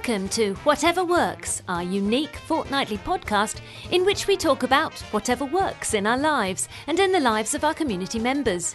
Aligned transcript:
Welcome 0.00 0.30
to 0.30 0.54
Whatever 0.64 1.04
Works, 1.04 1.62
our 1.68 1.82
unique 1.82 2.34
fortnightly 2.34 2.96
podcast 2.96 3.60
in 3.90 4.06
which 4.06 4.26
we 4.26 4.34
talk 4.34 4.62
about 4.62 4.98
whatever 5.12 5.44
works 5.44 5.92
in 5.92 6.06
our 6.06 6.16
lives 6.16 6.70
and 6.86 6.98
in 6.98 7.12
the 7.12 7.20
lives 7.20 7.54
of 7.54 7.64
our 7.64 7.74
community 7.74 8.18
members. 8.18 8.74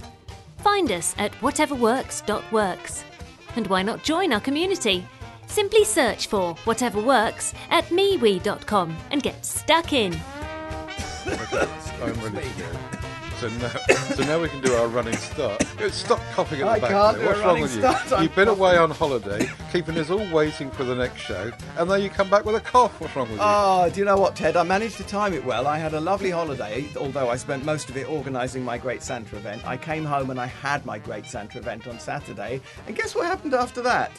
Find 0.58 0.92
us 0.92 1.16
at 1.18 1.32
whateverworks.works. 1.42 3.04
And 3.56 3.66
why 3.66 3.82
not 3.82 4.04
join 4.04 4.34
our 4.34 4.40
community? 4.40 5.04
Simply 5.48 5.84
search 5.84 6.28
for 6.28 6.54
Whatever 6.66 7.02
Works 7.02 7.56
at 7.72 7.86
MeWe.com 7.86 8.96
and 9.10 9.24
get 9.24 9.44
stuck 9.44 9.94
in. 9.94 10.16
I'm 11.26 12.22
ready 12.22 12.48
to 12.48 12.60
go. 12.60 13.05
So 13.40 13.50
now, 13.50 13.68
so 14.16 14.24
now 14.24 14.40
we 14.42 14.48
can 14.48 14.62
do 14.62 14.74
our 14.76 14.88
running 14.88 15.16
start. 15.18 15.62
Stop 15.92 16.20
coughing 16.34 16.62
at 16.62 16.66
the 16.66 16.70
I 16.72 16.80
back. 16.80 16.90
can't 16.90 17.18
there. 17.18 17.26
do 17.26 17.30
a 17.30 17.34
What's 17.34 17.46
wrong 17.46 17.62
with 17.62 17.76
you? 17.76 17.82
start, 17.82 18.22
You've 18.24 18.36
been 18.36 18.48
away 18.48 18.78
on 18.78 18.92
holiday, 18.92 19.50
keeping 19.74 19.98
us 19.98 20.10
all 20.10 20.26
waiting 20.32 20.72
for 20.72 20.84
the 20.86 20.96
next 20.96 21.20
show, 21.22 21.52
and 21.78 21.92
then 21.92 22.02
you 22.02 22.10
come 22.10 22.30
back 22.30 22.46
with 22.46 22.56
a 22.56 22.60
cough. 22.62 23.00
What's 23.02 23.16
wrong 23.16 23.28
with 23.28 23.38
you? 23.38 23.44
Oh, 23.46 23.90
do 23.94 24.00
you 24.00 24.06
know 24.06 24.18
what, 24.18 24.36
Ted? 24.36 24.56
I 24.56 24.64
managed 24.64 24.98
to 24.98 25.04
time 25.04 25.34
it 25.34 25.44
well. 25.44 25.68
I 25.68 25.78
had 25.78 25.94
a 25.94 26.00
lovely 26.00 26.30
holiday, 26.32 26.86
although 26.98 27.30
I 27.30 27.36
spent 27.36 27.66
most 27.66 27.90
of 27.90 27.98
it 27.98 28.10
organising 28.10 28.64
my 28.64 28.78
Great 28.78 29.04
Santa 29.04 29.36
event. 29.36 29.66
I 29.68 29.76
came 29.76 30.06
home 30.06 30.30
and 30.30 30.40
I 30.40 30.46
had 30.48 30.86
my 30.86 30.98
Great 30.98 31.26
Santa 31.26 31.58
event 31.58 31.88
on 31.88 32.00
Saturday, 32.00 32.62
and 32.88 32.96
guess 32.96 33.16
what 33.16 33.26
happened 33.26 33.54
after 33.54 33.82
that? 33.82 34.12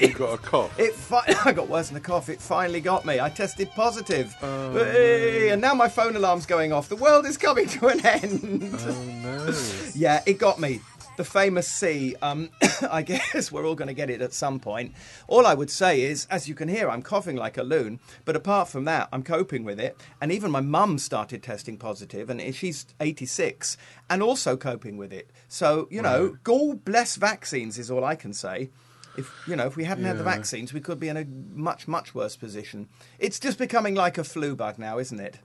You've 0.00 0.14
got 0.18 0.34
a 0.34 0.38
cough. 0.38 0.76
It 0.80 0.94
fi- 0.94 1.34
I 1.44 1.52
got 1.52 1.68
worse 1.68 1.88
than 1.88 1.96
a 1.96 2.00
cough. 2.00 2.28
It 2.28 2.40
finally 2.40 2.80
got 2.80 3.04
me. 3.06 3.20
I 3.20 3.28
tested 3.28 3.70
positive, 3.76 4.34
Oh. 4.42 4.72
Hey, 4.72 5.50
and 5.50 5.60
now 5.62 5.74
my 5.74 5.88
phone 5.88 6.16
alarm's 6.16 6.46
going 6.46 6.72
off. 6.72 6.88
The 6.88 6.96
world 6.96 7.26
is 7.26 7.36
coming 7.36 7.68
to 7.68 7.86
an 7.88 8.04
end. 8.04 8.31
Oh 8.32 9.04
no. 9.22 9.54
Yeah, 9.94 10.22
it 10.26 10.38
got 10.38 10.60
me. 10.60 10.80
The 11.16 11.24
famous 11.24 11.68
C. 11.68 12.16
Um, 12.22 12.48
I 12.90 13.02
guess 13.02 13.52
we're 13.52 13.66
all 13.66 13.74
going 13.74 13.88
to 13.88 13.94
get 13.94 14.10
it 14.10 14.22
at 14.22 14.32
some 14.32 14.58
point. 14.58 14.94
All 15.28 15.46
I 15.46 15.54
would 15.54 15.70
say 15.70 16.02
is, 16.02 16.26
as 16.30 16.48
you 16.48 16.54
can 16.54 16.68
hear, 16.68 16.88
I'm 16.88 17.02
coughing 17.02 17.36
like 17.36 17.58
a 17.58 17.62
loon. 17.62 18.00
But 18.24 18.34
apart 18.34 18.68
from 18.68 18.84
that, 18.84 19.08
I'm 19.12 19.22
coping 19.22 19.64
with 19.64 19.78
it. 19.78 20.00
And 20.20 20.32
even 20.32 20.50
my 20.50 20.62
mum 20.62 20.98
started 20.98 21.42
testing 21.42 21.76
positive, 21.76 22.30
and 22.30 22.54
she's 22.54 22.86
86, 22.98 23.76
and 24.08 24.22
also 24.22 24.56
coping 24.56 24.96
with 24.96 25.12
it. 25.12 25.30
So 25.48 25.86
you 25.90 26.02
know. 26.02 26.36
God 26.44 26.84
bless 26.84 27.16
vaccines 27.16 27.78
is 27.78 27.90
all 27.90 28.04
I 28.04 28.14
can 28.14 28.32
say. 28.32 28.70
If 29.16 29.30
you 29.46 29.56
know, 29.56 29.66
if 29.66 29.76
we 29.76 29.84
hadn't 29.84 30.04
had 30.04 30.16
the 30.18 30.24
vaccines, 30.24 30.72
we 30.72 30.80
could 30.80 30.98
be 30.98 31.08
in 31.08 31.16
a 31.18 31.26
much, 31.54 31.86
much 31.86 32.14
worse 32.14 32.34
position. 32.36 32.88
It's 33.18 33.38
just 33.38 33.58
becoming 33.58 33.94
like 33.94 34.16
a 34.16 34.24
flu 34.24 34.56
bug 34.56 34.78
now, 34.78 34.98
isn't 34.98 35.20
it? 35.20 35.38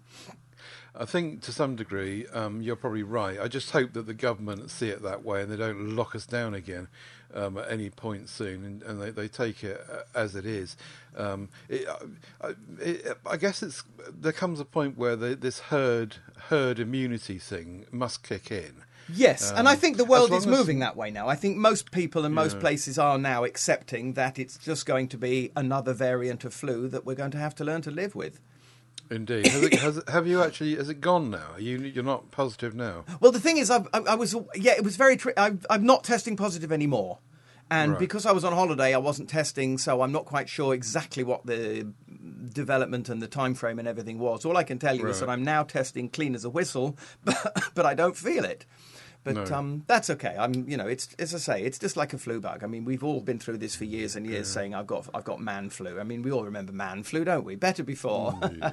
I 0.99 1.05
think 1.05 1.41
to 1.43 1.51
some 1.51 1.75
degree 1.75 2.25
um, 2.33 2.61
you're 2.61 2.75
probably 2.75 3.03
right. 3.03 3.39
I 3.39 3.47
just 3.47 3.71
hope 3.71 3.93
that 3.93 4.05
the 4.07 4.13
government 4.13 4.69
see 4.71 4.89
it 4.89 5.01
that 5.03 5.23
way 5.23 5.41
and 5.41 5.51
they 5.51 5.57
don't 5.57 5.95
lock 5.95 6.15
us 6.15 6.25
down 6.25 6.53
again 6.53 6.87
um, 7.33 7.57
at 7.57 7.69
any 7.71 7.89
point 7.89 8.29
soon, 8.29 8.63
and, 8.65 8.83
and 8.83 9.01
they, 9.01 9.11
they 9.11 9.27
take 9.27 9.63
it 9.63 9.79
uh, 9.91 10.03
as 10.17 10.35
it 10.35 10.45
is. 10.45 10.75
Um, 11.15 11.49
it, 11.69 11.87
I, 12.41 12.53
it, 12.79 13.17
I 13.25 13.37
guess 13.37 13.61
it's 13.61 13.83
there 14.09 14.31
comes 14.31 14.59
a 14.59 14.65
point 14.65 14.97
where 14.97 15.15
the, 15.15 15.35
this 15.35 15.59
herd 15.59 16.15
herd 16.49 16.79
immunity 16.79 17.37
thing 17.37 17.85
must 17.91 18.23
kick 18.23 18.51
in. 18.51 18.83
Yes, 19.09 19.51
and 19.51 19.69
I 19.69 19.73
Um, 19.73 19.77
think 19.77 19.95
the 19.97 20.03
world 20.03 20.31
is 20.33 20.45
moving 20.45 20.79
that 20.79 20.97
way 20.97 21.11
now. 21.11 21.29
I 21.29 21.35
think 21.35 21.55
most 21.57 21.91
people 21.91 22.25
and 22.25 22.35
most 22.35 22.55
Yeah. 22.55 22.61
places 22.61 22.97
are 22.99 23.17
now 23.17 23.45
accepting 23.45 24.13
that 24.13 24.37
it's 24.37 24.57
just 24.57 24.85
going 24.85 25.07
to 25.09 25.17
be 25.17 25.51
another 25.55 25.93
variant 25.93 26.43
of 26.43 26.53
flu 26.53 26.89
that 26.89 27.05
we're 27.05 27.15
going 27.15 27.31
to 27.31 27.37
have 27.37 27.55
to 27.55 27.63
learn 27.63 27.81
to 27.83 27.91
live 27.91 28.15
with. 28.15 28.41
Indeed, 29.09 29.47
has 29.47 29.63
it, 29.63 29.73
has 29.75 30.01
have 30.07 30.27
you 30.27 30.43
actually? 30.43 30.75
Has 30.75 30.89
it 30.89 30.99
gone 31.01 31.29
now? 31.29 31.51
Are 31.53 31.61
you 31.61 31.77
you're 31.79 32.03
not 32.03 32.31
positive 32.31 32.75
now? 32.75 33.05
Well, 33.19 33.31
the 33.31 33.39
thing 33.39 33.57
is, 33.57 33.69
I've, 33.71 33.87
I, 33.93 33.99
I 33.99 34.15
was 34.15 34.35
yeah, 34.55 34.73
it 34.73 34.83
was 34.83 34.97
very. 34.97 35.15
Tri- 35.17 35.33
I'm, 35.37 35.61
I'm 35.69 35.85
not 35.85 36.03
testing 36.03 36.35
positive 36.35 36.71
anymore, 36.71 37.19
and 37.71 37.91
Right. 37.91 37.99
because 37.99 38.25
I 38.25 38.31
was 38.33 38.43
on 38.43 38.53
holiday, 38.53 38.93
I 38.93 38.97
wasn't 38.97 39.29
testing, 39.29 39.77
so 39.77 40.01
I'm 40.01 40.11
not 40.11 40.25
quite 40.25 40.49
sure 40.49 40.73
exactly 40.73 41.23
what 41.23 41.45
the 41.45 41.87
development 42.53 43.09
and 43.09 43.21
the 43.21 43.27
time 43.27 43.53
frame 43.53 43.79
and 43.79 43.87
everything 43.87 44.19
was. 44.19 44.45
All 44.45 44.57
I 44.57 44.63
can 44.63 44.79
tell 44.79 44.95
you 44.95 45.07
is 45.07 45.19
that 45.19 45.29
I'm 45.29 45.43
now 45.43 45.63
testing 45.63 46.09
clean 46.09 46.35
as 46.35 46.43
a 46.43 46.49
whistle, 46.49 46.97
but, 47.23 47.71
but 47.75 47.85
I 47.85 47.93
don't 47.93 48.17
feel 48.17 48.43
it. 48.45 48.65
But 49.33 49.49
No. 49.49 49.57
um, 49.57 49.83
that's 49.87 50.09
okay. 50.11 50.35
I'm, 50.39 50.67
you 50.69 50.77
know, 50.77 50.87
it's 50.87 51.09
as 51.19 51.35
I 51.35 51.37
say, 51.37 51.63
it's 51.63 51.77
just 51.77 51.97
like 51.97 52.13
a 52.13 52.17
flu 52.17 52.39
bug. 52.39 52.63
I 52.63 52.67
mean, 52.67 52.85
we've 52.85 53.03
all 53.03 53.19
been 53.21 53.39
through 53.39 53.57
this 53.57 53.75
for 53.75 53.83
years 53.83 54.15
and 54.15 54.25
years, 54.25 54.47
saying 54.47 54.73
I've 54.73 54.87
got, 54.87 55.07
I've 55.13 55.25
got 55.25 55.41
man 55.41 55.69
flu. 55.69 55.99
I 55.99 56.03
mean, 56.03 56.21
we 56.21 56.31
all 56.31 56.45
remember 56.45 56.71
man 56.71 57.03
flu, 57.03 57.25
don't 57.25 57.43
we? 57.43 57.55
Better 57.55 57.83
before. 57.83 58.39
Yeah, 58.41 58.71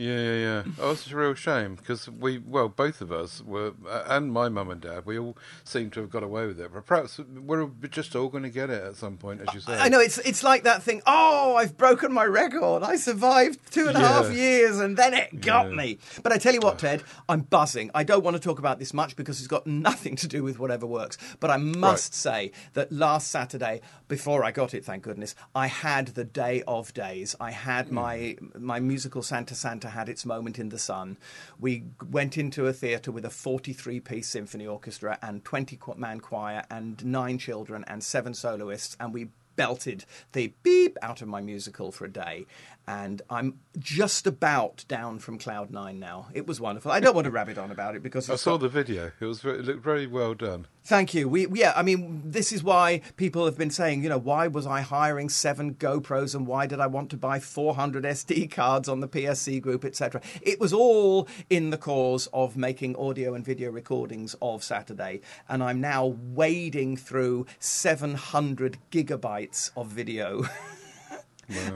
yeah, 0.00 0.14
yeah. 0.18 0.40
Yeah. 0.40 0.62
Oh, 0.80 0.92
it's 0.92 1.10
a 1.10 1.16
real 1.16 1.34
shame 1.34 1.74
because 1.74 2.08
we, 2.08 2.38
well, 2.38 2.68
both 2.68 3.00
of 3.00 3.12
us 3.12 3.42
were, 3.42 3.72
uh, 3.88 4.04
and 4.08 4.32
my 4.32 4.48
mum 4.48 4.70
and 4.70 4.80
dad, 4.80 5.04
we 5.06 5.18
all 5.18 5.36
seem 5.64 5.90
to 5.90 6.00
have 6.00 6.10
got 6.10 6.22
away 6.22 6.46
with 6.46 6.58
it. 6.60 6.70
But 6.72 6.86
perhaps 6.86 7.18
we're 7.18 7.66
just 7.90 8.16
all 8.16 8.28
going 8.28 8.42
to 8.44 8.48
get 8.50 8.70
it 8.70 8.82
at 8.82 8.96
some 8.96 9.16
point, 9.16 9.42
as 9.46 9.52
you 9.54 9.60
say. 9.60 9.74
I 9.78 9.88
know 9.88 10.00
it's 10.00 10.18
it's 10.18 10.42
like 10.42 10.62
that 10.64 10.82
thing. 10.82 11.02
Oh, 11.06 11.56
I've 11.56 11.76
broken 11.76 12.12
my 12.12 12.24
record. 12.24 12.82
I 12.82 12.96
survived 12.96 13.58
two 13.70 13.88
and 13.88 13.96
a 13.96 14.00
half 14.00 14.32
years, 14.32 14.78
and 14.80 14.96
then 14.96 15.12
it 15.14 15.40
got 15.40 15.68
Yeah. 15.70 15.76
me. 15.76 15.98
But 16.22 16.32
I 16.32 16.38
tell 16.38 16.54
you 16.54 16.60
what, 16.60 16.78
Ted, 16.78 17.02
I'm 17.28 17.42
buzzing. 17.42 17.90
I 17.94 18.02
don't 18.04 18.24
want 18.24 18.36
to 18.36 18.40
talk 18.42 18.58
about 18.58 18.78
this 18.78 18.94
much 18.94 19.16
because 19.16 19.38
it's 19.38 19.48
got 19.48 19.66
nothing 19.66 20.16
to 20.16 20.26
do 20.26 20.42
with 20.42 20.58
whatever 20.58 20.86
works. 20.86 21.18
But 21.40 21.50
I 21.50 21.58
must 21.58 22.14
say 22.14 22.52
that 22.72 22.90
last 22.90 23.28
Saturday, 23.30 23.82
before 24.08 24.44
I 24.44 24.50
got 24.50 24.72
it, 24.74 24.84
thank 24.84 25.02
goodness, 25.02 25.34
I 25.54 25.66
had 25.66 26.08
the 26.08 26.24
day 26.24 26.62
of 26.66 26.94
days. 26.94 27.36
I 27.38 27.50
had 27.50 27.88
Hmm. 27.88 27.94
my 27.96 28.36
my 28.58 28.80
musical 28.80 29.22
Santa 29.22 29.54
Santa 29.54 29.89
had 29.90 30.08
its 30.08 30.24
moment 30.24 30.58
in 30.58 30.70
the 30.70 30.78
sun. 30.78 31.18
We 31.58 31.84
went 32.10 32.38
into 32.38 32.66
a 32.66 32.72
theatre 32.72 33.12
with 33.12 33.24
a 33.24 33.30
43 33.30 34.00
piece 34.00 34.28
symphony 34.28 34.66
orchestra 34.66 35.18
and 35.22 35.44
20 35.44 35.78
man 35.96 36.20
choir 36.20 36.64
and 36.70 37.04
nine 37.04 37.38
children 37.38 37.84
and 37.86 38.02
seven 38.02 38.34
soloists, 38.34 38.96
and 38.98 39.12
we 39.12 39.28
belted 39.56 40.04
the 40.32 40.52
beep 40.62 40.96
out 41.02 41.20
of 41.20 41.28
my 41.28 41.40
musical 41.40 41.92
for 41.92 42.06
a 42.06 42.10
day. 42.10 42.46
And 42.90 43.22
I'm 43.30 43.60
just 43.78 44.26
about 44.26 44.84
down 44.88 45.20
from 45.20 45.38
cloud 45.38 45.70
nine 45.70 46.00
now. 46.00 46.26
It 46.34 46.48
was 46.48 46.60
wonderful. 46.60 46.90
I 46.90 46.98
don't 46.98 47.14
want 47.14 47.26
to 47.26 47.30
rabbit 47.30 47.56
on 47.56 47.70
about 47.70 47.94
it 47.94 48.02
because 48.02 48.28
I 48.28 48.34
saw 48.34 48.52
got- 48.54 48.62
the 48.62 48.68
video. 48.68 49.12
It 49.20 49.26
was 49.26 49.40
very, 49.42 49.60
it 49.60 49.64
looked 49.64 49.84
very 49.84 50.08
well 50.08 50.34
done. 50.34 50.66
Thank 50.82 51.14
you. 51.14 51.28
We, 51.28 51.46
yeah, 51.52 51.72
I 51.76 51.82
mean, 51.84 52.22
this 52.24 52.50
is 52.50 52.64
why 52.64 53.02
people 53.16 53.44
have 53.44 53.56
been 53.56 53.70
saying, 53.70 54.02
you 54.02 54.08
know, 54.08 54.18
why 54.18 54.48
was 54.48 54.66
I 54.66 54.80
hiring 54.80 55.28
seven 55.28 55.74
GoPros 55.74 56.34
and 56.34 56.48
why 56.48 56.66
did 56.66 56.80
I 56.80 56.88
want 56.88 57.10
to 57.10 57.16
buy 57.16 57.38
400 57.38 58.02
SD 58.02 58.50
cards 58.50 58.88
on 58.88 58.98
the 58.98 59.06
PSC 59.06 59.60
group, 59.60 59.84
etc. 59.84 60.20
It 60.42 60.58
was 60.58 60.72
all 60.72 61.28
in 61.48 61.70
the 61.70 61.78
cause 61.78 62.28
of 62.32 62.56
making 62.56 62.96
audio 62.96 63.34
and 63.34 63.44
video 63.44 63.70
recordings 63.70 64.34
of 64.42 64.64
Saturday, 64.64 65.20
and 65.48 65.62
I'm 65.62 65.80
now 65.80 66.06
wading 66.06 66.96
through 66.96 67.46
700 67.60 68.78
gigabytes 68.90 69.70
of 69.76 69.86
video. 69.86 70.42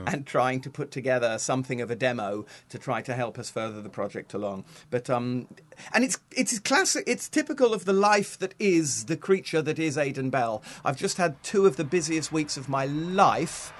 and 0.07 0.25
trying 0.25 0.61
to 0.61 0.69
put 0.69 0.91
together 0.91 1.37
something 1.37 1.81
of 1.81 1.91
a 1.91 1.95
demo 1.95 2.45
to 2.69 2.77
try 2.77 3.01
to 3.01 3.13
help 3.13 3.37
us 3.37 3.49
further 3.49 3.81
the 3.81 3.89
project 3.89 4.33
along. 4.33 4.65
But 4.89 5.09
um, 5.09 5.47
and 5.93 6.03
it's 6.03 6.17
it's 6.31 6.57
classic. 6.59 7.03
It's 7.07 7.27
typical 7.29 7.73
of 7.73 7.85
the 7.85 7.93
life 7.93 8.37
that 8.39 8.53
is 8.59 9.05
the 9.05 9.17
creature 9.17 9.61
that 9.61 9.79
is 9.79 9.97
Aidan 9.97 10.29
Bell. 10.29 10.61
I've 10.83 10.97
just 10.97 11.17
had 11.17 11.41
two 11.43 11.65
of 11.65 11.75
the 11.77 11.83
busiest 11.83 12.31
weeks 12.31 12.57
of 12.57 12.69
my 12.69 12.85
life. 12.85 13.73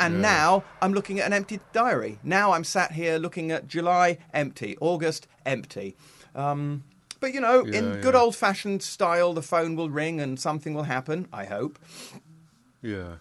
And 0.00 0.14
Yeah. 0.14 0.20
now 0.20 0.64
I'm 0.80 0.92
looking 0.94 1.20
at 1.20 1.26
an 1.26 1.32
empty 1.32 1.60
diary. 1.72 2.18
Now 2.24 2.52
I'm 2.52 2.64
sat 2.64 2.92
here 2.92 3.18
looking 3.18 3.52
at 3.52 3.68
July 3.68 4.18
empty, 4.32 4.76
August 4.80 5.28
empty. 5.46 5.94
Um, 6.34 6.82
but 7.20 7.32
you 7.34 7.40
know, 7.40 7.60
in 7.60 7.84
Yeah, 7.84 8.00
good 8.00 8.14
yeah. 8.14 8.20
old 8.20 8.34
fashioned 8.34 8.82
style, 8.82 9.32
the 9.32 9.42
phone 9.42 9.76
will 9.76 9.90
ring 9.90 10.18
and 10.20 10.40
something 10.40 10.74
will 10.74 10.84
happen. 10.84 11.28
I 11.32 11.44
hope. 11.44 11.78
Yeah. 12.80 13.16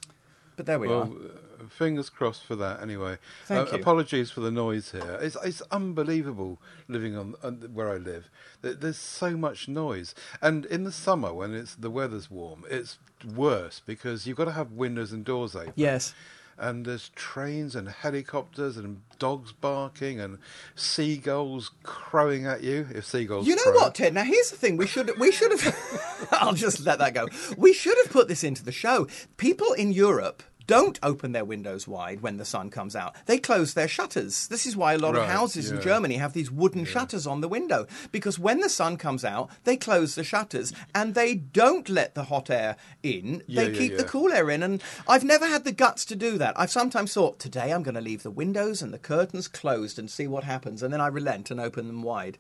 But 0.55 0.65
there 0.65 0.79
we 0.79 0.87
are. 0.87 1.05
Well, 1.05 1.13
uh, 1.13 1.37
fingers 1.69 2.09
crossed 2.09 2.43
for 2.43 2.55
that. 2.55 2.81
Anyway, 2.81 3.17
Thank 3.45 3.69
Uh, 3.69 3.75
you. 3.75 3.81
apologies 3.81 4.31
for 4.31 4.39
the 4.41 4.51
noise 4.51 4.91
here. 4.91 5.19
It's 5.21 5.37
it's 5.43 5.61
unbelievable 5.71 6.59
living 6.87 7.15
on, 7.17 7.35
on 7.43 7.55
where 7.73 7.89
I 7.89 7.97
live. 7.97 8.29
There's 8.61 8.97
so 8.97 9.35
much 9.35 9.67
noise, 9.67 10.15
and 10.41 10.65
in 10.65 10.83
the 10.83 10.91
summer 10.91 11.33
when 11.33 11.53
it's 11.53 11.75
the 11.75 11.89
weather's 11.89 12.29
warm, 12.31 12.63
it's 12.69 12.97
worse 13.35 13.81
because 13.85 14.25
you've 14.25 14.37
got 14.37 14.45
to 14.45 14.51
have 14.53 14.71
windows 14.71 15.11
and 15.11 15.23
doors 15.25 15.55
open. 15.55 15.73
Yes. 15.75 16.13
And 16.57 16.85
there's 16.85 17.09
trains 17.15 17.75
and 17.75 17.89
helicopters 17.89 18.77
and 18.77 19.01
dogs 19.17 19.51
barking 19.51 20.19
and 20.19 20.37
seagulls 20.75 21.71
crowing 21.83 22.45
at 22.45 22.61
you. 22.63 22.87
If 22.93 23.05
seagulls, 23.05 23.47
You 23.47 23.55
know 23.55 23.63
crow. 23.63 23.73
what, 23.75 23.95
Ted? 23.95 24.13
Now 24.13 24.23
here's 24.23 24.51
the 24.51 24.57
thing: 24.57 24.77
we 24.77 24.85
should 24.85 25.17
we 25.19 25.31
should 25.31 25.51
have. 25.51 26.27
I'll 26.31 26.53
just 26.53 26.85
let 26.85 26.99
that 26.99 27.13
go. 27.13 27.27
We 27.57 27.73
should 27.73 27.97
have 28.03 28.11
put 28.11 28.27
this 28.27 28.43
into 28.43 28.63
the 28.63 28.71
show. 28.71 29.07
People 29.37 29.73
in 29.73 29.91
Europe 29.91 30.43
don't 30.67 30.99
open 31.03 31.31
their 31.31 31.45
windows 31.45 31.87
wide 31.87 32.21
when 32.21 32.37
the 32.37 32.45
sun 32.45 32.69
comes 32.69 32.95
out. 32.95 33.15
They 33.25 33.37
close 33.37 33.73
their 33.73 33.87
shutters. 33.87 34.47
This 34.47 34.65
is 34.65 34.75
why 34.75 34.93
a 34.93 34.97
lot 34.97 35.15
of 35.15 35.21
Right, 35.21 35.29
houses 35.29 35.71
in. 35.71 35.81
Germany 35.81 36.15
have 36.17 36.33
these 36.33 36.51
wooden 36.51 36.85
shutters 36.85 37.25
on 37.27 37.41
the 37.41 37.47
window 37.47 37.87
because 38.11 38.39
when 38.39 38.59
the 38.59 38.69
sun 38.69 38.97
comes 38.97 39.25
out, 39.25 39.49
they 39.63 39.77
close 39.77 40.15
the 40.15 40.23
shutters 40.23 40.73
and 40.95 41.13
they 41.15 41.35
don't 41.35 41.89
let 41.89 42.15
the 42.15 42.25
hot 42.25 42.49
air 42.49 42.75
in. 43.03 43.43
Yeah, 43.47 43.63
they 43.63 43.71
yeah, 43.71 43.77
keep 43.77 43.97
the 43.97 44.03
cool 44.03 44.31
air 44.31 44.49
in. 44.49 44.63
And 44.63 44.81
I've 45.07 45.23
never 45.23 45.45
had 45.47 45.63
the 45.63 45.71
guts 45.71 46.05
to 46.05 46.15
do 46.15 46.37
that. 46.37 46.59
I've 46.59 46.71
sometimes 46.71 47.13
thought 47.13 47.39
today 47.39 47.73
I'm 47.73 47.83
going 47.83 47.95
to 47.95 48.01
leave 48.01 48.23
the 48.23 48.31
windows 48.31 48.81
and 48.81 48.93
the 48.93 48.99
curtains 48.99 49.47
closed 49.47 49.97
and 49.99 50.09
see 50.09 50.27
what 50.27 50.43
happens, 50.43 50.83
and 50.83 50.93
then 50.93 51.01
I 51.01 51.07
relent 51.07 51.51
and 51.51 51.59
open 51.59 51.87
them 51.87 52.03
wide. 52.03 52.37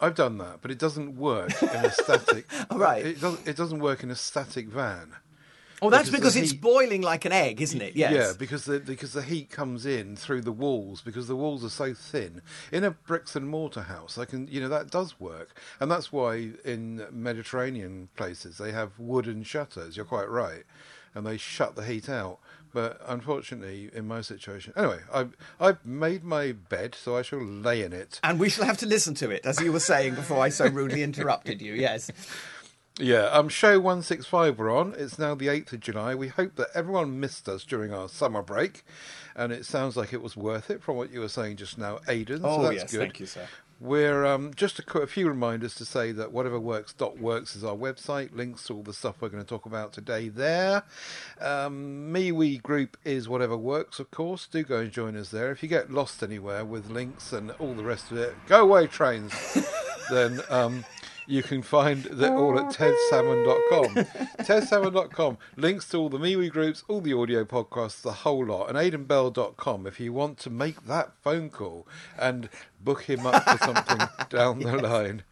I've 0.00 0.14
done 0.14 0.38
that, 0.38 0.60
but 0.62 0.70
it 0.70 0.78
doesn't 0.78 1.16
work 1.16 1.62
in 1.62 1.68
a 1.68 1.90
static. 1.92 2.46
Right. 2.70 3.04
It 3.04 3.20
doesn't. 3.20 3.46
It 3.46 3.56
doesn't 3.56 3.80
work 3.80 4.02
in 4.02 4.10
a 4.10 4.16
static 4.16 4.68
van. 4.68 5.12
Oh, 5.82 5.90
that's 5.90 6.10
the 6.10 6.16
because 6.16 6.36
it's 6.36 6.50
heat- 6.52 6.60
boiling 6.60 7.02
like 7.02 7.24
an 7.24 7.32
egg, 7.32 7.60
isn't 7.60 7.80
it? 7.80 7.96
Yes. 7.96 8.12
Yeah, 8.12 8.32
because 8.38 8.64
the 8.64 8.80
because 8.80 9.12
the 9.12 9.22
heat 9.22 9.50
comes 9.50 9.86
in 9.86 10.16
through 10.16 10.42
the 10.42 10.52
walls 10.52 11.00
because 11.02 11.26
the 11.28 11.36
walls 11.36 11.64
are 11.64 11.70
so 11.70 11.94
thin. 11.94 12.42
In 12.72 12.84
a 12.84 12.90
bricks 12.90 13.34
and 13.36 13.48
mortar 13.48 13.82
house, 13.82 14.18
I 14.18 14.24
can 14.24 14.46
you 14.48 14.60
know 14.60 14.68
that 14.68 14.90
does 14.90 15.18
work, 15.18 15.58
and 15.80 15.90
that's 15.90 16.12
why 16.12 16.50
in 16.64 17.06
Mediterranean 17.10 18.08
places 18.16 18.58
they 18.58 18.72
have 18.72 18.92
wooden 18.98 19.42
shutters. 19.42 19.96
You're 19.96 20.06
quite 20.06 20.28
right, 20.28 20.64
and 21.14 21.26
they 21.26 21.36
shut 21.36 21.76
the 21.76 21.84
heat 21.84 22.08
out. 22.08 22.38
But 22.72 23.00
unfortunately, 23.08 23.90
in 23.92 24.06
my 24.06 24.20
situation, 24.20 24.72
anyway, 24.76 25.00
I've 25.12 25.36
I've 25.58 25.84
made 25.84 26.22
my 26.22 26.52
bed, 26.52 26.94
so 26.94 27.16
I 27.16 27.22
shall 27.22 27.42
lay 27.42 27.82
in 27.82 27.92
it. 27.92 28.20
And 28.22 28.38
we 28.38 28.48
shall 28.48 28.64
have 28.64 28.78
to 28.78 28.86
listen 28.86 29.14
to 29.14 29.30
it, 29.30 29.44
as 29.44 29.60
you 29.60 29.72
were 29.72 29.80
saying 29.80 30.14
before 30.14 30.38
I 30.40 30.50
so 30.50 30.68
rudely 30.68 31.02
interrupted 31.02 31.60
you. 31.60 31.74
Yes. 31.74 32.10
Yeah, 33.00 33.24
um, 33.26 33.48
show 33.48 33.80
165 33.80 34.58
we're 34.58 34.70
on. 34.70 34.94
It's 34.96 35.18
now 35.18 35.34
the 35.34 35.46
8th 35.46 35.72
of 35.72 35.80
July. 35.80 36.14
We 36.14 36.28
hope 36.28 36.56
that 36.56 36.68
everyone 36.74 37.18
missed 37.18 37.48
us 37.48 37.64
during 37.64 37.94
our 37.94 38.08
summer 38.08 38.42
break, 38.42 38.84
and 39.34 39.52
it 39.52 39.64
sounds 39.64 39.96
like 39.96 40.12
it 40.12 40.20
was 40.20 40.36
worth 40.36 40.70
it 40.70 40.82
from 40.82 40.96
what 40.96 41.10
you 41.10 41.20
were 41.20 41.28
saying 41.28 41.56
just 41.56 41.78
now, 41.78 42.00
Aidan. 42.08 42.42
so 42.42 42.62
that's 42.62 42.92
good. 42.92 43.00
Thank 43.00 43.20
you, 43.20 43.26
sir. 43.26 43.46
We're 43.80 44.26
um, 44.26 44.52
just 44.54 44.78
a, 44.78 44.82
qu- 44.82 44.98
a 45.00 45.06
few 45.06 45.26
reminders 45.26 45.74
to 45.76 45.86
say 45.86 46.12
that 46.12 46.34
whateverworks.works 46.34 47.56
is 47.56 47.64
our 47.64 47.74
website. 47.74 48.36
Links 48.36 48.66
to 48.66 48.74
all 48.74 48.82
the 48.82 48.92
stuff 48.92 49.16
we're 49.22 49.30
going 49.30 49.42
to 49.42 49.48
talk 49.48 49.64
about 49.64 49.94
today 49.94 50.28
there. 50.28 50.82
Um, 51.40 52.12
MeWe 52.12 52.62
group 52.62 52.98
is 53.06 53.26
whatever 53.26 53.56
works, 53.56 53.98
of 53.98 54.10
course. 54.10 54.46
Do 54.46 54.62
go 54.62 54.80
and 54.80 54.92
join 54.92 55.16
us 55.16 55.30
there. 55.30 55.50
If 55.50 55.62
you 55.62 55.70
get 55.70 55.90
lost 55.90 56.22
anywhere 56.22 56.62
with 56.66 56.90
links 56.90 57.32
and 57.32 57.52
all 57.52 57.72
the 57.72 57.82
rest 57.82 58.10
of 58.10 58.18
it, 58.18 58.34
go 58.46 58.60
away 58.60 58.86
trains. 58.86 59.32
then 60.10 60.40
um, 60.50 60.84
you 61.30 61.42
can 61.42 61.62
find 61.62 62.04
that 62.04 62.32
oh, 62.32 62.38
all 62.38 62.58
at 62.58 62.74
tedsalmon.com. 62.74 64.04
tedsalmon.com. 64.44 65.38
Links 65.56 65.88
to 65.90 65.98
all 65.98 66.08
the 66.08 66.18
MeWe 66.18 66.50
groups, 66.50 66.82
all 66.88 67.00
the 67.00 67.12
audio 67.12 67.44
podcasts, 67.44 68.02
the 68.02 68.12
whole 68.12 68.46
lot. 68.46 68.68
And 68.68 68.76
aidanbell.com 68.76 69.86
if 69.86 70.00
you 70.00 70.12
want 70.12 70.38
to 70.38 70.50
make 70.50 70.86
that 70.86 71.12
phone 71.22 71.48
call 71.48 71.86
and 72.18 72.48
book 72.80 73.02
him 73.02 73.26
up 73.26 73.44
for 73.44 73.64
something 73.64 74.08
down 74.28 74.58
the 74.58 74.76
line. 74.76 75.22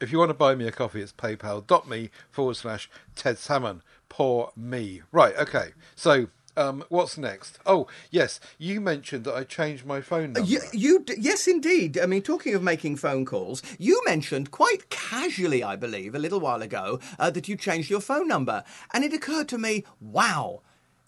If 0.00 0.10
you 0.10 0.18
want 0.18 0.30
to 0.30 0.34
buy 0.34 0.54
me 0.54 0.66
a 0.66 0.72
coffee, 0.72 1.02
it's 1.02 1.12
paypal.me 1.12 2.10
forward 2.30 2.56
slash 2.56 2.88
Ted 3.14 3.36
Salmon. 3.36 3.82
Poor 4.08 4.52
me. 4.56 5.02
Right, 5.10 5.36
okay. 5.36 5.70
So, 5.96 6.28
um, 6.56 6.84
what's 6.88 7.16
next? 7.16 7.58
Oh, 7.64 7.86
yes, 8.10 8.40
you 8.58 8.80
mentioned 8.80 9.24
that 9.24 9.34
I 9.34 9.44
changed 9.44 9.86
my 9.86 10.00
phone 10.00 10.32
number. 10.32 10.48
You, 10.48 10.60
you, 10.72 11.00
d- 11.00 11.14
yes, 11.18 11.48
indeed. 11.48 11.98
I 11.98 12.06
mean, 12.06 12.22
talking 12.22 12.54
of 12.54 12.62
making 12.62 12.96
phone 12.96 13.24
calls, 13.24 13.62
you 13.78 14.00
mentioned 14.04 14.50
quite 14.50 14.90
casually, 14.90 15.62
I 15.62 15.76
believe, 15.76 16.14
a 16.14 16.18
little 16.18 16.40
while 16.40 16.62
ago, 16.62 17.00
uh, 17.18 17.30
that 17.30 17.48
you 17.48 17.56
changed 17.56 17.90
your 17.90 18.00
phone 18.00 18.28
number, 18.28 18.64
and 18.92 19.04
it 19.04 19.12
occurred 19.12 19.48
to 19.48 19.58
me, 19.58 19.84
wow. 20.00 20.60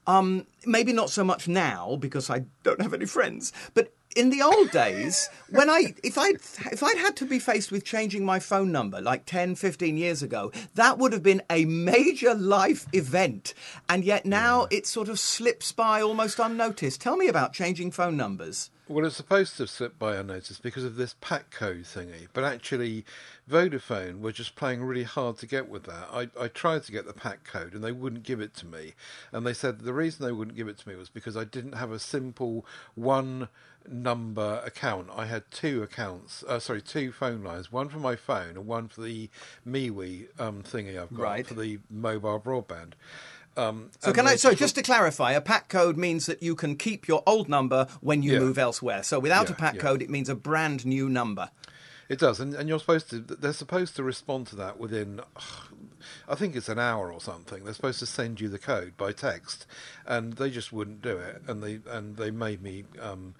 Um, 0.07 0.47
maybe 0.67 0.93
not 0.93 1.09
so 1.09 1.25
much 1.25 1.49
now 1.49 1.97
because 1.97 2.29
I 2.29 2.45
don't 2.63 2.83
have 2.83 2.93
any 2.93 3.07
friends, 3.07 3.53
but 3.73 3.93
in 4.15 4.31
the 4.31 4.43
old 4.43 4.71
days, 4.71 5.29
when 5.51 5.69
I 5.69 5.95
if 6.03 6.17
I 6.19 6.31
if 6.31 6.83
I'd 6.83 6.99
had 6.99 7.17
to 7.17 7.27
be 7.27 7.39
faced 7.39 7.73
with 7.73 7.85
changing 7.85 8.25
my 8.25 8.39
phone 8.39 8.73
number 8.73 9.01
like 9.01 9.27
10, 9.27 9.55
15 9.57 9.97
years 9.97 10.23
ago, 10.23 10.53
that 10.75 10.99
would 10.99 11.13
have 11.13 11.23
been 11.23 11.43
a 11.51 11.65
major 11.65 12.35
life 12.35 12.87
event. 12.93 13.55
And 13.89 14.05
yet 14.05 14.25
now 14.25 14.63
mm. 14.63 14.73
it 14.73 14.87
sort 14.87 15.09
of 15.09 15.19
slips 15.19 15.73
by 15.73 16.01
almost 16.01 16.39
unnoticed. 16.39 17.01
Tell 17.01 17.17
me 17.17 17.29
about 17.29 17.53
changing 17.53 17.91
phone 17.91 18.17
numbers. 18.17 18.71
Well, 18.87 19.07
it's 19.07 19.17
supposed 19.17 19.57
to 19.57 19.67
slip 19.67 19.99
by 19.99 20.17
unnoticed 20.17 20.63
because 20.63 20.85
of 20.85 20.97
this 20.97 21.15
pack 21.23 21.51
code 21.51 21.85
thingy, 21.85 22.29
but 22.35 22.45
actually, 22.45 23.07
Vodafone 23.51 24.21
were 24.21 24.33
just 24.33 24.57
playing 24.57 24.83
really 24.83 25.03
hard 25.03 25.37
to 25.39 25.47
get 25.47 25.69
with 25.69 25.85
that. 25.85 26.09
I, 26.13 26.29
I 26.41 26.49
tried 26.49 26.83
to 26.85 26.93
get 26.93 27.07
the 27.07 27.13
pack 27.13 27.45
code 27.45 27.75
and 27.75 27.85
they 27.85 27.93
wouldn't 27.93 28.23
give 28.23 28.41
it 28.41 28.55
to 28.57 28.67
me. 28.67 28.95
And 29.33 29.47
they 29.47 29.53
said 29.53 29.81
the 29.81 29.93
reason 29.93 30.25
they 30.25 30.33
wouldn't 30.33 30.57
give 30.57 30.69
it 30.69 30.79
to 30.79 30.89
me 30.89 30.97
was 30.97 31.09
because 31.11 31.37
I 31.37 31.45
didn't 31.45 31.73
have 31.75 31.93
a 31.93 31.99
simple 31.99 32.65
one 32.95 33.49
number 33.87 34.63
account. 34.65 35.09
I 35.15 35.27
had 35.27 35.51
two 35.51 35.83
accounts, 35.83 36.43
uh, 36.49 36.59
sorry, 36.59 36.81
two 36.81 37.13
phone 37.13 37.45
lines, 37.45 37.71
one 37.71 37.91
for 37.91 37.99
my 37.99 38.17
phone 38.17 38.51
and 38.57 38.67
one 38.67 38.89
for 38.89 39.03
the 39.03 39.29
MiFi 39.69 40.29
um, 40.41 40.63
thingy 40.63 40.99
I've 40.99 41.11
got 41.15 41.23
Right. 41.23 41.47
for 41.47 41.55
the 41.55 41.81
mobile 41.91 42.41
broadband. 42.41 42.93
Um, 43.57 43.91
So 44.01 44.13
can 44.13 44.27
I? 44.27 44.37
So 44.37 44.53
just- 44.55 44.75
to 44.77 44.83
clarify, 44.83 45.33
a 45.33 45.41
pack 45.41 45.69
code 45.69 45.97
means 45.97 46.27
that 46.27 46.43
you 46.43 46.57
can 46.57 46.77
keep 46.77 47.07
your 47.07 47.23
old 47.27 47.49
number 47.49 47.87
when 48.01 48.23
you 48.23 48.33
Yeah. 48.33 48.39
move 48.41 48.59
elsewhere. 48.59 49.03
So 49.03 49.21
without 49.21 49.49
a 49.51 49.55
pack 49.55 49.75
yeah. 49.75 49.81
code, 49.83 50.03
it 50.03 50.11
means 50.11 50.29
a 50.29 50.35
brand 50.35 50.85
new 50.87 51.09
number. 51.09 51.51
It 52.09 52.19
does, 52.19 52.41
and, 52.41 52.55
and 52.55 52.69
you're 52.69 52.79
supposed 52.79 53.11
to. 53.11 53.21
They're 53.21 53.53
supposed 53.53 53.97
to 53.97 54.03
respond 54.03 54.47
to 54.49 54.57
that 54.57 54.79
within, 54.79 55.21
I 56.29 56.35
think 56.35 56.55
it's 56.55 56.69
an 56.69 56.79
hour 56.79 57.11
or 57.13 57.21
something. 57.21 57.65
They're 57.65 57.75
supposed 57.75 58.01
to 58.01 58.07
send 58.07 58.41
you 58.41 58.49
the 58.49 58.59
code 58.59 58.97
by 58.97 59.13
text, 59.13 59.67
and 60.07 60.35
they 60.35 60.51
just 60.51 60.73
wouldn't 60.73 61.01
do 61.01 61.17
it, 61.17 61.43
and 61.49 61.63
they 61.63 61.81
and 61.89 62.17
they 62.17 62.31
made 62.31 62.63
me 62.63 62.85
um, 63.01 63.35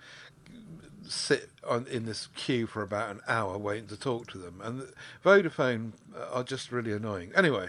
sit 1.07 1.51
on 1.69 1.87
in 1.89 2.07
this 2.07 2.29
queue 2.35 2.67
for 2.67 2.83
about 2.83 3.11
an 3.11 3.21
hour 3.29 3.59
waiting 3.59 3.89
to 3.89 3.99
talk 3.99 4.29
to 4.29 4.39
them. 4.39 4.61
And 4.63 4.89
Vodafone 5.25 5.93
are 6.33 6.45
just 6.45 6.73
really 6.73 6.93
annoying. 6.93 7.33
Anyway, 7.35 7.69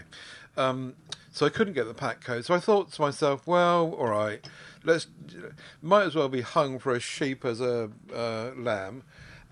um, 0.56 0.94
so 1.30 1.44
I 1.44 1.50
couldn't 1.50 1.74
get 1.74 1.86
the 1.86 1.94
pack 1.94 2.22
code. 2.24 2.44
So 2.44 2.54
I 2.54 2.60
thought 2.60 2.92
to 2.92 3.00
myself, 3.02 3.46
well, 3.46 3.92
all 3.92 4.08
right, 4.08 4.46
let's 4.84 5.06
might 5.82 6.04
as 6.04 6.14
well 6.14 6.28
be 6.28 6.40
hung 6.40 6.78
for 6.78 6.94
a 6.94 7.00
sheep 7.00 7.44
as 7.44 7.60
a 7.60 7.90
uh, 8.14 8.52
lamb. 8.56 9.02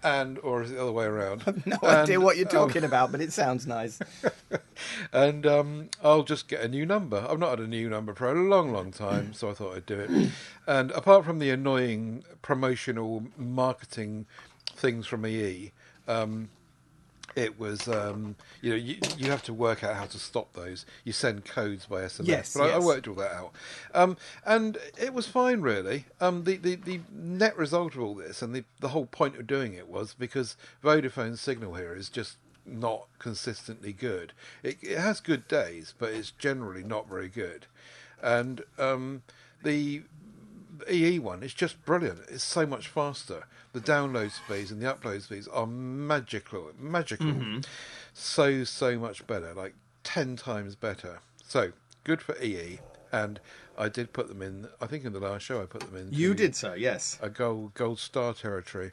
And 0.05 0.39
or 0.41 0.63
is 0.63 0.71
it 0.71 0.75
the 0.75 0.83
other 0.83 0.93
way 0.93 1.07
around? 1.07 1.43
No 1.67 1.79
And, 1.83 1.91
idea 1.91 2.21
what 2.21 2.37
you're 2.37 2.47
um, 2.47 2.69
talking 2.69 2.85
about, 2.85 3.11
but 3.11 3.21
it 3.23 3.33
sounds 3.33 3.67
nice. 3.67 3.99
and 5.13 5.47
um, 5.47 5.89
I'll 6.03 6.23
just 6.23 6.47
get 6.47 6.61
a 6.61 6.69
new 6.69 6.85
number. 6.85 7.27
I've 7.29 7.39
not 7.39 7.51
had 7.51 7.61
a 7.61 7.67
new 7.67 7.89
number 7.89 8.15
for 8.15 8.31
a 8.31 8.35
long, 8.35 8.71
long 8.71 8.93
time, 8.93 9.33
so 9.33 9.49
I 9.51 9.55
thought 9.55 9.77
I'd 9.77 9.87
do 9.87 9.99
it. 10.01 10.31
And 10.67 10.93
apart 10.93 11.27
from 11.27 11.41
the 11.41 11.51
annoying 11.51 12.25
promotional 12.41 13.25
marketing 13.37 14.25
things 14.75 15.07
from 15.07 15.27
EE, 15.27 15.73
um, 16.09 16.49
it 17.37 17.59
was 17.59 17.89
um, 17.89 18.37
you 18.61 18.71
know 18.71 18.77
you, 18.77 18.97
you 19.17 19.31
have 19.31 19.43
to 19.45 19.53
work 19.55 19.83
out 19.83 19.97
how 19.97 20.07
to 20.07 20.19
stop 20.19 20.53
those. 20.55 20.87
You 21.05 21.13
send 21.13 21.45
codes 21.45 21.87
by 21.87 22.03
SMS, 22.03 22.27
Yes, 22.27 22.55
but 22.57 22.71
I, 22.71 22.75
I 22.75 22.79
worked 22.79 23.09
all 23.09 23.15
that 23.17 23.33
out, 23.33 23.53
um, 23.95 24.17
and 24.45 24.79
it 24.99 25.13
was 25.13 25.27
fine 25.27 25.61
really. 25.61 26.07
Um, 26.21 26.45
the, 26.45 26.57
the 26.57 26.77
the 26.77 27.01
net 27.13 27.57
result 27.57 27.95
of 27.95 28.03
all 28.03 28.15
this 28.15 28.43
and 28.43 28.55
the 28.55 28.65
the 28.81 28.89
whole 28.89 29.07
point 29.07 29.37
of 29.37 29.47
doing 29.47 29.75
it 29.75 29.89
was 29.89 30.15
because 30.15 30.57
Vodafone's 30.83 31.41
signal 31.41 31.75
here 31.75 31.95
is 31.95 32.09
just 32.09 32.37
not 32.67 33.09
consistently 33.19 33.93
good. 33.93 34.33
It, 34.63 34.79
it 34.83 34.99
has 34.99 35.21
good 35.21 35.47
days, 35.49 35.95
but 35.99 36.13
it's 36.13 36.31
generally 36.31 36.83
not 36.83 37.09
very 37.09 37.29
good, 37.29 37.67
and 38.23 38.63
um, 38.79 39.23
the 39.63 40.03
EE 40.91 41.19
one 41.19 41.43
is 41.43 41.55
just 41.55 41.85
brilliant. 41.85 42.21
It's 42.29 42.45
so 42.45 42.67
much 42.67 42.89
faster. 42.89 43.45
The 43.73 43.81
download 43.81 44.31
speeds 44.33 44.71
and 44.71 44.81
the 44.81 44.93
upload 44.93 45.23
speeds 45.23 45.49
are 45.49 45.67
magical, 45.67 46.71
magical. 46.79 47.61
So 48.13 48.65
so 48.65 48.99
much 48.99 49.27
better, 49.27 49.53
like 49.55 49.75
ten 50.03 50.37
times 50.37 50.75
better. 50.77 51.21
So 51.47 51.73
good 52.05 52.23
for 52.23 52.41
EE, 52.41 52.79
and 53.11 53.41
I 53.77 53.89
did 53.89 54.13
put 54.13 54.29
them 54.29 54.43
in. 54.43 54.69
I 54.81 54.87
think 54.87 55.05
in 55.05 55.13
the 55.13 55.21
last 55.21 55.43
show 55.43 55.63
I 55.63 55.67
put 55.67 55.81
them 55.81 55.97
in. 55.97 56.09
You 56.13 56.35
did 56.35 56.55
so, 56.55 56.75
yes. 56.75 57.19
a 57.21 57.29
gold 57.29 57.75
gold 57.75 57.99
star 57.99 58.35
territory. 58.35 58.93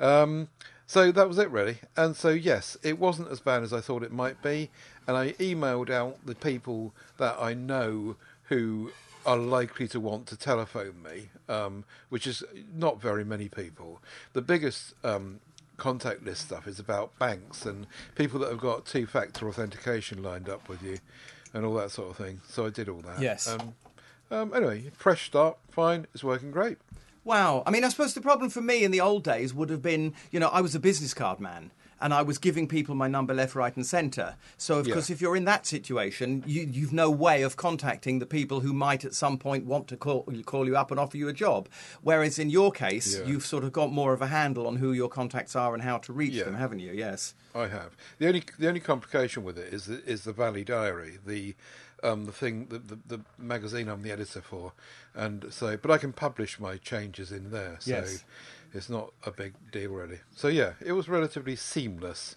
Um, 0.00 0.48
so 0.86 1.10
that 1.10 1.28
was 1.28 1.38
it 1.38 1.50
really, 1.50 1.78
and 1.96 2.14
so 2.14 2.28
yes, 2.28 2.76
it 2.82 2.98
wasn't 2.98 3.30
as 3.30 3.40
bad 3.40 3.62
as 3.62 3.72
I 3.72 3.80
thought 3.80 4.02
it 4.02 4.12
might 4.12 4.40
be, 4.40 4.70
and 5.06 5.16
I 5.16 5.32
emailed 5.32 5.90
out 5.90 6.24
the 6.24 6.34
people 6.34 6.94
that 7.18 7.36
I 7.40 7.54
know 7.54 8.16
who 8.44 8.92
are 9.26 9.36
likely 9.36 9.88
to 9.88 10.00
want 10.00 10.26
to 10.28 10.36
telephone 10.36 11.02
me, 11.02 11.28
um, 11.48 11.84
which 12.08 12.26
is 12.26 12.42
not 12.74 13.00
very 13.00 13.24
many 13.24 13.48
people. 13.48 14.00
The 14.32 14.42
biggest 14.42 14.94
um, 15.04 15.40
contact 15.76 16.24
list 16.24 16.46
stuff 16.46 16.66
is 16.66 16.78
about 16.78 17.18
banks 17.18 17.66
and 17.66 17.86
people 18.14 18.40
that 18.40 18.50
have 18.50 18.60
got 18.60 18.86
two-factor 18.86 19.48
authentication 19.48 20.22
lined 20.22 20.48
up 20.48 20.68
with 20.68 20.82
you, 20.82 20.98
and 21.52 21.64
all 21.64 21.74
that 21.74 21.90
sort 21.90 22.10
of 22.10 22.16
thing. 22.16 22.40
So 22.48 22.66
I 22.66 22.70
did 22.70 22.88
all 22.88 23.02
that. 23.02 23.20
Yes. 23.20 23.48
Um, 23.48 23.74
um, 24.30 24.54
anyway, 24.54 24.90
fresh 24.96 25.26
start, 25.26 25.58
fine, 25.70 26.06
it's 26.14 26.24
working 26.24 26.50
great. 26.50 26.78
Wow. 27.24 27.64
I 27.66 27.70
mean, 27.70 27.82
I 27.82 27.88
suppose 27.88 28.14
the 28.14 28.20
problem 28.20 28.50
for 28.50 28.60
me 28.60 28.84
in 28.84 28.92
the 28.92 29.00
old 29.00 29.24
days 29.24 29.52
would 29.52 29.70
have 29.70 29.82
been, 29.82 30.14
you 30.30 30.38
know, 30.38 30.48
I 30.48 30.60
was 30.60 30.74
a 30.76 30.80
business 30.80 31.12
card 31.12 31.40
man. 31.40 31.72
And 32.00 32.12
I 32.12 32.22
was 32.22 32.36
giving 32.38 32.68
people 32.68 32.94
my 32.94 33.08
number 33.08 33.32
left, 33.32 33.54
right, 33.54 33.74
and 33.74 33.86
centre. 33.86 34.36
So, 34.58 34.78
of 34.78 34.86
Yeah. 34.86 34.94
course, 34.94 35.08
if 35.08 35.20
you're 35.20 35.36
in 35.36 35.46
that 35.46 35.64
situation, 35.66 36.44
you, 36.46 36.62
you've 36.70 36.92
no 36.92 37.10
way 37.10 37.42
of 37.42 37.56
contacting 37.56 38.18
the 38.18 38.26
people 38.26 38.60
who 38.60 38.72
might 38.74 39.04
at 39.04 39.14
some 39.14 39.38
point 39.38 39.64
want 39.64 39.88
to 39.88 39.96
call, 39.96 40.24
call 40.44 40.66
you 40.66 40.76
up 40.76 40.90
and 40.90 41.00
offer 41.00 41.16
you 41.16 41.28
a 41.28 41.32
job. 41.32 41.68
Whereas 42.02 42.38
in 42.38 42.50
your 42.50 42.70
case, 42.70 43.18
Yeah. 43.18 43.24
you've 43.24 43.46
sort 43.46 43.64
of 43.64 43.72
got 43.72 43.90
more 43.92 44.12
of 44.12 44.20
a 44.20 44.26
handle 44.26 44.66
on 44.66 44.76
who 44.76 44.92
your 44.92 45.08
contacts 45.08 45.56
are 45.56 45.72
and 45.72 45.82
how 45.82 45.96
to 45.98 46.12
reach 46.12 46.34
Yeah. 46.34 46.44
them, 46.44 46.54
haven't 46.56 46.80
you? 46.80 46.92
Yes. 46.92 47.34
I 47.54 47.68
have. 47.68 47.96
The 48.18 48.26
only 48.28 48.42
the 48.58 48.68
only 48.68 48.80
complication 48.80 49.42
with 49.42 49.58
it 49.58 49.72
is 49.72 49.86
the, 49.86 50.04
is 50.04 50.24
the 50.24 50.32
Valley 50.34 50.64
Diary, 50.64 51.18
the 51.24 51.54
um, 52.04 52.26
the 52.26 52.32
thing 52.32 52.66
the, 52.66 52.78
the 52.78 52.98
the 53.06 53.20
magazine 53.38 53.88
I'm 53.88 54.02
the 54.02 54.12
editor 54.12 54.42
for, 54.42 54.74
and 55.14 55.46
so 55.50 55.78
but 55.78 55.90
I 55.90 55.96
can 55.96 56.12
publish 56.12 56.60
my 56.60 56.76
changes 56.76 57.32
in 57.32 57.50
there, 57.50 57.76
so 57.80 57.90
Yes. 57.92 58.24
It's 58.76 58.90
not 58.90 59.12
a 59.24 59.30
big 59.30 59.54
deal 59.72 59.90
really. 59.90 60.20
So 60.34 60.48
yeah, 60.48 60.72
it 60.84 60.92
was 60.92 61.08
relatively 61.08 61.56
seamless. 61.56 62.36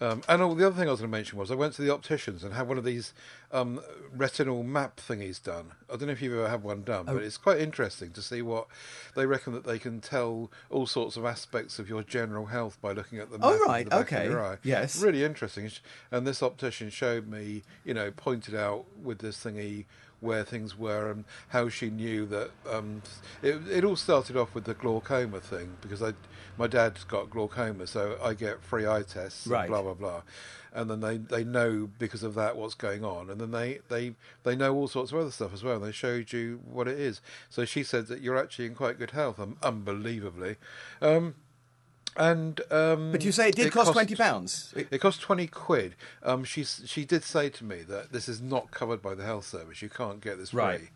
Um, 0.00 0.22
and 0.28 0.42
all, 0.42 0.56
the 0.56 0.66
other 0.66 0.74
thing 0.76 0.88
I 0.88 0.90
was 0.90 1.00
going 1.00 1.10
to 1.10 1.16
mention 1.16 1.38
was 1.38 1.52
I 1.52 1.54
went 1.54 1.74
to 1.74 1.82
the 1.82 1.92
opticians 1.94 2.42
and 2.42 2.52
had 2.52 2.66
one 2.66 2.78
of 2.78 2.84
these 2.84 3.14
um, 3.52 3.80
retinal 4.14 4.64
map 4.64 4.96
thingies 4.96 5.40
done. 5.40 5.70
I 5.88 5.92
don't 5.96 6.06
know 6.08 6.12
if 6.12 6.20
you've 6.20 6.32
ever 6.34 6.48
had 6.48 6.64
one 6.64 6.82
done, 6.82 7.04
Oh. 7.08 7.14
but 7.14 7.22
it's 7.22 7.36
quite 7.38 7.60
interesting 7.60 8.10
to 8.10 8.20
see 8.20 8.42
what 8.42 8.66
they 9.14 9.24
reckon 9.24 9.52
that 9.52 9.64
they 9.64 9.78
can 9.78 10.00
tell 10.00 10.50
all 10.68 10.86
sorts 10.88 11.16
of 11.16 11.24
aspects 11.24 11.78
of 11.78 11.88
your 11.88 12.02
general 12.02 12.46
health 12.46 12.76
by 12.82 12.90
looking 12.90 13.20
at 13.20 13.30
the 13.30 13.38
map 13.38 13.50
Oh, 13.52 13.64
right, 13.66 13.84
the 13.84 13.90
back 13.90 14.12
okay, 14.12 14.24
of 14.26 14.32
your 14.32 14.44
eye. 14.44 14.58
yes. 14.64 15.00
really 15.00 15.22
interesting. 15.22 15.70
And 16.10 16.26
this 16.26 16.42
optician 16.42 16.90
showed 16.90 17.28
me, 17.28 17.62
you 17.84 17.94
know, 17.94 18.10
pointed 18.10 18.56
out 18.56 18.86
with 19.00 19.20
this 19.20 19.42
thingy 19.44 19.84
where 20.24 20.42
things 20.44 20.76
were 20.76 21.10
and 21.10 21.24
how 21.48 21.68
she 21.68 21.90
knew 21.90 22.26
that 22.26 22.50
um, 22.70 23.02
it, 23.42 23.60
it 23.70 23.84
all 23.84 23.96
started 23.96 24.36
off 24.36 24.54
with 24.54 24.64
the 24.64 24.74
glaucoma 24.74 25.40
thing 25.40 25.76
because 25.80 26.02
I 26.02 26.14
my 26.56 26.66
dad's 26.66 27.04
got 27.04 27.30
glaucoma 27.30 27.86
so 27.86 28.16
I 28.22 28.34
get 28.34 28.62
free 28.62 28.86
eye 28.86 29.02
tests 29.02 29.46
Right. 29.46 29.68
blah 29.68 29.82
blah 29.82 29.94
blah. 29.94 30.22
And 30.76 30.90
then 30.90 30.98
they, 31.00 31.18
they 31.18 31.44
know 31.44 31.88
because 32.00 32.24
of 32.24 32.34
that 32.34 32.56
what's 32.56 32.74
going 32.74 33.04
on. 33.04 33.30
And 33.30 33.40
then 33.40 33.52
they, 33.52 33.78
they 33.88 34.14
they 34.42 34.56
know 34.56 34.74
all 34.74 34.88
sorts 34.88 35.12
of 35.12 35.18
other 35.18 35.30
stuff 35.30 35.54
as 35.54 35.62
well 35.62 35.76
and 35.76 35.84
they 35.84 35.92
showed 35.92 36.32
you 36.32 36.60
what 36.68 36.88
it 36.88 36.98
is. 36.98 37.20
So 37.48 37.64
she 37.64 37.84
said 37.84 38.08
that 38.08 38.20
you're 38.22 38.36
actually 38.36 38.66
in 38.66 38.74
quite 38.74 38.98
good 38.98 39.12
health 39.12 39.38
um, 39.38 39.56
unbelievably. 39.62 40.56
Um, 41.00 41.36
and 42.16 42.60
um, 42.70 43.12
But 43.12 43.24
you 43.24 43.32
say 43.32 43.48
it 43.48 43.56
did 43.56 43.72
cost 43.72 43.92
twenty 43.92 44.14
pounds. 44.14 44.72
it 44.76 45.00
cost 45.00 45.20
twenty 45.20 45.46
quid. 45.46 45.94
Um, 46.22 46.44
she 46.44 46.64
she 46.64 47.04
did 47.04 47.24
say 47.24 47.48
to 47.50 47.64
me 47.64 47.82
that 47.82 48.12
this 48.12 48.28
is 48.28 48.40
not 48.40 48.70
covered 48.70 49.02
by 49.02 49.14
the 49.14 49.24
health 49.24 49.46
service. 49.46 49.82
You 49.82 49.88
can't 49.88 50.20
get 50.20 50.38
this 50.38 50.50
free. 50.50 50.60
Right. 50.62 50.88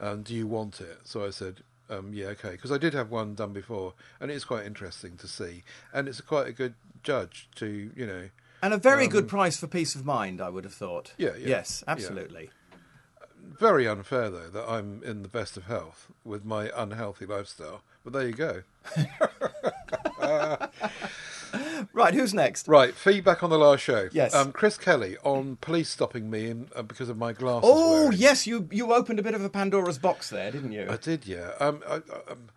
Um, 0.00 0.22
do 0.22 0.34
you 0.34 0.46
want 0.46 0.80
it? 0.80 0.98
So 1.04 1.24
I 1.26 1.30
said, 1.30 1.56
um, 1.90 2.12
yeah, 2.14 2.26
okay, 2.28 2.52
because 2.52 2.70
I 2.70 2.78
did 2.78 2.94
have 2.94 3.10
one 3.10 3.34
done 3.34 3.52
before, 3.52 3.94
and 4.20 4.30
it's 4.30 4.44
quite 4.44 4.64
interesting 4.64 5.16
to 5.16 5.26
see, 5.26 5.64
and 5.92 6.06
it's 6.06 6.20
quite 6.20 6.46
a 6.46 6.52
good 6.52 6.74
judge 7.02 7.48
to 7.56 7.90
you 7.96 8.06
know. 8.06 8.28
And 8.62 8.74
a 8.74 8.78
very 8.78 9.06
good 9.06 9.28
price 9.28 9.56
for 9.58 9.68
peace 9.68 9.94
of 9.94 10.04
mind, 10.04 10.40
I 10.40 10.48
would 10.50 10.64
have 10.64 10.74
thought. 10.74 11.08
Um, 11.10 11.14
Yeah, 11.26 11.30
yeah. 11.38 11.48
Yes, 11.48 11.84
Yeah. 11.86 11.92
absolutely. 11.92 12.50
Very 13.40 13.88
unfair 13.88 14.30
though 14.30 14.48
that 14.50 14.68
I'm 14.68 15.02
in 15.02 15.22
the 15.22 15.28
best 15.28 15.56
of 15.56 15.64
health 15.64 16.08
with 16.24 16.44
my 16.44 16.70
unhealthy 16.76 17.26
lifestyle, 17.26 17.82
but 18.04 18.12
there 18.12 18.26
you 18.26 18.34
go. 18.34 18.62
Right, 21.94 22.12
who's 22.12 22.34
next? 22.34 22.68
Right, 22.68 22.94
feedback 22.94 23.42
on 23.42 23.48
the 23.48 23.56
last 23.58 23.80
show. 23.80 24.10
Yes. 24.12 24.34
Um, 24.34 24.52
Chris 24.52 24.76
Kelly 24.76 25.16
on 25.24 25.56
police 25.56 25.88
stopping 25.88 26.28
me 26.28 26.50
in, 26.50 26.68
uh, 26.76 26.82
because 26.82 27.08
of 27.08 27.16
my 27.16 27.32
glasses. 27.32 27.70
Oh, 27.72 28.02
wearing. 28.04 28.18
yes, 28.18 28.46
you 28.46 28.68
you 28.70 28.92
opened 28.92 29.18
a 29.18 29.22
bit 29.22 29.32
of 29.32 29.42
a 29.42 29.48
Pandora's 29.48 29.98
box 29.98 30.28
there, 30.28 30.50
didn't 30.50 30.72
you? 30.72 30.86
I 30.90 30.96
did, 30.98 31.26
yeah. 31.26 31.52
Um, 31.58 31.82
I, 31.88 31.94
I- 31.94 32.32
um, 32.32 32.50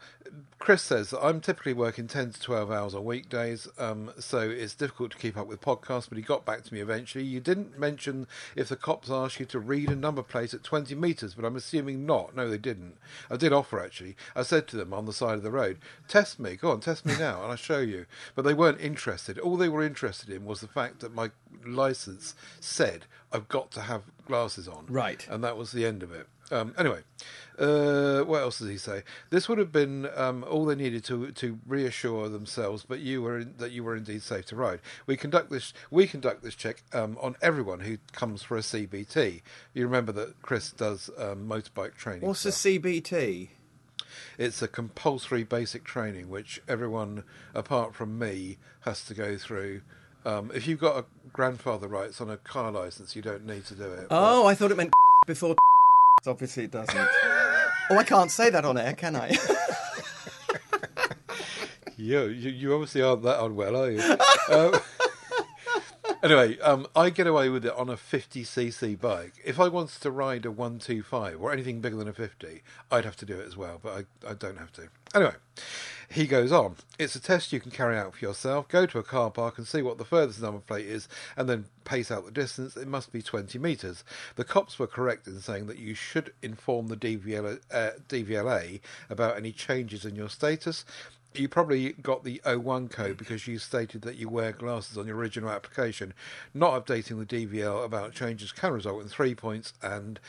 Chris 0.62 0.84
says 0.84 1.14
I'm 1.20 1.42
typically 1.42 1.74
working 1.74 2.08
10 2.08 2.34
to 2.34 2.40
12 2.40 2.72
hours 2.72 2.94
on 2.94 3.04
weekdays, 3.04 3.68
um, 3.80 4.12
so 4.20 4.40
it's 4.40 4.76
difficult 4.76 5.12
to 5.12 5.18
keep 5.18 5.36
up 5.36 5.48
with 5.48 5.60
podcasts, 5.60 6.08
but 6.08 6.20
he 6.20 6.24
got 6.24 6.46
back 6.46 6.64
to 6.64 6.74
me 6.74 6.82
eventually. 6.82 7.24
You 7.24 7.40
didn't 7.40 7.80
mention 7.80 8.28
if 8.56 8.70
the 8.70 8.76
cops 8.76 9.10
asked 9.10 9.40
you 9.40 9.48
to 9.48 9.60
read 9.60 9.90
a 9.90 9.96
number 9.96 10.22
plate 10.22 10.54
at 10.54 10.64
20 10.64 10.94
metres, 10.94 11.34
but 11.34 11.46
I'm 11.46 11.56
assuming 11.56 12.06
not. 12.06 12.36
No, 12.36 12.48
they 12.48 12.60
didn't. 12.60 12.98
I 13.30 13.38
did 13.38 13.52
offer, 13.52 13.84
actually. 13.84 14.16
I 14.36 14.44
said 14.44 14.68
to 14.68 14.78
them 14.78 14.94
on 14.94 15.06
the 15.06 15.14
side 15.14 15.34
of 15.34 15.44
the 15.44 15.52
road, 15.52 15.80
test 16.08 16.40
me, 16.40 16.56
go 16.56 16.70
on, 16.72 16.80
test 16.80 17.08
me 17.08 17.18
now, 17.18 17.42
and 17.42 17.52
I'll 17.52 17.58
show 17.58 17.80
you. 17.80 18.06
But 18.36 18.44
they 18.44 18.54
weren't 18.54 18.80
interested. 18.80 19.40
All 19.40 19.58
they 19.58 19.70
were 19.70 19.84
interested 19.84 20.30
in 20.30 20.46
was 20.46 20.62
the 20.62 20.68
fact 20.68 21.00
that 21.00 21.16
my 21.16 21.32
licence 21.66 22.36
said 22.60 23.06
I've 23.32 23.48
got 23.48 23.72
to 23.72 23.82
have 23.82 24.04
glasses 24.26 24.68
on. 24.68 24.86
Right. 24.88 25.28
And 25.30 25.44
that 25.44 25.58
was 25.58 25.72
the 25.72 25.86
end 25.86 26.04
of 26.04 26.12
it. 26.12 26.28
Um, 26.52 26.76
anyway, 26.78 27.00
uh, 27.58 28.22
what 28.22 28.42
else 28.42 28.60
does 28.60 28.70
he 28.70 28.78
say? 28.78 29.04
This 29.30 29.48
would 29.48 29.58
have 29.58 29.72
been 29.72 30.10
um, 30.16 30.44
all 30.50 30.66
they 30.66 30.76
needed 30.76 31.04
to 31.06 31.32
to 31.32 31.60
reassure 31.66 32.30
themselves, 32.30 32.86
but 32.88 33.00
you 33.00 33.22
were 33.22 33.40
in, 33.40 33.54
that 33.58 33.72
you 33.72 33.84
were 33.84 33.96
indeed 33.96 34.24
safe 34.24 34.46
to 34.48 34.56
ride. 34.56 34.80
We 35.06 35.16
conduct 35.18 35.50
this 35.50 35.74
we 35.90 36.08
conduct 36.08 36.44
this 36.44 36.56
check 36.56 36.84
um, 36.94 37.18
on 37.22 37.36
everyone 37.42 37.82
who 37.82 37.98
comes 38.14 38.44
for 38.44 38.58
a 38.58 38.62
CBT. 38.62 39.42
You 39.74 39.86
remember 39.86 40.12
that 40.14 40.42
Chris 40.42 40.72
does 40.72 41.10
um, 41.18 41.48
motorbike 41.48 41.96
training. 41.96 42.28
What's 42.28 42.42
stuff. 42.42 42.54
CBT? 42.54 43.50
It's 44.38 44.62
a 44.62 44.68
compulsory 44.68 45.44
basic 45.44 45.84
training 45.84 46.30
which 46.30 46.62
everyone 46.68 47.24
apart 47.54 47.94
from 47.94 48.18
me 48.18 48.58
has 48.82 49.06
to 49.06 49.14
go 49.14 49.38
through. 49.38 49.82
Um, 50.26 50.52
if 50.54 50.68
you've 50.68 50.80
got 50.80 50.98
a 50.98 51.06
grandfather 51.32 51.88
rights 51.88 52.22
on 52.22 52.30
a 52.30 52.38
car 52.38 52.72
license, 52.72 53.16
you 53.16 53.22
don't 53.22 53.46
need 53.46 53.66
to 53.66 53.76
do 53.76 53.92
it. 53.92 54.08
Oh, 54.12 54.46
I 54.46 54.56
thought 54.56 54.72
it 54.72 54.78
meant 54.78 54.94
before. 55.28 55.56
Obviously, 56.28 56.66
it 56.66 56.72
doesn't. 56.72 56.96
oh, 57.90 57.98
I 57.98 58.04
can't 58.04 58.32
say 58.32 58.50
that 58.50 58.66
on 58.66 58.78
air, 58.78 58.94
can 58.94 59.16
I? 59.16 59.36
You, 62.02 62.30
you, 62.30 62.50
you 62.50 62.74
obviously 62.74 63.04
aren't 63.04 63.22
that 63.24 63.44
unwell, 63.44 63.76
are 63.78 63.92
you? 63.92 64.02
um, 64.50 64.74
anyway, 66.24 66.58
um, 66.60 66.88
I 66.96 67.12
get 67.12 67.28
away 67.28 67.50
with 67.50 67.64
it 67.64 67.74
on 67.76 67.90
a 67.90 67.96
50cc 67.96 69.00
bike. 69.00 69.34
If 69.46 69.60
I 69.60 69.68
wanted 69.68 70.02
to 70.02 70.10
ride 70.10 70.48
a 70.48 70.52
125 70.52 71.40
or 71.40 71.54
anything 71.54 71.80
bigger 71.80 71.98
than 71.98 72.08
a 72.08 72.14
50, 72.14 72.64
I'd 72.90 73.06
have 73.06 73.18
to 73.18 73.26
do 73.28 73.40
it 73.40 73.46
as 73.46 73.56
well, 73.56 73.80
but 73.84 74.06
I, 74.26 74.32
I 74.32 74.34
don't 74.34 74.58
have 74.58 74.72
to. 74.74 74.90
Anyway, 75.14 75.36
he 76.12 76.28
goes 76.28 76.52
on. 76.52 76.76
It's 77.00 77.16
a 77.16 77.22
test 77.22 77.54
you 77.54 77.60
can 77.62 77.72
carry 77.72 77.98
out 77.98 78.16
for 78.16 78.26
yourself. 78.26 78.68
Go 78.68 78.86
to 78.86 79.00
a 79.00 79.04
car 79.04 79.32
park 79.32 79.58
and 79.58 79.66
see 79.66 79.82
what 79.82 79.98
the 79.98 80.06
furthest 80.06 80.42
number 80.42 80.60
plate 80.60 80.86
is, 80.86 81.08
and 81.38 81.48
then 81.48 81.66
pace 81.86 82.12
out 82.12 82.26
the 82.26 82.32
distance. 82.32 82.76
It 82.76 82.88
must 82.88 83.12
be 83.14 83.22
20 83.22 83.58
metres. 83.60 84.04
The 84.36 84.44
cops 84.44 84.78
were 84.78 84.88
correct 84.88 85.28
in 85.28 85.40
saying 85.40 85.68
that 85.68 85.80
you 85.80 85.94
should 85.94 86.34
inform 86.42 86.88
the 86.88 86.98
DVLA, 86.98 87.60
uh, 87.72 87.92
DVLA 88.10 88.82
about 89.10 89.38
any 89.38 89.52
changes 89.54 90.04
in 90.04 90.16
your 90.16 90.30
status. 90.30 90.84
You 91.34 91.48
probably 91.48 91.94
got 91.94 92.26
the 92.26 92.42
01 92.46 92.90
code 92.90 93.16
because 93.16 93.48
you 93.48 93.58
stated 93.58 94.02
that 94.02 94.18
you 94.18 94.28
wear 94.28 94.52
glasses 94.52 94.98
on 94.98 95.08
your 95.08 95.16
original 95.16 95.50
application. 95.50 96.14
Not 96.54 96.86
updating 96.86 97.26
the 97.26 97.48
DVL 97.48 97.86
about 97.86 98.12
changes 98.12 98.52
can 98.52 98.74
result 98.74 99.02
in 99.02 99.08
three 99.08 99.34
points 99.34 99.72
and 99.82 100.20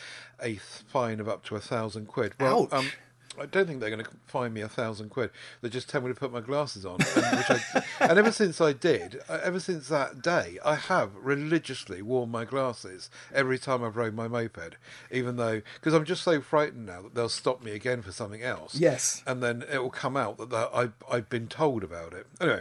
a 0.40 0.56
fine 0.56 1.18
of 1.18 1.28
up 1.28 1.44
to 1.46 1.56
a 1.56 1.60
thousand 1.60 2.06
quid. 2.06 2.34
Well, 2.38 2.68
Ouch. 2.70 2.72
um, 2.72 2.92
I 3.38 3.46
don't 3.46 3.66
think 3.66 3.80
they're 3.80 3.90
going 3.90 4.04
to 4.04 4.10
fine 4.26 4.52
me 4.52 4.60
a 4.60 4.68
thousand 4.68 5.08
quid. 5.08 5.30
They 5.62 5.70
just 5.70 5.88
tell 5.88 6.02
me 6.02 6.08
to 6.08 6.14
put 6.14 6.32
my 6.32 6.40
glasses 6.40 6.84
on, 6.84 6.98
and, 7.00 7.38
which 7.38 7.50
I, 7.50 7.82
and 8.00 8.18
ever 8.18 8.30
since 8.30 8.60
I 8.60 8.72
did, 8.72 9.20
uh, 9.28 9.38
ever 9.42 9.58
since 9.58 9.88
that 9.88 10.20
day, 10.20 10.58
I 10.64 10.74
have 10.74 11.14
religiously 11.16 12.02
worn 12.02 12.30
my 12.30 12.44
glasses 12.44 13.08
every 13.32 13.58
time 13.58 13.82
I've 13.82 13.96
rode 13.96 14.14
my 14.14 14.28
moped, 14.28 14.76
even 15.10 15.36
though 15.36 15.62
because 15.74 15.94
I'm 15.94 16.04
just 16.04 16.22
so 16.22 16.40
frightened 16.40 16.86
now 16.86 17.02
that 17.02 17.14
they'll 17.14 17.28
stop 17.28 17.62
me 17.62 17.72
again 17.72 18.02
for 18.02 18.12
something 18.12 18.42
else. 18.42 18.74
Yes. 18.74 19.22
and 19.26 19.42
then 19.42 19.64
it 19.72 19.78
will 19.78 19.90
come 19.90 20.16
out 20.16 20.36
that, 20.38 20.50
that 20.50 20.70
I 20.74 20.90
I've 21.10 21.28
been 21.28 21.48
told 21.48 21.82
about 21.84 22.12
it. 22.12 22.26
Anyway. 22.40 22.60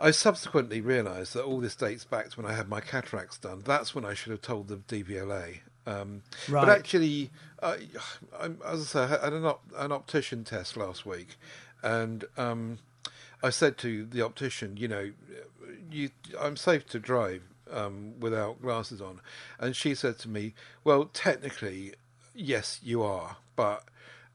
I 0.00 0.10
subsequently 0.10 0.80
realised 0.80 1.32
that 1.34 1.44
all 1.44 1.60
this 1.60 1.76
dates 1.76 2.04
back 2.04 2.30
to 2.30 2.40
when 2.40 2.50
I 2.50 2.56
had 2.56 2.68
my 2.68 2.80
cataracts 2.80 3.38
done. 3.38 3.62
That's 3.64 3.94
when 3.94 4.04
I 4.04 4.14
should 4.14 4.32
have 4.32 4.42
told 4.42 4.66
the 4.66 4.76
DVLA. 4.76 5.60
Um, 5.86 6.22
But 6.66 6.68
actually, 6.68 7.30
I, 7.62 7.76
I'm, 8.40 8.58
as 8.64 8.80
I 8.80 8.84
say, 8.84 9.00
I 9.16 9.24
had 9.24 9.32
an, 9.32 9.44
op- 9.44 9.64
an 9.76 9.92
optician 9.92 10.44
test 10.44 10.76
last 10.76 11.04
week, 11.04 11.36
and 11.82 12.24
um, 12.36 12.78
I 13.42 13.50
said 13.50 13.78
to 13.78 14.04
the 14.04 14.22
optician, 14.22 14.76
you 14.76 14.88
know, 14.88 15.10
you, 15.90 16.10
I'm 16.40 16.56
safe 16.56 16.86
to 16.88 16.98
drive 16.98 17.42
um, 17.70 18.14
without 18.20 18.62
glasses 18.62 19.00
on, 19.00 19.20
and 19.58 19.74
she 19.74 19.94
said 19.94 20.18
to 20.20 20.28
me, 20.28 20.54
well, 20.84 21.06
technically, 21.06 21.94
yes, 22.34 22.80
you 22.82 23.02
are, 23.02 23.36
but. 23.56 23.84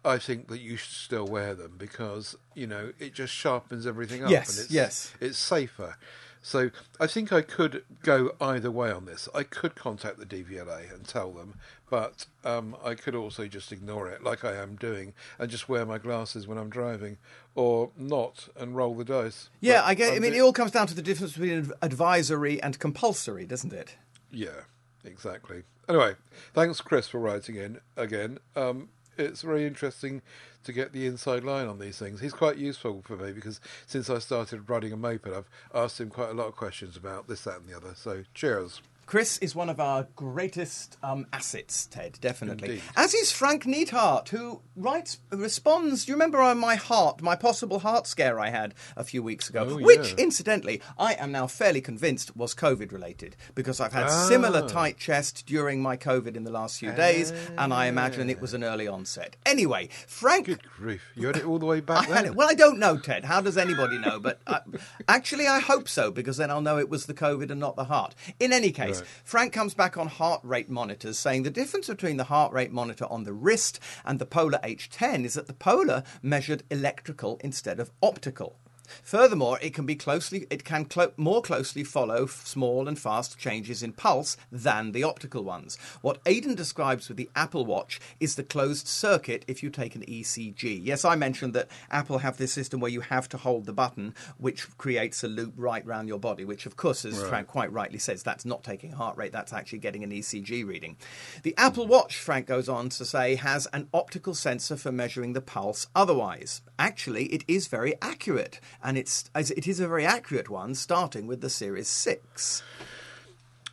I 0.06 0.20
think 0.20 0.48
that 0.48 0.60
you 0.60 0.77
should 0.77 0.94
still 0.94 1.27
wear 1.27 1.54
them 1.54 1.74
because 1.77 2.38
you 2.54 2.66
know 2.66 2.94
it 2.98 3.13
just 3.13 3.34
sharpens 3.34 3.86
everything 3.86 4.24
up 4.24 4.30
Yes, 4.30 4.50
and 4.56 4.63
it's 4.63 4.72
yes. 4.72 5.13
it's 5.20 5.38
safer. 5.38 5.98
So 6.41 6.70
I 7.00 7.08
think 7.08 7.34
I 7.34 7.41
could 7.41 7.84
go 8.03 8.32
either 8.39 8.72
way 8.72 8.91
on 8.91 9.06
this. 9.06 9.27
I 9.36 9.44
could 9.44 9.75
contact 9.75 10.17
the 10.17 10.25
DVLA 10.25 10.94
and 10.94 11.06
tell 11.06 11.32
them, 11.32 11.56
but 11.89 12.25
um, 12.46 12.75
I 12.84 12.96
could 12.96 13.15
also 13.15 13.48
just 13.48 13.72
ignore 13.72 14.10
it, 14.10 14.24
like 14.24 14.46
I 14.46 14.56
am 14.56 14.75
doing, 14.75 15.13
and 15.39 15.50
just 15.50 15.67
wear 15.67 15.86
my 15.86 15.98
glasses 15.98 16.48
when 16.48 16.58
I'm 16.58 16.70
driving, 16.70 17.17
or 17.56 17.91
not 17.98 18.50
and 18.56 18.75
roll 18.75 18.96
the 18.96 19.03
dice. 19.06 19.50
Yeah, 19.60 19.82
But 19.82 19.86
I 19.88 19.94
get. 19.96 20.13
I 20.13 20.20
mean, 20.20 20.32
do- 20.32 20.38
it 20.38 20.41
all 20.41 20.53
comes 20.53 20.72
down 20.72 20.88
to 20.88 20.96
the 20.96 21.01
difference 21.01 21.34
between 21.34 21.72
advisory 21.82 22.62
and 22.62 22.77
compulsory, 22.79 23.46
doesn't 23.46 23.74
it? 23.74 23.96
Yeah, 24.32 24.62
exactly. 25.03 25.63
Anyway, 25.89 26.15
thanks, 26.53 26.82
Chris, 26.82 27.08
for 27.08 27.20
writing 27.20 27.56
in 27.56 27.79
again. 27.96 28.39
Um, 28.56 28.89
it's 29.17 29.41
very 29.41 29.65
interesting 29.65 30.22
to 30.68 30.74
get 30.74 30.92
the 30.92 31.06
inside 31.06 31.46
line 31.46 31.66
on 31.66 31.80
these 31.80 31.98
things. 31.98 32.20
He's 32.20 32.34
quite 32.34 32.58
useful 32.58 33.02
for 33.06 33.16
me 33.16 33.32
because 33.32 33.62
since 33.86 34.10
I 34.10 34.20
started 34.20 34.70
riding 34.70 34.92
a 34.92 34.98
moped, 34.98 35.28
I've 35.28 35.50
asked 35.74 36.00
him 36.00 36.10
quite 36.10 36.30
a 36.30 36.34
lot 36.34 36.48
of 36.48 36.58
questions 36.58 36.98
about 36.98 37.28
this, 37.28 37.46
that, 37.46 37.62
and 37.62 37.70
the 37.70 37.76
other. 37.76 37.94
So, 37.96 38.26
cheers. 38.34 38.82
Chris 39.08 39.38
is 39.38 39.56
one 39.56 39.70
of 39.70 39.80
our 39.80 40.06
greatest 40.18 40.98
um, 41.02 41.26
assets, 41.32 41.86
Ted, 41.88 42.18
definitely. 42.20 42.68
Indeed. 42.72 42.84
As 42.98 43.14
is 43.14 43.32
Frank 43.32 43.66
Neathart, 43.66 44.28
who 44.28 44.62
writes, 44.76 45.20
responds. 45.32 46.04
Do 46.04 46.12
you 46.12 46.16
remember 46.16 46.42
on 46.42 46.58
my 46.60 46.76
heart, 46.76 47.22
my 47.22 47.38
possible 47.38 47.80
heart 47.80 48.06
scare 48.06 48.38
I 48.38 48.50
had 48.50 48.74
a 48.98 49.06
few 49.06 49.24
weeks 49.24 49.50
ago? 49.50 49.66
Oh, 49.70 49.78
which, 49.80 50.10
yeah. 50.12 50.24
incidentally, 50.26 50.82
I 51.00 51.14
am 51.14 51.32
now 51.32 51.48
fairly 51.48 51.80
convinced 51.80 52.36
was 52.36 52.54
COVID 52.54 52.92
related 52.92 53.38
because 53.56 53.80
I've 53.80 53.94
had 53.94 54.08
Ah. 54.08 54.26
similar 54.28 54.68
tight 54.68 54.98
chest 54.98 55.46
during 55.48 55.82
my 55.82 55.96
COVID 55.96 56.36
in 56.36 56.44
the 56.44 56.52
last 56.52 56.78
few 56.80 56.92
days, 56.92 57.32
and 57.58 57.74
I 57.74 57.86
imagine 57.86 58.30
it 58.30 58.42
was 58.42 58.54
an 58.54 58.64
early 58.66 58.90
onset. 58.90 59.38
Anyway, 59.46 59.88
Frank. 60.06 60.48
Good 60.48 60.64
grief! 60.64 61.02
You 61.16 61.28
had 61.28 61.38
it 61.38 61.46
all 61.46 61.60
the 61.60 61.66
way 61.66 61.80
back 61.80 62.10
then. 62.10 62.26
it. 62.26 62.36
Well, 62.36 62.50
I 62.50 62.56
don't 62.56 62.78
know, 62.78 62.98
Ted. 62.98 63.24
How 63.24 63.40
does 63.40 63.58
anybody 63.58 64.00
know? 64.00 64.20
But 64.20 64.42
uh, 64.46 64.60
actually, 65.08 65.48
I 65.48 65.60
hope 65.60 65.88
so 65.88 66.12
because 66.12 66.36
then 66.36 66.52
I'll 66.52 66.60
know 66.60 66.78
it 66.78 66.90
was 66.90 67.06
the 67.06 67.14
COVID 67.14 67.50
and 67.52 67.60
not 67.62 67.78
the 67.78 67.86
heart. 67.86 68.14
In 68.42 68.52
any 68.52 68.72
case, 68.72 68.97
Right. 69.00 69.08
Frank 69.24 69.54
comes 69.54 69.74
back 69.74 69.98
on 69.98 70.08
heart 70.08 70.42
rate 70.44 70.70
monitors 70.70 71.18
saying 71.18 71.44
the 71.44 71.50
difference 71.50 71.88
between 71.88 72.18
the 72.18 72.25
heart 72.25 72.54
rate 72.54 72.72
monitor 72.72 73.06
on 73.06 73.24
the 73.24 73.34
wrist 73.34 73.80
and 74.06 74.20
the 74.20 74.25
Polar 74.25 74.60
H10 74.63 75.25
is 75.25 75.36
that 75.36 75.48
the 75.48 75.54
Polar 75.54 76.04
measured 76.22 76.63
electrical 76.70 77.39
instead 77.44 77.80
of 77.80 77.92
optical. 78.01 78.60
Furthermore, 79.03 79.60
it 79.62 79.74
can 79.74 79.86
be 79.86 79.96
closely 79.96 80.48
it 80.50 80.63
can 80.63 80.86
clo- 80.86 81.13
more 81.17 81.41
closely 81.41 81.84
follow 81.84 82.24
f- 82.24 82.46
small 82.46 82.88
and 82.88 82.98
fast 82.98 83.38
changes 83.38 83.84
in 83.84 83.94
pulse 83.94 84.38
than 84.51 84.91
the 84.91 85.03
optical 85.03 85.44
ones. 85.44 85.77
What 86.01 86.22
Aidan 86.25 86.56
describes 86.56 87.08
with 87.08 87.17
the 87.17 87.29
Apple 87.36 87.65
Watch 87.65 88.00
is 88.20 88.36
the 88.36 88.44
closed 88.44 88.88
circuit 88.88 89.46
if 89.48 89.62
you 89.63 89.70
take 89.70 89.96
an 89.96 90.03
ECG. 90.03 90.79
Yes, 90.84 91.06
I 91.06 91.15
mentioned 91.15 91.53
that 91.53 91.70
Apple 91.91 92.20
have 92.20 92.38
this 92.38 92.53
system 92.53 92.79
where 92.79 92.91
you 92.91 93.01
have 93.01 93.29
to 93.29 93.38
hold 93.38 93.65
the 93.65 93.74
button 93.74 94.13
which 94.38 94.77
creates 94.77 95.24
a 95.24 95.27
loop 95.27 95.53
right 95.58 95.86
round 95.86 96.08
your 96.08 96.20
body, 96.20 96.46
which 96.46 96.65
of 96.65 96.75
course 96.75 97.06
as 97.06 97.22
Frank 97.24 97.48
quite 97.48 97.72
rightly 97.72 98.00
says 98.00 98.24
that's 98.24 98.46
not 98.46 98.63
taking 98.63 98.91
heart 98.91 99.17
rate, 99.17 99.32
that's 99.32 99.53
actually 99.53 99.79
getting 99.79 100.03
an 100.03 100.12
ECG 100.12 100.65
reading. 100.65 100.98
The 101.44 101.56
Apple 101.58 101.88
Watch, 101.88 102.17
Frank 102.17 102.48
goes 102.48 102.70
on 102.70 102.89
to 102.89 103.06
say, 103.06 103.36
has 103.36 103.67
an 103.67 103.88
optical 103.94 104.34
sensor 104.34 104.75
for 104.77 104.91
measuring 104.91 105.34
the 105.34 105.41
pulse 105.41 105.88
otherwise. 105.96 106.62
Actually, 106.79 107.25
it 107.25 107.44
is 107.48 107.67
very 107.67 107.96
accurate, 108.01 108.60
and 108.84 108.98
it's 108.98 109.30
it 109.36 109.68
is 109.68 109.80
a 109.80 109.88
very 109.88 110.06
accurate 110.06 110.50
one, 110.50 110.76
starting 110.76 111.28
with 111.28 111.42
the 111.42 111.50
Series 111.50 111.88
6. 111.88 112.64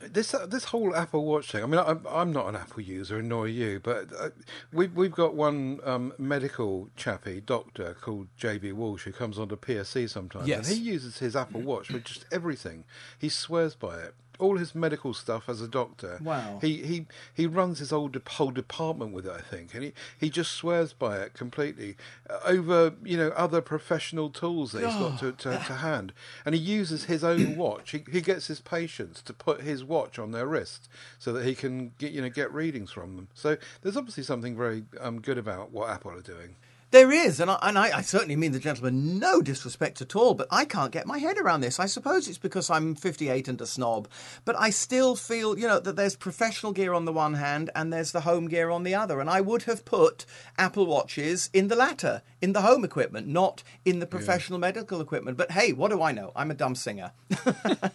This 0.01 0.35
uh, 0.35 0.45
this 0.45 0.65
whole 0.65 0.95
Apple 0.95 1.25
Watch 1.25 1.51
thing. 1.53 1.63
I 1.63 1.67
mean, 1.67 1.81
I'm, 1.81 2.05
I'm 2.07 2.31
not 2.31 2.47
an 2.49 2.57
Apple 2.57 2.83
user, 2.83 3.23
nor 3.23 3.45
are 3.45 3.49
you, 3.49 3.81
but 3.83 4.09
uh, 4.19 4.31
we 4.71 4.89
we've 4.89 5.13
got 5.13 5.35
one 5.35 5.81
um, 5.83 6.13
medical 6.19 6.91
chappie 6.95 7.41
doctor 7.41 7.97
called 7.99 8.27
JB 8.39 8.75
Walsh 8.75 9.05
who 9.05 9.13
comes 9.13 9.39
onto 9.39 9.57
PSC 9.57 10.11
sometimes, 10.11 10.47
Yes. 10.47 10.69
and 10.69 10.77
he 10.77 10.83
uses 10.83 11.19
his 11.21 11.35
Apple 11.35 11.63
Watch 11.63 11.87
for 11.89 12.01
just 12.01 12.27
everything. 12.31 12.85
He 13.19 13.31
swears 13.31 13.75
by 13.75 13.99
it. 13.99 14.15
All 14.39 14.59
his 14.59 14.75
medical 14.75 15.15
stuff 15.15 15.49
as 15.49 15.61
a 15.61 15.69
doctor. 15.69 16.19
Wow. 16.23 16.59
He 16.61 16.79
he 16.83 17.07
he 17.33 17.47
runs 17.47 17.79
his 17.79 17.93
old 17.93 18.21
whole 18.27 18.51
department 18.51 19.13
with 19.13 19.27
it, 19.27 19.33
I 19.33 19.41
think, 19.41 19.75
and 19.75 19.85
he, 19.85 19.93
he 20.19 20.31
just 20.31 20.53
swears 20.53 20.93
by 20.93 21.19
it 21.19 21.35
completely 21.35 21.97
uh, 22.29 22.39
over 22.45 22.95
you 23.03 23.17
know 23.17 23.29
other 23.29 23.61
professional 23.61 24.31
tools 24.31 24.73
that 24.73 24.85
he's 24.85 24.95
got 24.95 25.19
to, 25.21 25.33
to, 25.33 25.51
to 25.67 25.75
hand, 25.75 26.13
and 26.45 26.55
he 26.55 26.61
uses 26.61 27.05
his 27.05 27.25
own 27.25 27.57
watch. 27.57 27.93
He, 27.93 28.05
he 28.11 28.21
gets 28.21 28.47
his 28.47 28.61
patients 28.61 29.23
to 29.23 29.33
put 29.33 29.63
his 29.63 29.85
watch 29.85 30.19
on 30.19 30.33
their 30.33 30.47
wrist 30.47 30.89
so 31.19 31.33
that 31.33 31.45
he 31.45 31.55
can 31.55 31.93
get 31.99 32.13
you 32.13 32.23
know 32.23 32.29
get 32.31 32.53
readings 32.53 32.91
from 32.91 33.17
them. 33.17 33.29
So 33.35 33.57
there's 33.83 33.97
obviously 33.97 34.25
something 34.25 34.57
very 34.57 34.85
um, 35.01 35.21
good 35.21 35.39
about 35.39 35.71
what 35.71 35.91
Apple 35.91 36.13
are 36.13 36.21
doing. 36.21 36.57
There 36.95 37.11
is, 37.11 37.41
and 37.41 37.51
I, 37.51 37.59
and 37.61 37.77
I, 37.77 37.99
I 37.99 38.03
certainly 38.03 38.37
mean 38.37 38.53
the 38.53 38.61
gentleman 38.61 39.19
no 39.19 39.43
disrespect 39.43 40.01
at 40.01 40.15
all, 40.15 40.33
but 40.33 40.47
I 40.53 40.65
can't 40.65 40.93
get 40.93 41.09
my 41.09 41.19
head 41.19 41.39
around 41.39 41.61
this. 41.63 41.81
I 41.81 41.87
suppose 41.87 42.29
it's 42.29 42.39
because 42.39 42.71
I'm 42.71 42.95
58 42.95 43.49
and 43.49 43.61
a 43.61 43.67
snob, 43.67 44.07
but 44.45 44.55
I 44.57 44.71
still 44.71 45.17
feel, 45.17 45.59
you 45.59 45.67
know, 45.67 45.81
that 45.81 45.97
there's 45.97 46.15
professional 46.15 46.71
gear 46.71 46.95
on 46.95 47.05
the 47.05 47.13
one 47.13 47.35
hand 47.35 47.69
and 47.75 47.93
there's 47.93 48.13
the 48.13 48.21
home 48.21 48.47
gear 48.47 48.71
on 48.71 48.85
the 48.85 48.95
other. 48.95 49.19
And 49.19 49.29
I 49.29 49.41
would 49.41 49.65
have 49.65 49.85
put 49.85 50.25
Apple 50.57 50.87
Watches 50.87 51.51
in 51.53 51.67
the 51.67 51.75
latter, 51.75 52.23
in 52.41 52.53
the 52.53 52.61
home 52.61 52.85
equipment, 52.85 53.27
not 53.27 53.65
in 53.85 53.99
the 53.99 54.07
professional 54.07 54.61
medical 54.61 55.01
equipment. 55.01 55.37
But 55.37 55.51
hey, 55.51 55.73
what 55.73 55.91
do 55.91 56.01
I 56.01 56.13
know? 56.13 56.31
I'm 56.37 56.53
a 56.53 56.55
dumb 56.55 56.77
singer. 56.77 57.11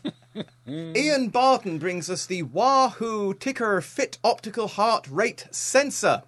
Ian 0.68 1.29
Barton 1.29 1.79
brings 1.79 2.10
us 2.10 2.25
the 2.25 2.44
Wahoo 2.44 3.34
TICKR 3.34 3.82
FIT 3.82 4.18
Optical 4.25 4.68
Heart 4.68 5.08
Rate 5.10 5.48
Sensor 5.51 6.24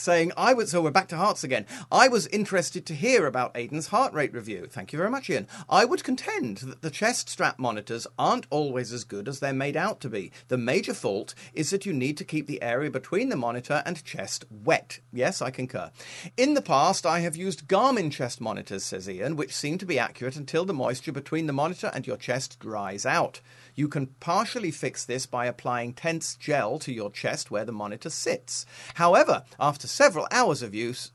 saying 0.00 0.32
I 0.36 0.54
was 0.54 0.70
so 0.70 0.82
we're 0.82 0.90
back 0.90 1.08
to 1.08 1.16
hearts 1.16 1.44
again. 1.44 1.66
I 1.90 2.08
was 2.08 2.26
interested 2.28 2.86
to 2.86 2.94
hear 2.94 3.26
about 3.26 3.56
Aidan's 3.56 3.88
heart 3.88 4.12
rate 4.12 4.32
review. 4.32 4.66
Thank 4.70 4.92
you 4.92 4.96
very 4.96 5.10
much, 5.10 5.30
Ian. 5.30 5.46
I 5.68 5.84
would 5.84 6.04
contend 6.04 6.58
that 6.58 6.82
the 6.82 6.90
chest 6.90 7.28
strap 7.28 7.58
monitors 7.58 8.06
aren't 8.18 8.46
always 8.50 8.92
as 8.92 9.04
good 9.04 9.28
as 9.28 9.40
they're 9.40 9.52
made 9.52 9.76
out 9.76 10.00
to 10.00 10.08
be. 10.08 10.30
The 10.48 10.58
major 10.58 10.94
fault 10.94 11.34
is 11.54 11.70
that 11.70 11.86
you 11.86 11.92
need 11.92 12.16
to 12.18 12.24
keep 12.24 12.46
the 12.46 12.62
area 12.62 12.90
between 12.90 13.28
the 13.28 13.36
monitor 13.36 13.82
and 13.84 14.04
chest 14.04 14.44
wet. 14.64 15.00
Yes, 15.12 15.42
I 15.42 15.50
concur. 15.50 15.90
In 16.36 16.54
the 16.54 16.62
past, 16.62 17.06
I 17.06 17.20
have 17.20 17.36
used 17.36 17.68
Garmin 17.68 18.12
chest 18.12 18.40
monitors, 18.40 18.84
says 18.84 19.08
Ian, 19.08 19.36
which 19.36 19.54
seem 19.54 19.78
to 19.78 19.86
be 19.86 19.98
accurate 19.98 20.36
until 20.36 20.64
the 20.64 20.74
moisture 20.74 21.12
between 21.12 21.46
the 21.46 21.52
monitor 21.52 21.90
and 21.94 22.06
your 22.06 22.16
chest 22.16 22.58
dries 22.60 23.04
out. 23.06 23.40
You 23.78 23.86
can 23.86 24.08
partially 24.18 24.72
fix 24.72 25.04
this 25.04 25.24
by 25.24 25.46
applying 25.46 25.92
TENS 25.92 26.34
gel 26.34 26.80
to 26.80 26.92
your 26.92 27.12
chest 27.12 27.52
where 27.52 27.64
the 27.64 27.70
monitor 27.70 28.10
sits. 28.10 28.66
However, 28.94 29.44
after 29.60 29.86
several 29.86 30.26
hours 30.32 30.62
of 30.62 30.74
use, 30.74 31.12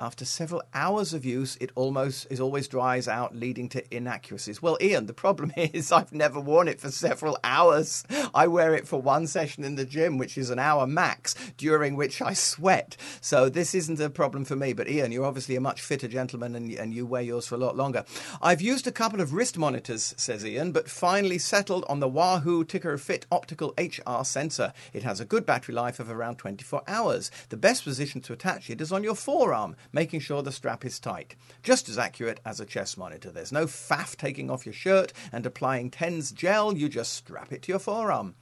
after 0.00 0.24
several 0.24 0.62
hours 0.72 1.12
of 1.12 1.24
use, 1.24 1.56
it 1.60 1.70
almost 1.74 2.26
is 2.30 2.40
always 2.40 2.66
dries 2.66 3.06
out, 3.06 3.36
leading 3.36 3.68
to 3.68 3.94
inaccuracies. 3.94 4.62
Well, 4.62 4.78
Ian, 4.80 5.06
the 5.06 5.12
problem 5.12 5.52
is 5.56 5.92
I've 5.92 6.12
never 6.12 6.40
worn 6.40 6.68
it 6.68 6.80
for 6.80 6.90
several 6.90 7.38
hours. 7.44 8.04
I 8.34 8.46
wear 8.46 8.74
it 8.74 8.88
for 8.88 9.00
one 9.00 9.26
session 9.26 9.62
in 9.62 9.74
the 9.74 9.84
gym, 9.84 10.16
which 10.16 10.38
is 10.38 10.48
an 10.48 10.58
hour 10.58 10.86
max, 10.86 11.34
during 11.58 11.96
which 11.96 12.22
I 12.22 12.32
sweat. 12.32 12.96
So 13.20 13.48
this 13.50 13.74
isn't 13.74 14.00
a 14.00 14.08
problem 14.08 14.44
for 14.44 14.56
me. 14.56 14.72
But 14.72 14.88
Ian, 14.88 15.12
you're 15.12 15.26
obviously 15.26 15.56
a 15.56 15.60
much 15.60 15.82
fitter 15.82 16.08
gentleman, 16.08 16.54
and, 16.56 16.72
and 16.72 16.94
you 16.94 17.04
wear 17.04 17.22
yours 17.22 17.46
for 17.46 17.56
a 17.56 17.58
lot 17.58 17.76
longer. 17.76 18.04
I've 18.40 18.62
used 18.62 18.86
a 18.86 18.92
couple 18.92 19.20
of 19.20 19.34
wrist 19.34 19.58
monitors, 19.58 20.14
says 20.16 20.46
Ian, 20.46 20.72
but 20.72 20.88
finally 20.88 21.38
settled 21.38 21.84
on 21.88 22.00
the 22.00 22.08
Wahoo 22.08 22.64
TICKR 22.64 22.98
FIT 22.98 23.26
Optical 23.30 23.74
HR 23.78 24.24
sensor. 24.24 24.72
It 24.94 25.02
has 25.02 25.20
a 25.20 25.26
good 25.26 25.44
battery 25.44 25.74
life 25.74 26.00
of 26.00 26.10
around 26.10 26.36
24 26.36 26.82
hours. 26.88 27.30
The 27.50 27.56
best 27.56 27.84
position 27.84 28.22
to 28.22 28.32
attach 28.32 28.70
it 28.70 28.80
is 28.80 28.92
on 28.92 29.04
your 29.04 29.14
forearm, 29.14 29.76
making 29.92 30.20
sure 30.20 30.42
the 30.42 30.52
strap 30.52 30.84
is 30.84 31.00
tight. 31.00 31.36
Just 31.62 31.88
as 31.88 31.98
accurate 31.98 32.40
as 32.44 32.60
a 32.60 32.66
chest 32.66 32.96
monitor. 32.98 33.30
There's 33.30 33.52
no 33.52 33.66
faff 33.66 34.16
taking 34.16 34.50
off 34.50 34.66
your 34.66 34.72
shirt 34.72 35.12
and 35.32 35.44
applying 35.44 35.90
TENS 35.90 36.32
gel, 36.32 36.76
you 36.76 36.88
just 36.88 37.12
strap 37.12 37.52
it 37.52 37.62
to 37.62 37.72
your 37.72 37.78
forearm. 37.78 38.34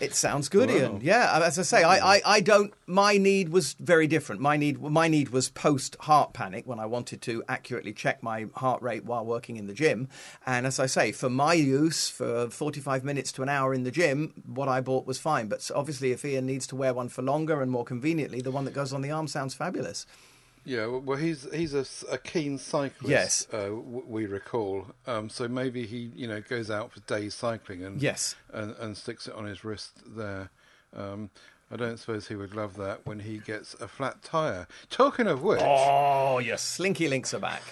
It 0.00 0.14
sounds 0.14 0.48
good, 0.48 0.70
Wow. 0.70 0.76
Ian. 0.76 1.00
Yeah, 1.02 1.40
as 1.44 1.58
I 1.58 1.62
say, 1.62 1.82
I, 1.82 2.16
I, 2.16 2.22
I 2.24 2.40
don't. 2.40 2.74
My 2.86 3.16
need 3.16 3.50
was 3.50 3.74
very 3.78 4.06
different. 4.06 4.40
My 4.40 4.56
need, 4.56 4.82
my 4.82 5.06
need 5.08 5.28
was 5.28 5.48
post 5.50 5.96
heart 6.00 6.32
panic 6.32 6.66
when 6.66 6.80
I 6.80 6.86
wanted 6.86 7.22
to 7.22 7.44
accurately 7.48 7.92
check 7.92 8.22
my 8.22 8.46
heart 8.56 8.82
rate 8.82 9.04
while 9.04 9.24
working 9.24 9.56
in 9.56 9.66
the 9.66 9.72
gym. 9.72 10.08
And 10.46 10.66
as 10.66 10.80
I 10.80 10.86
say, 10.86 11.12
for 11.12 11.30
my 11.30 11.54
use, 11.54 12.08
for 12.08 12.50
forty-five 12.50 13.04
minutes 13.04 13.30
to 13.32 13.42
an 13.42 13.48
hour 13.48 13.72
in 13.72 13.84
the 13.84 13.92
gym, 13.92 14.34
what 14.46 14.68
I 14.68 14.80
bought 14.80 15.06
was 15.06 15.18
fine. 15.18 15.46
But 15.46 15.70
obviously, 15.74 16.10
if 16.10 16.24
Ian 16.24 16.46
needs 16.46 16.66
to 16.68 16.76
wear 16.76 16.92
one 16.92 17.08
for 17.08 17.22
longer 17.22 17.62
and 17.62 17.70
more 17.70 17.84
conveniently, 17.84 18.40
the 18.40 18.50
one 18.50 18.64
that 18.64 18.74
goes 18.74 18.92
on 18.92 19.00
the 19.00 19.12
arm 19.12 19.28
sounds 19.28 19.54
fabulous. 19.54 20.06
Yeah, 20.66 20.86
well, 20.86 21.18
he's 21.18 21.46
he's 21.52 21.74
a, 21.74 21.84
a 22.10 22.16
keen 22.18 22.56
cyclist. 22.58 23.10
Yes. 23.10 23.46
uh, 23.52 23.66
w- 23.66 24.04
we 24.06 24.24
recall. 24.26 24.86
Um, 25.06 25.28
so 25.28 25.46
maybe 25.46 25.84
he, 25.86 26.10
you 26.16 26.26
know, 26.26 26.40
goes 26.40 26.70
out 26.70 26.90
for 26.92 27.00
days 27.00 27.34
cycling 27.34 27.84
and 27.84 28.00
Yes. 28.00 28.34
and, 28.52 28.74
and 28.80 28.96
sticks 28.96 29.26
it 29.28 29.34
on 29.34 29.44
his 29.44 29.62
wrist 29.64 29.92
there. 30.06 30.48
Um, 30.96 31.28
I 31.70 31.76
don't 31.76 31.98
suppose 31.98 32.28
he 32.28 32.34
would 32.36 32.54
love 32.54 32.76
that 32.76 33.04
when 33.06 33.18
he 33.20 33.38
gets 33.38 33.74
a 33.74 33.88
flat 33.88 34.22
tire. 34.22 34.66
Talking 34.90 35.26
of 35.26 35.42
which, 35.42 35.60
Oh, 35.62 36.38
your 36.38 36.56
slinky 36.58 37.08
links 37.08 37.34
are 37.34 37.40
back. 37.40 37.62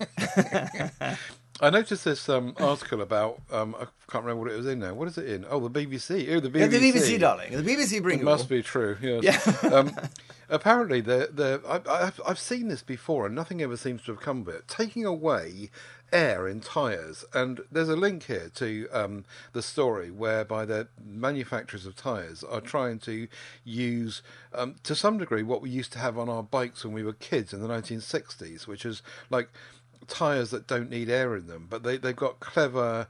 I 1.60 1.70
noticed 1.70 2.04
this 2.04 2.28
um, 2.28 2.54
article 2.58 3.02
about 3.02 3.40
um, 3.52 3.76
I 3.78 3.86
can't 4.10 4.24
remember 4.24 4.42
what 4.44 4.52
it 4.52 4.56
was 4.56 4.66
in 4.66 4.80
now. 4.80 4.94
What 4.94 5.08
is 5.08 5.18
it 5.18 5.28
in? 5.28 5.44
Oh, 5.48 5.66
the 5.66 5.70
BBC. 5.70 6.34
Oh, 6.34 6.40
the 6.40 6.50
BBC. 6.50 6.60
Yeah, 6.60 6.66
the 6.66 6.92
BBC, 6.92 7.20
darling. 7.20 7.52
The 7.52 7.62
BBC 7.62 8.02
bring 8.02 8.20
It 8.20 8.24
must 8.24 8.48
be 8.48 8.62
true. 8.62 8.96
Yes. 9.00 9.58
Yeah. 9.62 9.70
um, 9.72 9.94
apparently, 10.48 11.00
the 11.00 11.30
the 11.32 11.60
I, 11.68 12.06
I've 12.06 12.20
I've 12.26 12.38
seen 12.38 12.68
this 12.68 12.82
before, 12.82 13.26
and 13.26 13.34
nothing 13.34 13.62
ever 13.62 13.76
seems 13.76 14.02
to 14.04 14.12
have 14.12 14.20
come 14.20 14.40
of 14.42 14.48
it. 14.48 14.66
Taking 14.66 15.04
away 15.04 15.70
air 16.12 16.46
in 16.46 16.60
tyres, 16.60 17.24
and 17.32 17.60
there's 17.70 17.88
a 17.88 17.96
link 17.96 18.24
here 18.24 18.50
to 18.54 18.88
um, 18.92 19.24
the 19.52 19.62
story 19.62 20.10
whereby 20.10 20.64
the 20.64 20.88
manufacturers 21.02 21.86
of 21.86 21.96
tyres 21.96 22.44
are 22.44 22.60
trying 22.60 22.98
to 22.98 23.28
use, 23.64 24.22
um, 24.54 24.76
to 24.82 24.94
some 24.94 25.16
degree, 25.18 25.42
what 25.42 25.62
we 25.62 25.70
used 25.70 25.92
to 25.92 25.98
have 25.98 26.18
on 26.18 26.28
our 26.28 26.42
bikes 26.42 26.84
when 26.84 26.92
we 26.92 27.02
were 27.02 27.14
kids 27.14 27.52
in 27.52 27.62
the 27.62 27.68
1960s, 27.68 28.66
which 28.66 28.84
is 28.84 29.02
like 29.30 29.48
tyres 30.08 30.50
that 30.50 30.66
don't 30.66 30.90
need 30.90 31.08
air 31.08 31.36
in 31.36 31.46
them, 31.46 31.66
but 31.68 31.82
they 31.82 31.96
they've 31.96 32.16
got 32.16 32.40
clever 32.40 33.06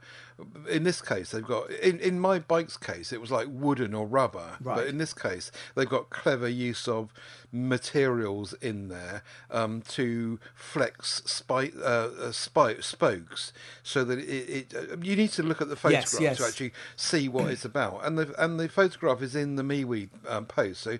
in 0.69 0.83
this 0.83 1.01
case, 1.01 1.31
they've 1.31 1.45
got 1.45 1.69
in 1.71 1.99
in 1.99 2.19
my 2.19 2.39
bike's 2.39 2.77
case, 2.77 3.13
it 3.13 3.21
was 3.21 3.31
like 3.31 3.47
wooden 3.49 3.93
or 3.93 4.05
rubber. 4.07 4.57
Right. 4.61 4.77
But 4.77 4.87
in 4.87 4.97
this 4.97 5.13
case, 5.13 5.51
they've 5.75 5.89
got 5.89 6.09
clever 6.09 6.47
use 6.47 6.87
of 6.87 7.13
materials 7.53 8.53
in 8.53 8.87
there 8.89 9.23
um, 9.51 9.81
to 9.81 10.39
flex 10.55 11.21
spike, 11.25 11.73
uh, 11.79 12.09
uh, 12.19 12.31
spike, 12.31 12.81
spokes, 12.81 13.53
so 13.83 14.03
that 14.03 14.17
it, 14.19 14.73
it. 14.73 14.73
Uh, 14.75 14.97
you 15.01 15.15
need 15.15 15.29
to 15.29 15.43
look 15.43 15.61
at 15.61 15.69
the 15.69 15.75
photograph 15.75 16.19
yes. 16.19 16.37
to 16.37 16.45
actually 16.45 16.73
see 16.95 17.29
what 17.29 17.49
it's 17.49 17.63
about, 17.63 18.03
and 18.03 18.17
the 18.17 18.33
and 18.43 18.59
the 18.59 18.67
photograph 18.67 19.21
is 19.21 19.35
in 19.35 19.55
the 19.55 19.63
MeWe 19.63 20.09
um, 20.27 20.45
post. 20.45 20.81
So 20.81 20.97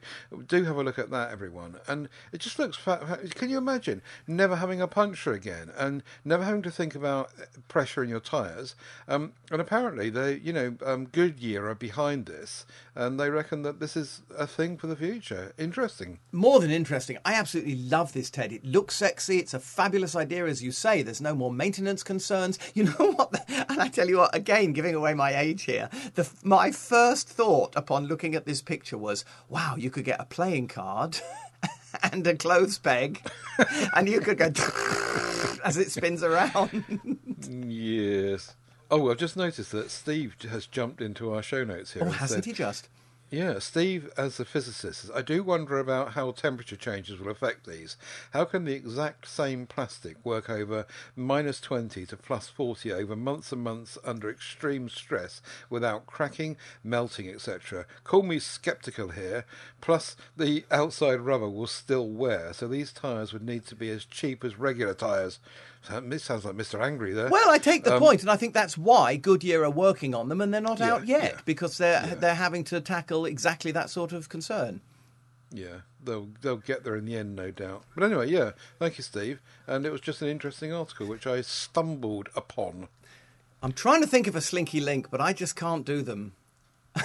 do 0.47 0.63
have 0.63 0.77
a 0.77 0.83
look 0.83 0.99
at 0.99 1.09
that, 1.09 1.31
everyone. 1.31 1.77
And 1.87 2.07
it 2.31 2.39
just 2.39 2.59
looks. 2.59 2.77
Fa- 2.77 3.03
fa- 3.05 3.27
can 3.29 3.49
you 3.49 3.57
imagine 3.57 4.01
never 4.27 4.55
having 4.57 4.81
a 4.81 4.87
puncture 4.87 5.33
again, 5.33 5.71
and 5.77 6.03
never 6.23 6.43
having 6.43 6.61
to 6.61 6.71
think 6.71 6.93
about 6.95 7.31
pressure 7.67 8.03
in 8.03 8.09
your 8.09 8.19
tyres? 8.19 8.75
Um, 9.07 9.33
and 9.51 9.59
apparently, 9.59 10.09
they, 10.09 10.35
you 10.35 10.53
know, 10.53 10.75
um, 10.85 11.05
Goodyear 11.05 11.67
are 11.67 11.75
behind 11.75 12.27
this, 12.27 12.65
and 12.95 13.19
they 13.19 13.29
reckon 13.29 13.63
that 13.63 13.79
this 13.79 13.95
is 13.95 14.21
a 14.37 14.45
thing 14.45 14.77
for 14.77 14.87
the 14.87 14.95
future. 14.95 15.53
Interesting. 15.57 16.19
More 16.31 16.59
than 16.59 16.69
interesting. 16.69 17.17
I 17.25 17.33
absolutely 17.33 17.75
love 17.75 18.13
this, 18.13 18.29
Ted. 18.29 18.51
It 18.51 18.63
looks 18.63 18.95
sexy. 18.95 19.39
It's 19.39 19.53
a 19.53 19.59
fabulous 19.59 20.15
idea, 20.15 20.45
as 20.45 20.61
you 20.61 20.71
say. 20.71 21.01
There's 21.01 21.21
no 21.21 21.33
more 21.35 21.51
maintenance 21.51 22.03
concerns. 22.03 22.59
You 22.73 22.85
know 22.85 23.11
what? 23.13 23.31
The, 23.31 23.65
and 23.69 23.79
I 23.79 23.87
tell 23.87 24.09
you 24.09 24.17
what, 24.17 24.35
again, 24.35 24.73
giving 24.73 24.95
away 24.95 25.13
my 25.13 25.37
age 25.37 25.63
here, 25.63 25.89
the, 26.15 26.27
my 26.43 26.71
first 26.71 27.29
thought 27.29 27.75
upon 27.75 28.07
looking 28.07 28.33
at 28.33 28.45
this 28.45 28.63
picture 28.63 28.97
was, 28.97 29.25
wow, 29.47 29.75
you 29.77 29.91
could 29.91 30.05
get 30.05 30.19
a 30.19 30.25
playing 30.25 30.67
card. 30.67 31.19
And 32.01 32.25
a 32.25 32.35
clothes 32.35 32.79
peg, 32.79 33.21
and 33.95 34.09
you 34.09 34.19
could 34.19 34.39
go 34.39 34.51
as 35.63 35.77
it 35.77 35.91
spins 35.91 36.23
around. 36.23 37.19
Yes. 37.47 38.55
Oh, 38.93 39.09
I've 39.09 39.17
just 39.17 39.35
noticed 39.35 39.71
that 39.71 39.89
Steve 39.89 40.35
has 40.51 40.67
jumped 40.67 41.01
into 41.01 41.33
our 41.33 41.41
show 41.41 41.63
notes 41.63 41.93
here. 41.93 42.03
Oh, 42.05 42.11
hasn't 42.11 42.43
said- 42.43 42.51
he 42.51 42.53
just? 42.53 42.89
Yeah, 43.31 43.57
Steve, 43.57 44.11
as 44.15 44.39
a 44.39 44.45
physicist, 44.45 45.01
says, 45.01 45.09
I 45.09 45.23
do 45.23 45.41
wonder 45.41 45.79
about 45.79 46.11
how 46.11 46.29
temperature 46.33 46.75
changes 46.75 47.17
will 47.19 47.31
affect 47.31 47.65
these. 47.65 47.97
How 48.29 48.45
can 48.45 48.65
the 48.65 48.75
exact 48.75 49.27
same 49.27 49.65
plastic 49.65 50.23
work 50.23 50.47
over 50.51 50.85
minus 51.15 51.59
20 51.59 52.05
to 52.05 52.15
plus 52.15 52.47
40 52.49 52.93
over 52.93 53.15
months 53.15 53.51
and 53.51 53.63
months 53.63 53.97
under 54.03 54.29
extreme 54.29 54.87
stress 54.89 55.41
without 55.71 56.05
cracking, 56.05 56.57
melting, 56.83 57.27
etc.? 57.27 57.87
Call 58.03 58.21
me 58.21 58.37
skeptical 58.37 59.09
here. 59.09 59.45
Plus, 59.81 60.15
the 60.37 60.65
outside 60.69 61.21
rubber 61.21 61.49
will 61.49 61.65
still 61.65 62.07
wear, 62.07 62.53
so 62.53 62.67
these 62.67 62.93
tyres 62.93 63.33
would 63.33 63.41
need 63.43 63.65
to 63.65 63.75
be 63.75 63.89
as 63.89 64.05
cheap 64.05 64.43
as 64.43 64.59
regular 64.59 64.93
tyres. 64.93 65.39
So, 65.87 66.17
sounds 66.17 66.45
like 66.45 66.55
Mr. 66.55 66.81
Angry 66.81 67.13
there. 67.13 67.29
Well, 67.29 67.49
I 67.49 67.57
take 67.57 67.83
the 67.83 67.95
Um, 67.95 67.99
point, 67.99 68.21
and 68.21 68.31
I 68.31 68.37
think 68.37 68.53
that's 68.53 68.77
why 68.77 69.17
Goodyear 69.17 69.63
are 69.63 69.69
working 69.69 70.15
on 70.15 70.29
them, 70.29 70.39
and 70.39 70.53
they're 70.53 70.61
not 70.61 70.79
Yeah, 70.79 70.93
out 70.93 71.05
yet 71.07 71.33
yeah. 71.35 71.41
because 71.45 71.77
they're 71.77 72.05
Yeah. 72.05 72.15
they're 72.15 72.35
having 72.35 72.63
to 72.65 72.79
tackle 72.79 73.25
exactly 73.25 73.71
that 73.73 73.89
sort 73.89 74.13
of 74.13 74.29
concern. 74.29 74.79
Yeah, 75.51 75.81
they'll 76.03 76.29
they'll 76.41 76.57
get 76.57 76.83
there 76.83 76.95
in 76.95 77.05
the 77.05 77.15
end, 77.17 77.35
no 77.35 77.51
doubt. 77.51 77.83
But 77.95 78.05
anyway, 78.05 78.29
yeah, 78.29 78.51
thank 78.79 78.97
you, 78.97 79.03
Steve. 79.03 79.39
And 79.67 79.85
it 79.85 79.91
was 79.91 80.01
just 80.01 80.21
an 80.21 80.29
interesting 80.29 80.71
article 80.73 81.05
which 81.05 81.27
I 81.27 81.41
stumbled 81.41 82.29
upon. 82.35 82.87
I'm 83.61 83.73
trying 83.73 84.01
to 84.01 84.07
think 84.07 84.27
of 84.27 84.35
a 84.35 84.41
slinky 84.41 84.79
link, 84.79 85.09
but 85.11 85.21
I 85.21 85.31
just 85.33 85.55
can't 85.55 85.85
do 85.85 86.01
them. 86.01 86.33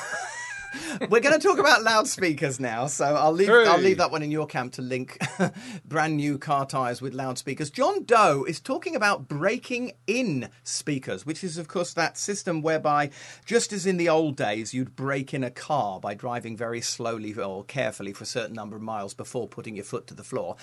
We're 1.09 1.21
going 1.21 1.39
to 1.39 1.47
talk 1.47 1.59
about 1.59 1.83
loudspeakers 1.83 2.61
now, 2.61 2.87
so 2.87 3.05
I'll 3.05 3.33
leave 3.33 3.49
I'll 3.51 3.79
leave 3.79 3.99
that 3.99 4.11
one 4.11 4.23
in 4.23 4.31
your 4.31 4.47
camp 4.47 4.75
to 4.75 4.83
link 4.83 5.19
brand 5.85 6.17
new 6.17 6.39
car 6.39 6.67
tires 6.67 7.01
with 7.01 7.15
loudspeakers. 7.15 7.71
John 7.71 8.05
Doe 8.05 8.45
is 8.47 8.61
talking 8.61 8.95
about 8.97 9.29
breaking 9.29 9.93
in 10.07 10.49
speakers, 10.65 11.25
which 11.25 11.43
is 11.43 11.59
of 11.59 11.69
course 11.69 11.95
that 11.95 12.19
system 12.19 12.63
whereby 12.63 13.11
just 13.45 13.73
as 13.73 13.87
in 13.87 13.97
the 13.97 14.09
old 14.09 14.37
days 14.37 14.75
you'd 14.75 14.97
break 14.97 15.33
in 15.33 15.45
a 15.45 15.51
car 15.51 16.01
by 16.01 16.15
driving 16.15 16.57
very 16.57 16.81
slowly 16.81 17.35
or 17.35 17.65
carefully 17.65 18.13
for 18.13 18.25
a 18.25 18.27
certain 18.27 18.55
number 18.55 18.77
of 18.77 18.83
miles 18.83 19.15
before 19.15 19.49
putting 19.49 19.77
your 19.77 19.85
foot 19.85 20.07
to 20.09 20.15
the 20.15 20.25
floor. 20.25 20.57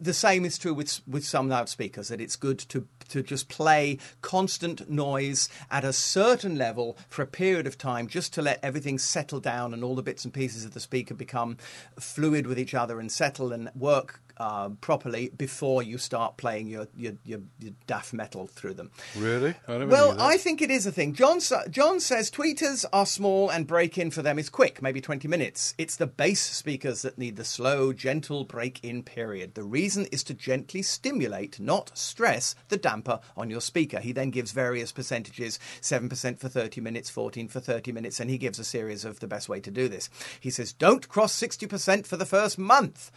The 0.00 0.14
same 0.14 0.44
is 0.44 0.58
true 0.58 0.74
with 0.74 1.00
with 1.06 1.24
some 1.24 1.48
loudspeakers 1.48 2.08
that 2.08 2.20
it's 2.20 2.36
good 2.36 2.58
to 2.70 2.86
to 3.10 3.22
just 3.22 3.48
play 3.48 3.98
constant 4.22 4.90
noise 4.90 5.48
at 5.70 5.84
a 5.84 5.92
certain 5.92 6.56
level 6.56 6.96
for 7.08 7.22
a 7.22 7.26
period 7.26 7.66
of 7.66 7.78
time 7.78 8.08
just 8.08 8.32
to 8.34 8.42
let 8.42 8.58
everything 8.62 8.98
settle 8.98 9.40
down 9.44 9.72
and 9.72 9.84
all 9.84 9.94
the 9.94 10.02
bits 10.02 10.24
and 10.24 10.34
pieces 10.34 10.64
of 10.64 10.72
the 10.72 10.80
speaker 10.80 11.14
become 11.14 11.56
fluid 12.00 12.48
with 12.48 12.58
each 12.58 12.74
other 12.74 12.98
and 12.98 13.12
settle 13.12 13.52
and 13.52 13.70
work 13.76 14.20
uh, 14.36 14.70
properly 14.80 15.30
before 15.36 15.82
you 15.82 15.98
start 15.98 16.36
playing 16.36 16.66
your, 16.66 16.88
your, 16.96 17.12
your, 17.24 17.40
your 17.60 17.72
daft 17.86 18.12
metal 18.12 18.46
through 18.46 18.74
them. 18.74 18.90
Really? 19.16 19.54
I 19.68 19.84
Well. 19.84 20.20
I 20.20 20.36
think 20.36 20.62
it 20.62 20.70
is 20.70 20.86
a 20.86 20.92
thing. 20.92 21.14
John, 21.14 21.40
John 21.70 22.00
says 22.00 22.30
tweeters 22.30 22.84
are 22.92 23.06
small 23.06 23.50
and 23.50 23.66
break 23.66 23.98
in 23.98 24.10
for 24.10 24.22
them 24.22 24.38
is 24.38 24.48
quick, 24.48 24.82
maybe 24.82 25.00
20 25.00 25.28
minutes. 25.28 25.74
It's 25.78 25.96
the 25.96 26.06
bass 26.06 26.40
speakers 26.40 27.02
that 27.02 27.18
need 27.18 27.36
the 27.36 27.44
slow, 27.44 27.92
gentle 27.92 28.44
break 28.44 28.82
in 28.82 29.02
period. 29.02 29.54
The 29.54 29.62
reason 29.62 30.06
is 30.06 30.22
to 30.24 30.34
gently 30.34 30.82
stimulate, 30.82 31.60
not 31.60 31.96
stress, 31.96 32.54
the 32.68 32.76
damper 32.76 33.20
on 33.36 33.50
your 33.50 33.60
speaker. 33.60 34.00
He 34.00 34.12
then 34.12 34.30
gives 34.30 34.52
various 34.52 34.92
percentages 34.92 35.58
7% 35.80 36.38
for 36.38 36.48
30 36.48 36.80
minutes, 36.80 37.10
14 37.10 37.48
for 37.48 37.60
30 37.60 37.92
minutes, 37.92 38.20
and 38.20 38.30
he 38.30 38.38
gives 38.38 38.58
a 38.58 38.64
series 38.64 39.04
of 39.04 39.20
the 39.20 39.26
best 39.26 39.48
way 39.48 39.60
to 39.60 39.70
do 39.70 39.88
this. 39.88 40.10
He 40.40 40.50
says, 40.50 40.72
don't 40.72 41.08
cross 41.08 41.38
60% 41.38 42.06
for 42.06 42.16
the 42.16 42.26
first 42.26 42.58
month. 42.58 43.10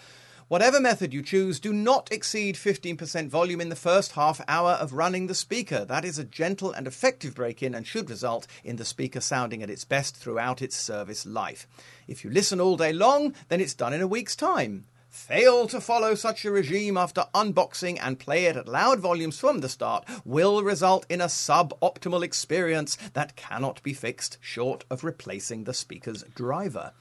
Whatever 0.49 0.79
method 0.79 1.13
you 1.13 1.21
choose, 1.21 1.60
do 1.60 1.73
not 1.73 2.10
exceed 2.10 2.55
15% 2.55 3.27
volume 3.27 3.60
in 3.60 3.67
the 3.67 3.75
first 3.75 4.13
half 4.13 4.39
hour 4.47 4.71
of 4.71 4.93
running 4.93 5.27
the 5.27 5.36
speaker. 5.36 5.83
That 5.83 6.05
is 6.05 6.17
a 6.17 6.23
gentle 6.23 6.71
and 6.71 6.88
effective 6.88 7.36
break 7.36 7.62
in 7.62 7.75
and 7.75 7.86
should 7.86 8.10
result 8.10 8.47
in 8.63 8.77
the 8.77 8.86
speaker 8.86 9.19
sounding 9.19 9.62
at 9.62 9.69
its 9.69 9.83
best 9.83 10.15
throughout 10.15 10.62
its 10.62 10.77
service 10.77 11.25
life. 11.25 11.67
If 12.07 12.23
you 12.23 12.29
listen 12.29 12.62
all 12.62 12.77
day 12.77 12.93
long, 12.93 13.33
then 13.49 13.60
it's 13.60 13.73
done 13.73 13.91
in 13.91 13.99
a 13.99 14.07
week's 14.07 14.38
time. 14.38 14.86
Fail 15.10 15.67
to 15.67 15.81
follow 15.81 16.15
such 16.15 16.45
a 16.45 16.51
regime 16.51 16.95
after 16.95 17.25
unboxing 17.36 17.99
and 18.01 18.17
play 18.17 18.45
it 18.45 18.55
at 18.55 18.69
loud 18.69 19.01
volumes 19.01 19.38
from 19.38 19.60
the 19.60 19.67
start 19.67 20.07
will 20.23 20.63
result 20.63 21.05
in 21.10 21.19
a 21.19 21.25
suboptimal 21.25 22.23
experience 22.23 22.97
that 23.12 23.36
cannot 23.36 23.83
be 23.83 23.93
fixed 23.93 24.38
short 24.39 24.86
of 24.89 25.03
replacing 25.03 25.65
the 25.65 25.73
speaker's 25.73 26.23
driver. 26.36 26.93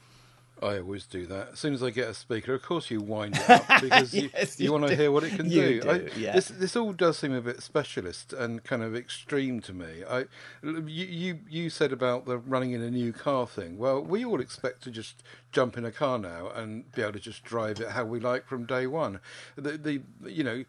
I 0.61 0.79
always 0.79 1.05
do 1.05 1.25
that. 1.27 1.49
As 1.53 1.59
soon 1.59 1.73
as 1.73 1.83
I 1.83 1.89
get 1.91 2.09
a 2.09 2.13
speaker, 2.13 2.53
of 2.53 2.63
course 2.63 2.89
you 2.89 2.99
wind 2.99 3.35
it 3.37 3.49
up 3.49 3.65
because 3.81 4.13
you, 4.13 4.29
Yes, 4.33 4.59
you, 4.59 4.65
you 4.65 4.71
want 4.71 4.87
to 4.87 4.95
hear 4.95 5.11
what 5.11 5.23
it 5.23 5.35
can 5.35 5.49
You 5.49 5.61
do. 5.61 5.81
do, 5.81 5.89
I, 5.89 5.93
yeah. 6.17 6.33
This 6.33 6.47
this 6.47 6.75
all 6.75 6.93
does 6.93 7.17
seem 7.17 7.33
a 7.33 7.41
bit 7.41 7.61
specialist 7.61 8.33
and 8.33 8.63
kind 8.63 8.81
of 8.81 8.95
extreme 8.95 9.61
to 9.61 9.73
me. 9.73 10.03
I 10.09 10.25
you 10.63 10.79
you, 11.05 11.39
you 11.49 11.69
said 11.69 11.91
about 11.91 12.25
the 12.25 12.37
running 12.37 12.71
in 12.71 12.81
a 12.81 12.89
new 12.89 13.13
car 13.13 13.45
thing. 13.45 13.77
Well, 13.77 14.01
we 14.01 14.25
all 14.25 14.41
expect 14.41 14.83
to 14.83 14.91
just 14.91 15.21
jump 15.51 15.77
in 15.77 15.85
a 15.85 15.91
car 15.91 16.17
now 16.19 16.49
and 16.49 16.91
be 16.91 17.01
able 17.01 17.13
to 17.13 17.19
just 17.19 17.43
drive 17.43 17.79
it 17.79 17.89
how 17.89 18.03
we 18.05 18.19
like 18.19 18.45
from 18.47 18.65
day 18.65 18.87
one. 18.87 19.19
The 19.55 19.77
the 19.77 20.01
you 20.25 20.43
know 20.43 20.63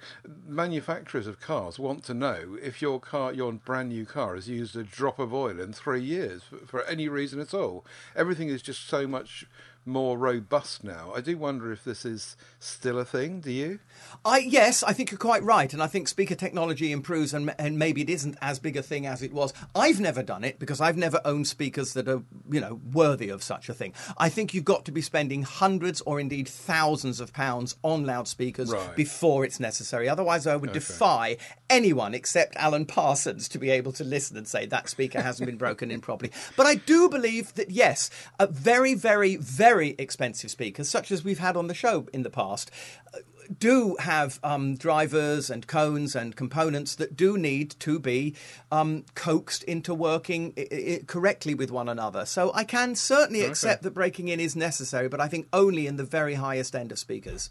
manufacturers 0.47 1.27
of 1.27 1.41
cars 1.41 1.79
want 1.79 2.05
to 2.05 2.15
know 2.15 2.57
if 2.63 2.81
your 2.83 3.01
car 3.01 3.33
your 3.33 3.53
brand 3.53 3.89
new 3.91 4.05
car 4.07 4.35
has 4.35 4.49
used 4.49 4.77
a 4.77 4.83
drop 4.83 5.19
of 5.19 5.33
oil 5.33 5.61
in 5.61 5.73
three 5.73 6.03
years 6.03 6.43
for, 6.45 6.59
for 6.67 6.85
any 6.85 7.09
reason 7.09 7.41
at 7.41 7.55
all. 7.55 7.85
Everything 8.15 8.49
is 8.49 8.63
just 8.63 8.87
so 8.87 9.07
much 9.07 9.47
more 9.89 10.17
robust 10.19 10.85
now. 10.85 11.13
I 11.17 11.21
do 11.21 11.37
wonder 11.37 11.73
if 11.73 11.83
this 11.83 12.05
is 12.05 12.37
still 12.61 12.99
a 12.99 13.05
thing. 13.05 13.41
Do 13.41 13.51
you? 13.51 13.81
I 14.25 14.39
yes, 14.39 14.83
I 14.83 14.93
think 14.93 15.11
you're 15.11 15.19
quite 15.19 15.43
right, 15.43 15.73
and 15.73 15.83
I 15.83 15.87
think 15.87 16.07
speaker 16.09 16.35
technology 16.35 16.93
improves, 16.93 17.35
and 17.35 17.55
and 17.59 17.79
maybe 17.79 18.03
it 18.03 18.11
isn't 18.11 18.37
as 18.43 18.59
big 18.59 18.77
a 18.77 18.83
thing 18.83 19.07
as 19.07 19.23
it 19.23 19.33
was. 19.33 19.53
I've 19.75 19.99
never 20.01 20.23
done 20.23 20.45
it 20.45 20.59
because 20.59 20.81
I've 20.81 20.97
never 20.97 21.21
owned 21.25 21.47
speakers 21.49 21.95
that 21.95 22.09
are 22.09 22.23
you 22.51 22.61
know 22.61 22.81
worthy 22.93 23.29
of 23.31 23.43
such 23.43 23.69
a 23.69 23.75
thing. 23.75 23.95
I 24.19 24.29
think 24.29 24.53
you've 24.55 24.65
got 24.65 24.85
to 24.85 24.93
be 24.93 25.01
spending 25.01 25.43
hundreds 25.43 26.01
or 26.03 26.21
indeed 26.21 26.47
thousands 26.49 27.21
of 27.21 27.33
pounds 27.33 27.75
on 27.83 28.05
loudspeakers 28.05 28.71
Right. 28.71 28.95
before 28.97 29.45
it's 29.45 29.59
necessary. 29.59 30.09
Otherwise, 30.09 30.47
I 30.47 30.57
would 30.57 30.73
defy 30.73 31.37
anyone 31.71 32.15
except 32.15 32.57
Alan 32.57 32.85
Parsons 32.87 33.49
to 33.49 33.59
be 33.59 33.71
able 33.71 33.93
to 33.93 34.05
listen 34.05 34.37
and 34.37 34.47
say 34.47 34.67
that 34.67 34.89
speaker 34.89 35.23
hasn't 35.23 35.47
been 35.47 35.57
broken 35.57 35.91
in 35.91 36.01
properly. 36.01 36.33
But 36.57 36.67
I 36.67 36.75
do 36.75 37.09
believe 37.09 37.55
that 37.55 37.71
yes, 37.71 38.11
a 38.39 38.47
very, 38.47 38.95
very, 38.95 39.37
very 39.37 39.78
expensive 39.99 40.51
speakers, 40.51 40.89
such 40.89 41.11
as 41.11 41.25
we've 41.25 41.39
had 41.39 41.57
on 41.57 41.67
the 41.69 41.75
show 41.75 42.07
in 42.13 42.23
the 42.23 42.31
past. 42.31 42.71
uh, 43.15 43.19
Do 43.59 43.97
have 44.01 44.39
um, 44.43 44.77
drivers 44.77 45.49
and 45.51 45.67
cones 45.67 46.15
and 46.15 46.37
components 46.37 46.95
that 46.97 47.17
do 47.17 47.39
need 47.39 47.71
to 47.81 47.99
be 47.99 48.35
um, 48.71 49.05
coaxed 49.15 49.63
into 49.65 49.95
working 49.95 50.53
i- 50.59 50.69
i- 50.73 51.03
correctly 51.07 51.55
with 51.55 51.71
one 51.71 51.89
another. 51.89 52.27
So 52.27 52.53
I 52.55 52.65
can 52.65 52.95
certainly 52.95 53.43
accept 53.45 53.83
that 53.85 53.95
breaking 53.95 54.29
in 54.29 54.39
is 54.41 54.55
necessary, 54.55 55.09
but 55.09 55.21
I 55.21 55.29
think 55.29 55.47
only 55.53 55.87
in 55.87 55.97
the 55.97 56.05
very 56.05 56.35
highest 56.35 56.75
end 56.77 56.93
of 56.93 56.99
speakers. 56.99 57.49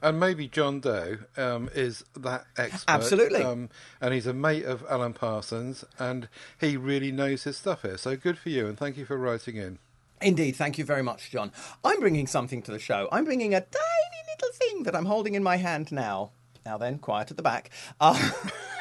And 0.00 0.18
maybe 0.20 0.46
John 0.46 0.78
Doe 0.80 1.18
um, 1.36 1.68
is 1.74 2.04
that 2.16 2.44
expert. 2.56 2.84
Absolutely. 2.88 3.42
Um, 3.42 3.68
and 4.00 4.14
he's 4.14 4.26
a 4.28 4.32
mate 4.32 4.64
of 4.64 4.84
Alan 4.88 5.12
Parsons, 5.12 5.84
and 5.98 6.28
he 6.60 6.76
really 6.76 7.10
knows 7.10 7.42
his 7.44 7.56
stuff 7.56 7.82
here. 7.82 7.96
So 7.98 8.16
good 8.16 8.38
for 8.38 8.48
you, 8.48 8.66
and 8.68 8.78
thank 8.78 8.96
you 8.96 9.04
for 9.04 9.16
writing 9.18 9.56
in. 9.56 9.78
Indeed, 10.20 10.56
thank 10.56 10.78
you 10.78 10.84
very 10.84 11.02
much, 11.02 11.30
John. 11.30 11.52
I'm 11.84 12.00
bringing 12.00 12.26
something 12.26 12.62
to 12.62 12.72
the 12.72 12.78
show. 12.78 13.08
I'm 13.12 13.24
bringing 13.24 13.54
a 13.54 13.60
tiny 13.60 14.22
little 14.28 14.52
thing 14.54 14.82
that 14.84 14.96
I'm 14.96 15.06
holding 15.06 15.34
in 15.34 15.42
my 15.42 15.56
hand 15.56 15.92
now. 15.92 16.32
Now 16.66 16.76
then, 16.76 16.98
quiet 16.98 17.30
at 17.30 17.36
the 17.36 17.42
back. 17.42 17.70
Uh, 18.00 18.30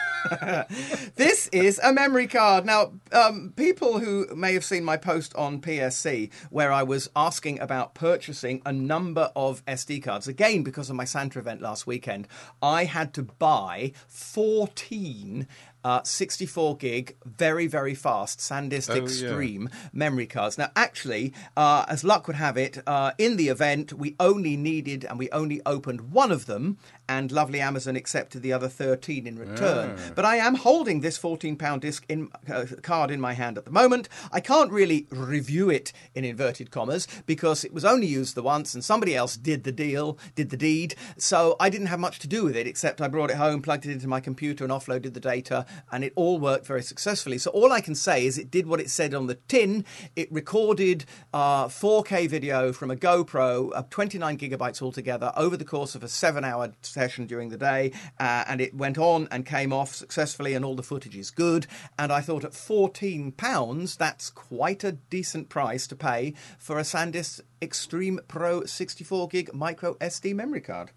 this 1.15 1.47
is 1.47 1.79
a 1.83 1.93
memory 1.93 2.27
card. 2.27 2.65
Now, 2.65 2.93
um, 3.11 3.53
people 3.55 3.99
who 3.99 4.27
may 4.35 4.53
have 4.53 4.63
seen 4.65 4.83
my 4.83 4.97
post 4.97 5.35
on 5.35 5.61
PSC 5.61 6.31
where 6.49 6.71
I 6.71 6.83
was 6.83 7.09
asking 7.15 7.59
about 7.59 7.93
purchasing 7.93 8.61
a 8.65 8.73
number 8.73 9.31
of 9.35 9.63
SD 9.65 10.03
cards, 10.03 10.27
again, 10.27 10.63
because 10.63 10.89
of 10.89 10.95
my 10.95 11.05
Santa 11.05 11.39
event 11.39 11.61
last 11.61 11.87
weekend, 11.87 12.27
I 12.61 12.85
had 12.85 13.13
to 13.15 13.23
buy 13.23 13.93
14 14.07 15.47
uh, 15.87 16.03
64 16.03 16.77
gig, 16.77 17.15
very, 17.23 17.65
very 17.65 17.95
fast 17.95 18.39
SanDisk 18.39 18.89
Oh, 18.89 18.97
Extreme 18.97 19.69
memory 19.93 20.27
cards. 20.27 20.57
Now, 20.57 20.69
actually, 20.75 21.33
uh, 21.55 21.85
as 21.87 22.03
luck 22.03 22.27
would 22.27 22.35
have 22.35 22.57
it, 22.57 22.79
uh, 22.85 23.11
in 23.17 23.37
the 23.37 23.47
event, 23.47 23.93
we 23.93 24.15
only 24.19 24.57
needed 24.57 25.05
and 25.05 25.17
we 25.17 25.29
only 25.31 25.61
opened 25.65 26.11
one 26.11 26.31
of 26.31 26.45
them, 26.45 26.77
and 27.09 27.31
lovely 27.31 27.59
Amazon 27.59 27.95
accepted 27.95 28.41
the 28.41 28.53
other 28.53 28.67
13 28.67 29.27
in 29.27 29.39
return. 29.39 29.97
But 30.15 30.25
I 30.25 30.37
am 30.37 30.55
holding 30.55 31.01
this 31.01 31.17
14 31.17 31.55
pound 31.55 31.81
disc 31.81 32.05
in 32.09 32.29
uh, 32.51 32.65
card 32.81 33.11
in 33.11 33.21
my 33.21 33.33
hand 33.33 33.57
at 33.57 33.65
the 33.65 33.71
moment. 33.71 34.09
I 34.31 34.39
can't 34.39 34.71
really 34.71 35.07
review 35.09 35.69
it 35.69 35.93
in 36.13 36.25
inverted 36.25 36.71
commas 36.71 37.07
because 37.25 37.63
it 37.63 37.73
was 37.73 37.85
only 37.85 38.07
used 38.07 38.35
the 38.35 38.43
once 38.43 38.73
and 38.73 38.83
somebody 38.83 39.15
else 39.15 39.37
did 39.37 39.63
the 39.63 39.71
deal, 39.71 40.17
did 40.35 40.49
the 40.49 40.57
deed. 40.57 40.95
So 41.17 41.55
I 41.59 41.69
didn't 41.69 41.87
have 41.87 41.99
much 41.99 42.19
to 42.19 42.27
do 42.27 42.43
with 42.43 42.55
it 42.55 42.67
except 42.67 43.01
I 43.01 43.07
brought 43.07 43.31
it 43.31 43.37
home, 43.37 43.61
plugged 43.61 43.85
it 43.85 43.91
into 43.91 44.07
my 44.07 44.19
computer, 44.19 44.63
and 44.63 44.73
offloaded 44.73 45.13
the 45.13 45.19
data, 45.19 45.65
and 45.91 46.03
it 46.03 46.13
all 46.15 46.39
worked 46.39 46.65
very 46.65 46.83
successfully. 46.83 47.37
So 47.37 47.51
all 47.51 47.71
I 47.71 47.81
can 47.81 47.95
say 47.95 48.25
is 48.25 48.37
it 48.37 48.51
did 48.51 48.67
what 48.67 48.79
it 48.79 48.89
said 48.89 49.13
on 49.13 49.27
the 49.27 49.35
tin. 49.35 49.85
It 50.15 50.31
recorded 50.31 51.05
uh, 51.33 51.67
4K 51.67 52.29
video 52.29 52.73
from 52.73 52.91
a 52.91 52.95
GoPro, 52.95 53.71
uh, 53.73 53.83
29 53.89 54.37
gigabytes 54.37 54.81
altogether, 54.81 55.31
over 55.35 55.55
the 55.55 55.65
course 55.65 55.95
of 55.95 56.03
a 56.03 56.07
seven-hour 56.07 56.73
session 56.97 57.27
during 57.27 57.49
the 57.49 57.57
day, 57.57 57.91
uh, 58.19 58.43
and 58.47 58.59
it 58.59 58.73
went 58.73 58.97
on 58.97 59.27
and 59.29 59.45
came 59.45 59.71
off 59.71 59.93
successfully, 59.93 60.55
and 60.55 60.65
all 60.65 60.75
the 60.75 60.81
footage 60.81 61.15
is 61.15 61.29
good. 61.29 61.67
And 61.99 62.11
I 62.11 62.21
thought 62.21 62.43
at 62.43 62.55
14 62.55 63.33
pounds, 63.33 63.95
that's 63.95 64.31
quite 64.31 64.83
a 64.83 64.93
decent 64.93 65.47
price 65.47 65.85
to 65.87 65.95
pay 65.95 66.33
for 66.57 66.79
a 66.79 66.81
SanDisk 66.81 67.41
Extreme 67.61 68.21
Pro 68.27 68.65
64 68.65 69.27
gig 69.27 69.53
micro 69.53 69.93
SD 69.95 70.33
memory 70.33 70.61
card. 70.61 70.89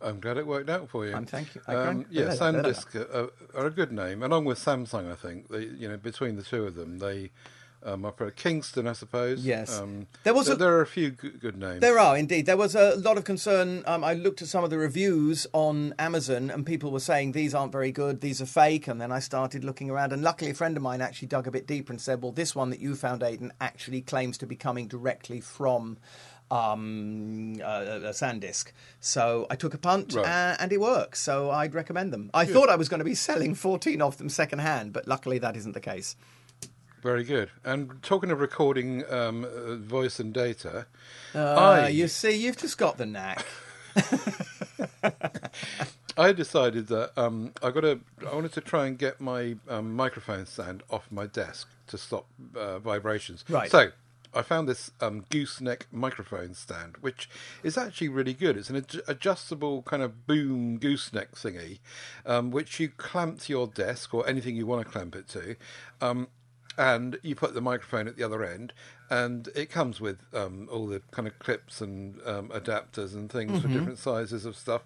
I'm 0.00 0.18
glad 0.18 0.38
it 0.38 0.46
worked 0.48 0.68
out 0.68 0.88
for 0.88 1.06
you. 1.06 1.14
I'm 1.14 1.24
thank 1.24 1.54
you. 1.54 1.60
Um, 1.68 2.04
yeah, 2.10 2.30
SanDisk 2.30 2.96
are, 3.14 3.30
are 3.54 3.66
a 3.66 3.70
good 3.70 3.92
name, 3.92 4.24
along 4.24 4.44
with 4.44 4.58
Samsung. 4.58 5.10
I 5.10 5.14
think 5.14 5.48
they, 5.48 5.66
you 5.66 5.88
know, 5.88 5.96
between 5.96 6.34
the 6.34 6.42
two 6.42 6.64
of 6.64 6.74
them, 6.74 6.98
they 6.98 7.30
um, 7.84 8.04
operate 8.04 8.36
Kingston, 8.36 8.86
I 8.86 8.92
suppose. 8.92 9.44
Yes. 9.44 9.78
um, 9.78 10.06
There 10.24 10.34
was 10.34 10.46
there, 10.46 10.54
a- 10.54 10.58
there 10.58 10.76
are 10.76 10.80
a 10.82 10.86
few 10.86 11.10
good, 11.10 11.40
good 11.40 11.56
names. 11.58 11.80
There 11.80 11.98
are 11.98 12.16
indeed. 12.16 12.46
There 12.46 12.56
was 12.56 12.74
a 12.74 12.96
lot 12.96 13.18
of 13.18 13.24
concern. 13.24 13.82
Um, 13.86 14.04
I 14.04 14.14
looked 14.14 14.42
at 14.42 14.48
some 14.48 14.64
of 14.64 14.70
the 14.70 14.78
reviews 14.78 15.46
on 15.52 15.94
Amazon, 15.98 16.50
and 16.50 16.64
people 16.64 16.90
were 16.90 17.00
saying 17.00 17.32
these 17.32 17.54
aren't 17.54 17.72
very 17.72 17.92
good, 17.92 18.20
these 18.20 18.40
are 18.40 18.46
fake. 18.46 18.86
And 18.88 19.00
then 19.00 19.10
I 19.12 19.18
started 19.18 19.64
looking 19.64 19.90
around, 19.90 20.12
and 20.12 20.22
luckily, 20.22 20.50
a 20.50 20.54
friend 20.54 20.76
of 20.76 20.82
mine 20.82 21.00
actually 21.00 21.28
dug 21.28 21.46
a 21.46 21.50
bit 21.50 21.66
deeper 21.66 21.92
and 21.92 22.00
said, 22.00 22.22
"Well, 22.22 22.32
this 22.32 22.54
one 22.54 22.70
that 22.70 22.80
you 22.80 22.94
found, 22.94 23.22
Aidan, 23.22 23.52
actually 23.60 24.00
claims 24.02 24.38
to 24.38 24.46
be 24.46 24.56
coming 24.56 24.86
directly 24.88 25.40
from." 25.40 25.98
Um, 26.50 27.54
uh, 27.64 28.00
a 28.04 28.12
SanDisk. 28.12 28.72
So 29.00 29.46
I 29.50 29.56
took 29.56 29.72
a 29.72 29.78
punt 29.78 30.12
Right. 30.14 30.26
uh, 30.26 30.56
and 30.60 30.70
it 30.70 30.80
works. 30.80 31.18
So 31.20 31.50
I'd 31.50 31.74
recommend 31.74 32.12
them. 32.12 32.30
I 32.34 32.44
thought 32.44 32.68
I 32.68 32.76
was 32.76 32.90
going 32.90 32.98
to 32.98 33.04
be 33.06 33.14
selling 33.14 33.54
14 33.54 34.02
of 34.02 34.18
them 34.18 34.28
second 34.28 34.58
hand, 34.58 34.92
but 34.92 35.08
luckily 35.08 35.38
that 35.38 35.56
isn't 35.56 35.72
the 35.72 35.80
case. 35.80 36.14
Very 37.02 37.24
good. 37.24 37.50
And 37.64 38.00
talking 38.02 38.30
of 38.30 38.40
recording 38.40 39.04
um, 39.10 39.44
uh, 39.44 39.74
voice 39.74 40.20
and 40.20 40.32
data, 40.32 40.86
Uh, 41.34 41.54
I 41.54 41.88
you 41.88 42.06
see, 42.06 42.36
you've 42.36 42.56
just 42.56 42.78
got 42.78 42.96
the 42.96 43.06
knack. 43.06 43.44
I 46.16 46.32
decided 46.32 46.86
that 46.88 47.10
um, 47.16 47.52
I 47.62 47.70
got 47.70 47.80
to. 47.80 48.00
I 48.30 48.34
wanted 48.34 48.52
to 48.52 48.60
try 48.60 48.86
and 48.86 48.96
get 48.96 49.20
my 49.20 49.56
um, 49.68 49.94
microphone 49.94 50.46
stand 50.46 50.84
off 50.90 51.10
my 51.10 51.26
desk 51.26 51.68
to 51.88 51.98
stop 51.98 52.26
uh, 52.56 52.78
vibrations. 52.78 53.44
Right. 53.48 53.70
So 53.70 53.90
I 54.34 54.42
found 54.42 54.68
this 54.68 54.92
um, 55.00 55.24
gooseneck 55.28 55.86
microphone 55.90 56.54
stand, 56.54 56.96
which 57.00 57.28
is 57.62 57.76
actually 57.76 58.08
really 58.08 58.34
good. 58.34 58.56
It's 58.56 58.70
an 58.70 58.76
ad- 58.76 59.02
adjustable 59.08 59.82
kind 59.82 60.02
of 60.02 60.26
boom 60.26 60.78
gooseneck 60.78 61.32
thingy, 61.32 61.80
um, 62.24 62.50
which 62.50 62.78
you 62.78 62.90
clamp 62.90 63.40
to 63.40 63.52
your 63.52 63.66
desk 63.66 64.14
or 64.14 64.26
anything 64.28 64.56
you 64.56 64.66
want 64.66 64.84
to 64.84 64.90
clamp 64.90 65.16
it 65.16 65.28
to. 65.30 65.56
Um, 66.00 66.28
and 66.78 67.18
you 67.22 67.34
put 67.34 67.54
the 67.54 67.60
microphone 67.60 68.08
at 68.08 68.16
the 68.16 68.24
other 68.24 68.44
end, 68.44 68.72
and 69.10 69.48
it 69.54 69.68
comes 69.68 70.00
with 70.00 70.18
um, 70.32 70.68
all 70.72 70.86
the 70.86 71.02
kind 71.10 71.28
of 71.28 71.38
clips 71.38 71.80
and 71.80 72.18
um, 72.24 72.48
adapters 72.48 73.12
and 73.12 73.30
things 73.30 73.60
for 73.60 73.68
different 73.68 73.98
sizes 73.98 74.46
of 74.46 74.56
stuff. 74.56 74.82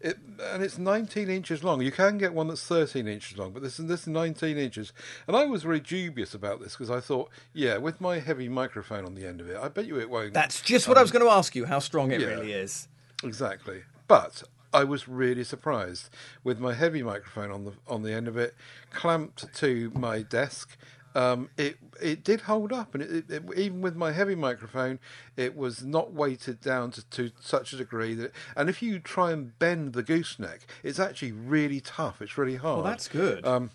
It, 0.00 0.18
and 0.52 0.64
it's 0.64 0.78
19 0.78 1.28
inches 1.28 1.62
long. 1.62 1.80
You 1.82 1.92
can 1.92 2.18
get 2.18 2.34
one 2.34 2.48
that's 2.48 2.64
13 2.64 3.06
inches 3.06 3.38
long, 3.38 3.52
but 3.52 3.62
this 3.62 3.78
is 3.78 3.86
this 3.86 4.00
is 4.00 4.08
19 4.08 4.58
inches. 4.58 4.92
And 5.28 5.36
I 5.36 5.44
was 5.46 5.62
very 5.62 5.80
dubious 5.80 6.34
about 6.34 6.60
this 6.60 6.72
because 6.72 6.90
I 6.90 6.98
thought, 6.98 7.30
yeah, 7.52 7.76
with 7.76 8.00
my 8.00 8.18
heavy 8.18 8.48
microphone 8.48 9.04
on 9.04 9.14
the 9.14 9.26
end 9.26 9.40
of 9.40 9.48
it, 9.48 9.56
I 9.56 9.68
bet 9.68 9.86
you 9.86 10.00
it 10.00 10.10
won't. 10.10 10.34
That's 10.34 10.60
just 10.60 10.88
what 10.88 10.98
I 10.98 11.02
was 11.02 11.12
going 11.12 11.24
to 11.24 11.30
ask 11.30 11.54
you, 11.54 11.66
how 11.66 11.78
strong 11.78 12.10
it 12.10 12.20
yeah. 12.20 12.28
really 12.28 12.52
is. 12.52 12.88
Exactly. 13.22 13.82
But 14.08 14.42
I 14.72 14.84
was 14.84 15.08
really 15.08 15.44
surprised 15.44 16.10
with 16.44 16.58
my 16.60 16.74
heavy 16.74 17.02
microphone 17.02 17.50
on 17.50 17.64
the 17.64 17.72
on 17.86 18.02
the 18.02 18.12
end 18.12 18.28
of 18.28 18.36
it, 18.36 18.54
clamped 18.90 19.52
to 19.54 19.90
my 19.94 20.22
desk. 20.22 20.76
Um, 21.18 21.50
it 21.56 21.78
it 22.00 22.22
did 22.22 22.42
hold 22.42 22.72
up, 22.72 22.94
and 22.94 23.02
it, 23.02 23.10
it, 23.10 23.24
it- 23.30 23.58
even 23.58 23.80
with 23.80 23.96
my 23.96 24.12
heavy 24.12 24.36
microphone, 24.36 25.00
it 25.36 25.56
was 25.56 25.82
not 25.84 26.12
weighted 26.12 26.60
down 26.60 26.92
to, 26.92 27.04
to 27.10 27.32
such 27.40 27.72
a 27.72 27.76
degree 27.76 28.14
that. 28.14 28.30
And 28.56 28.68
if 28.68 28.82
you 28.82 29.00
try 29.00 29.32
and 29.32 29.58
bend 29.58 29.94
the 29.94 30.04
gooseneck, 30.04 30.60
it's 30.84 31.00
actually 31.00 31.32
really 31.32 31.80
tough. 31.80 32.22
It's 32.22 32.38
really 32.38 32.54
hard. 32.56 32.84
Well, 32.84 32.92
that's 32.92 33.08
good. 33.08 33.44
Um, 33.44 33.70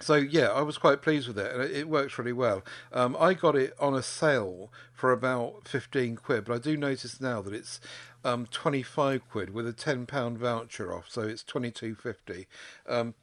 so 0.00 0.14
yeah, 0.16 0.48
I 0.48 0.62
was 0.62 0.76
quite 0.76 1.02
pleased 1.02 1.28
with 1.28 1.38
it, 1.38 1.54
and 1.54 1.62
it, 1.62 1.88
works 1.88 2.18
really 2.18 2.32
well. 2.32 2.64
Um, 2.92 3.16
I 3.20 3.34
got 3.34 3.54
it 3.54 3.74
on 3.78 3.94
a 3.94 4.02
sale 4.02 4.72
for 4.92 5.12
about 5.12 5.68
fifteen 5.68 6.16
quid, 6.16 6.44
but 6.46 6.54
I 6.54 6.58
do 6.58 6.76
notice 6.76 7.20
now 7.20 7.40
that 7.42 7.54
it's 7.54 7.78
um, 8.24 8.46
twenty 8.50 8.82
five 8.82 9.22
quid 9.30 9.50
with 9.54 9.68
a 9.68 9.72
ten 9.72 10.06
pound 10.06 10.38
voucher 10.38 10.92
off, 10.92 11.04
so 11.08 11.20
it's 11.22 11.44
twenty 11.44 11.70
two 11.70 11.94
fifty. 11.94 12.48
Um, 12.88 13.14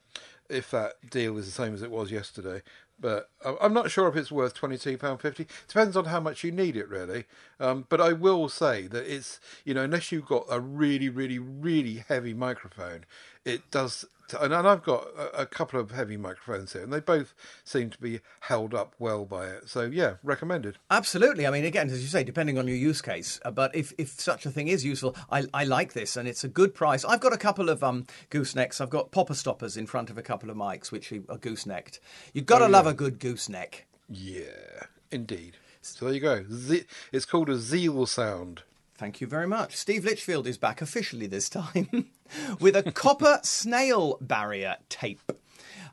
if 0.49 0.71
that 0.71 0.93
deal 1.09 1.37
is 1.37 1.45
the 1.45 1.51
same 1.51 1.73
as 1.73 1.83
it 1.83 1.91
was 1.91 2.09
yesterday, 2.11 2.61
but 2.99 3.29
I'm 3.61 3.73
not 3.73 3.91
sure 3.91 4.07
if 4.07 4.15
it's 4.15 4.31
worth 4.31 4.53
twenty 4.53 4.77
two 4.77 4.97
pound 4.97 5.21
fifty. 5.21 5.47
Depends 5.67 5.95
on 5.95 6.05
how 6.05 6.19
much 6.19 6.43
you 6.43 6.51
need 6.51 6.75
it, 6.75 6.89
really. 6.89 7.25
Um, 7.59 7.85
but 7.89 8.01
I 8.01 8.13
will 8.13 8.49
say 8.49 8.87
that 8.87 9.11
it's 9.11 9.39
you 9.65 9.73
know 9.73 9.83
unless 9.83 10.11
you've 10.11 10.25
got 10.25 10.45
a 10.49 10.59
really, 10.59 11.09
really, 11.09 11.39
really 11.39 12.03
heavy 12.07 12.33
microphone, 12.33 13.05
it 13.45 13.69
does 13.71 14.05
and, 14.33 14.53
and 14.53 14.67
I've 14.67 14.83
got 14.83 15.07
a, 15.17 15.41
a 15.41 15.45
couple 15.45 15.79
of 15.79 15.91
heavy 15.91 16.17
microphones 16.17 16.73
here, 16.73 16.83
and 16.83 16.91
they 16.91 16.99
both 16.99 17.33
seem 17.63 17.89
to 17.89 17.97
be 17.99 18.19
held 18.41 18.73
up 18.73 18.95
well 18.99 19.25
by 19.25 19.47
it. 19.47 19.69
So 19.69 19.83
yeah, 19.83 20.15
recommended. 20.23 20.77
Absolutely. 20.89 21.47
I 21.47 21.51
mean, 21.51 21.65
again, 21.65 21.89
as 21.89 22.01
you 22.01 22.07
say, 22.07 22.23
depending 22.23 22.57
on 22.57 22.67
your 22.67 22.77
use 22.77 23.01
case. 23.01 23.39
Uh, 23.43 23.51
but 23.51 23.75
if, 23.75 23.93
if 23.97 24.09
such 24.19 24.45
a 24.45 24.51
thing 24.51 24.67
is 24.67 24.85
useful, 24.85 25.15
I, 25.31 25.45
I 25.53 25.63
like 25.63 25.93
this, 25.93 26.17
and 26.17 26.27
it's 26.27 26.43
a 26.43 26.47
good 26.47 26.73
price. 26.73 27.05
I've 27.05 27.21
got 27.21 27.33
a 27.33 27.37
couple 27.37 27.69
of 27.69 27.83
um, 27.83 28.05
goosenecks. 28.29 28.81
I've 28.81 28.89
got 28.89 29.11
popper 29.11 29.33
stoppers 29.33 29.77
in 29.77 29.85
front 29.87 30.09
of 30.09 30.17
a 30.17 30.21
couple 30.21 30.49
of 30.49 30.57
mics, 30.57 30.91
which 30.91 31.11
are 31.11 31.37
goosenecked. 31.37 31.99
You've 32.33 32.45
got 32.45 32.59
to 32.59 32.67
love 32.67 32.87
a 32.87 32.93
good 32.93 33.19
gooseneck. 33.19 33.85
Yeah, 34.09 34.87
indeed. 35.11 35.57
So 35.81 36.05
there 36.05 36.13
you 36.13 36.19
go. 36.19 36.45
Ze- 36.51 36.85
it's 37.11 37.25
called 37.25 37.49
a 37.49 37.57
Zeal 37.57 38.05
sound. 38.05 38.63
Thank 38.99 39.21
you 39.21 39.27
very 39.27 39.47
much. 39.47 39.77
Steve 39.77 40.03
Litchfield 40.03 40.45
is 40.45 40.57
back 40.57 40.81
officially 40.81 41.25
this 41.25 41.47
time 41.47 42.09
with 42.59 42.75
a 42.75 42.91
copper 42.91 43.39
snail 43.43 44.17
barrier 44.19 44.75
tape. 44.89 45.31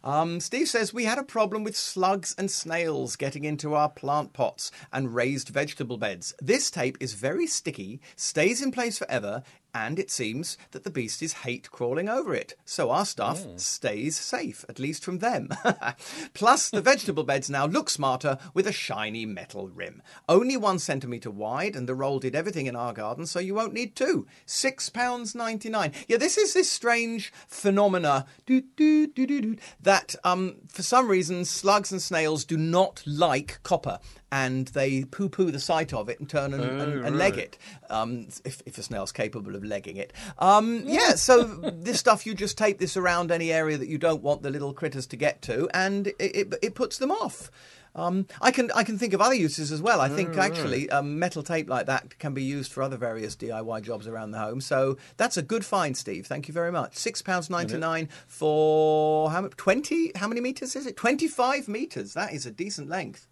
Um, 0.02 0.40
Steve 0.40 0.66
says 0.66 0.92
we 0.92 1.04
had 1.04 1.16
a 1.16 1.22
problem 1.22 1.62
with 1.62 1.76
slugs 1.76 2.34
and 2.36 2.50
snails 2.50 3.14
getting 3.14 3.44
into 3.44 3.74
our 3.74 3.88
plant 3.88 4.32
pots 4.32 4.72
and 4.92 5.14
raised 5.14 5.50
vegetable 5.50 5.98
beds. 5.98 6.34
This 6.42 6.68
tape 6.68 6.96
is 6.98 7.14
very 7.14 7.46
sticky, 7.46 8.00
stays 8.16 8.60
in 8.60 8.72
place 8.72 8.98
forever, 8.98 9.44
and 9.76 9.98
it 9.98 10.10
seems 10.10 10.56
that 10.70 10.84
the 10.84 10.90
beasties 10.90 11.34
hate 11.44 11.70
crawling 11.70 12.08
over 12.08 12.34
it. 12.34 12.54
So 12.64 12.90
our 12.90 13.04
stuff 13.04 13.44
stays 13.56 14.16
safe, 14.16 14.64
at 14.70 14.78
least 14.78 15.04
from 15.04 15.18
them. 15.18 15.50
Plus, 16.34 16.70
the 16.70 16.80
vegetable 16.80 17.24
beds 17.30 17.50
now 17.50 17.66
look 17.66 17.90
smarter 17.90 18.38
with 18.54 18.66
a 18.66 18.72
shiny 18.72 19.26
metal 19.26 19.68
rim. 19.68 20.02
Only 20.30 20.56
one 20.56 20.78
centimetre 20.78 21.30
wide, 21.30 21.76
and 21.76 21.86
the 21.86 21.94
roll 21.94 22.18
did 22.18 22.34
everything 22.34 22.64
in 22.64 22.74
our 22.74 22.94
garden, 22.94 23.26
so 23.26 23.38
you 23.38 23.54
won't 23.54 23.74
need 23.74 23.94
two. 23.94 24.26
£6.99. 24.46 25.92
Yeah, 26.08 26.16
this 26.16 26.38
is 26.38 26.54
this 26.54 26.70
strange 26.70 27.30
phenomena 27.46 28.24
doo, 28.46 28.62
doo, 28.76 29.08
doo, 29.08 29.26
doo, 29.26 29.42
doo, 29.42 29.56
that 29.82 30.14
um, 30.24 30.56
for 30.68 30.82
some 30.82 31.06
reason 31.06 31.44
slugs 31.44 31.92
and 31.92 32.00
snails 32.00 32.46
do 32.46 32.56
not 32.56 33.02
like 33.06 33.60
copper. 33.62 33.98
And 34.32 34.66
they 34.68 35.04
poo 35.04 35.28
poo 35.28 35.52
the 35.52 35.60
sight 35.60 35.92
of 35.92 36.08
it 36.08 36.18
and 36.18 36.28
turn 36.28 36.52
and, 36.52 36.64
and, 36.64 37.06
and 37.06 37.16
leg 37.16 37.38
it 37.38 37.58
um, 37.88 38.26
if, 38.44 38.60
if 38.66 38.76
a 38.76 38.82
snail's 38.82 39.12
capable 39.12 39.54
of 39.54 39.64
legging 39.64 39.96
it. 39.96 40.12
Um, 40.38 40.82
yeah, 40.84 41.14
so 41.14 41.44
this 41.74 42.00
stuff, 42.00 42.26
you 42.26 42.34
just 42.34 42.58
tape 42.58 42.78
this 42.78 42.96
around 42.96 43.30
any 43.30 43.52
area 43.52 43.78
that 43.78 43.88
you 43.88 43.98
don't 43.98 44.22
want 44.22 44.42
the 44.42 44.50
little 44.50 44.72
critters 44.72 45.06
to 45.08 45.16
get 45.16 45.42
to, 45.42 45.68
and 45.72 46.08
it, 46.08 46.16
it, 46.18 46.54
it 46.60 46.74
puts 46.74 46.98
them 46.98 47.12
off. 47.12 47.50
Um, 47.96 48.26
I 48.42 48.50
can 48.50 48.70
I 48.74 48.84
can 48.84 48.98
think 48.98 49.14
of 49.14 49.22
other 49.22 49.34
uses 49.34 49.72
as 49.72 49.80
well. 49.80 50.02
I 50.02 50.10
think 50.10 50.36
actually 50.36 50.90
um, 50.90 51.18
metal 51.18 51.42
tape 51.42 51.68
like 51.68 51.86
that 51.86 52.18
can 52.18 52.34
be 52.34 52.42
used 52.42 52.70
for 52.70 52.82
other 52.82 52.98
various 52.98 53.34
DIY 53.34 53.82
jobs 53.82 54.06
around 54.06 54.32
the 54.32 54.38
home. 54.38 54.60
So 54.60 54.98
that's 55.16 55.38
a 55.38 55.42
good 55.42 55.64
find, 55.64 55.96
Steve. 55.96 56.26
Thank 56.26 56.46
you 56.46 56.52
very 56.52 56.70
much. 56.70 56.96
Six 56.96 57.22
pounds 57.22 57.48
ninety 57.48 57.78
nine 57.78 58.10
for 58.26 59.30
how 59.30 59.40
much? 59.40 59.56
Twenty? 59.56 60.12
How 60.14 60.28
many 60.28 60.42
meters 60.42 60.76
is 60.76 60.86
it? 60.86 60.96
Twenty 60.96 61.26
five 61.26 61.68
meters. 61.68 62.12
That 62.12 62.34
is 62.34 62.44
a 62.44 62.50
decent 62.50 62.90
length. 62.90 63.26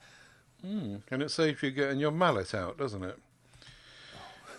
And 0.65 1.23
it 1.23 1.31
saves 1.31 1.63
you 1.63 1.71
getting 1.71 2.01
your 2.01 2.11
mallet 2.11 2.55
out, 2.55 2.79
doesn't 2.79 3.05
it? 3.05 3.19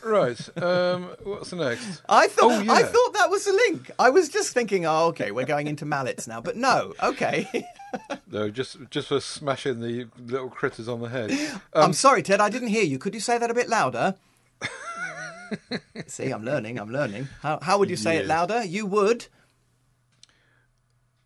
Right. 0.04 0.38
Um, 0.62 1.10
what's 1.24 1.50
the 1.50 1.56
next? 1.56 2.04
I 2.08 2.28
thought 2.28 2.52
Oh, 2.68 2.72
I 2.72 2.84
thought 2.84 3.14
that 3.16 3.32
was 3.32 3.46
the 3.46 3.54
link. 3.54 3.90
I 3.98 4.12
was 4.12 4.30
just 4.30 4.54
thinking, 4.54 4.86
oh, 4.86 5.08
okay, 5.08 5.32
we're 5.32 5.48
going 5.48 5.66
into 5.66 5.84
mallets 5.84 6.28
now, 6.28 6.42
but 6.42 6.56
no, 6.56 6.94
okay. 7.02 7.48
No, 8.30 8.50
just 8.50 8.76
just 8.90 9.08
for 9.08 9.22
smashing 9.22 9.80
the 9.80 10.08
little 10.20 10.50
critters 10.50 10.90
on 10.90 11.00
the 11.00 11.08
head. 11.08 11.32
I'm 11.74 11.94
sorry, 11.94 12.22
Ted, 12.24 12.42
I 12.42 12.50
didn't 12.50 12.68
hear 12.68 12.84
you. 12.84 13.00
Could 13.00 13.14
you 13.14 13.22
say 13.22 13.38
that 13.38 13.50
a 13.50 13.54
bit 13.54 13.70
louder? 13.70 14.16
See, 16.08 16.30
I'm 16.30 16.44
learning. 16.44 16.78
I'm 16.78 16.90
learning. 16.92 17.30
How 17.42 17.58
how 17.62 17.80
would 17.80 17.90
you 17.90 17.96
say 17.96 18.18
it 18.18 18.26
louder? 18.28 18.66
You 18.66 18.86
would. 18.86 19.28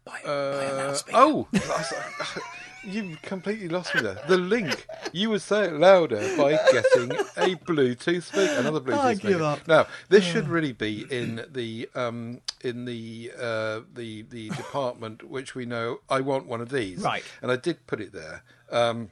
By, 0.06 0.20
by 0.24 0.30
a 0.32 0.32
Uh, 0.32 0.76
loudspeaker. 0.86 1.18
oh, 1.20 1.48
you 2.84 3.18
completely 3.22 3.68
lost 3.68 3.94
me 3.96 4.02
there. 4.02 4.22
The 4.28 4.38
link. 4.38 4.86
You 5.12 5.30
would 5.32 5.42
say 5.42 5.66
it 5.66 5.74
louder 5.74 6.18
by 6.38 6.52
getting 6.72 7.12
a 7.38 7.56
Bluetooth 7.66 8.24
speaker, 8.24 8.54
another 8.60 8.80
Bluetooth 8.80 8.98
I 8.98 9.14
speaker. 9.16 9.30
give 9.30 9.42
up. 9.42 9.68
Now, 9.68 9.88
this 10.10 10.24
should 10.24 10.48
really 10.48 10.74
be 10.74 11.06
in 11.10 11.46
the 11.52 11.90
um, 11.96 12.42
in 12.62 12.86
the 12.86 13.32
uh, 13.40 13.82
the 13.94 14.24
the 14.24 14.50
department 14.50 15.24
which 15.30 15.56
we 15.56 15.66
know. 15.66 16.00
I 16.10 16.22
want 16.22 16.46
one 16.46 16.62
of 16.62 16.70
these, 16.70 17.00
Right. 17.00 17.24
And 17.42 17.52
I 17.52 17.56
did 17.56 17.86
put 17.88 18.00
it 18.02 18.14
there. 18.14 18.44
Um, 18.72 19.10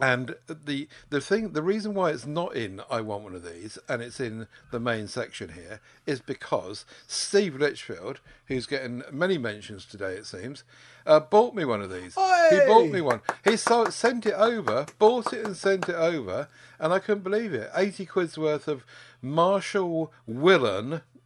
and 0.00 0.36
the 0.48 0.88
the 1.10 1.20
thing, 1.20 1.52
the 1.52 1.62
reason 1.62 1.94
why 1.94 2.10
it's 2.10 2.26
not 2.26 2.54
in 2.54 2.82
I 2.90 3.00
want 3.00 3.24
one 3.24 3.34
of 3.34 3.44
these, 3.44 3.78
and 3.88 4.02
it's 4.02 4.20
in 4.20 4.46
the 4.70 4.80
main 4.80 5.08
section 5.08 5.50
here, 5.50 5.80
is 6.06 6.20
because 6.20 6.84
Steve 7.06 7.56
Litchfield, 7.56 8.20
who's 8.46 8.66
getting 8.66 9.02
many 9.10 9.38
mentions 9.38 9.86
today, 9.86 10.14
it 10.14 10.26
seems, 10.26 10.64
uh, 11.06 11.20
bought 11.20 11.54
me 11.54 11.64
one 11.64 11.82
of 11.82 11.90
these. 11.90 12.14
He 12.50 12.66
bought 12.66 12.90
me 12.90 13.00
one. 13.00 13.20
He 13.44 13.56
sent 13.56 14.26
it 14.26 14.34
over, 14.34 14.86
bought 14.98 15.32
it 15.32 15.44
and 15.44 15.56
sent 15.56 15.88
it 15.88 15.94
over, 15.94 16.48
and 16.78 16.92
I 16.92 16.98
couldn't 16.98 17.24
believe 17.24 17.54
it. 17.54 17.70
Eighty 17.74 18.06
quid's 18.06 18.36
worth 18.36 18.68
of 18.68 18.84
Marshall 19.22 20.12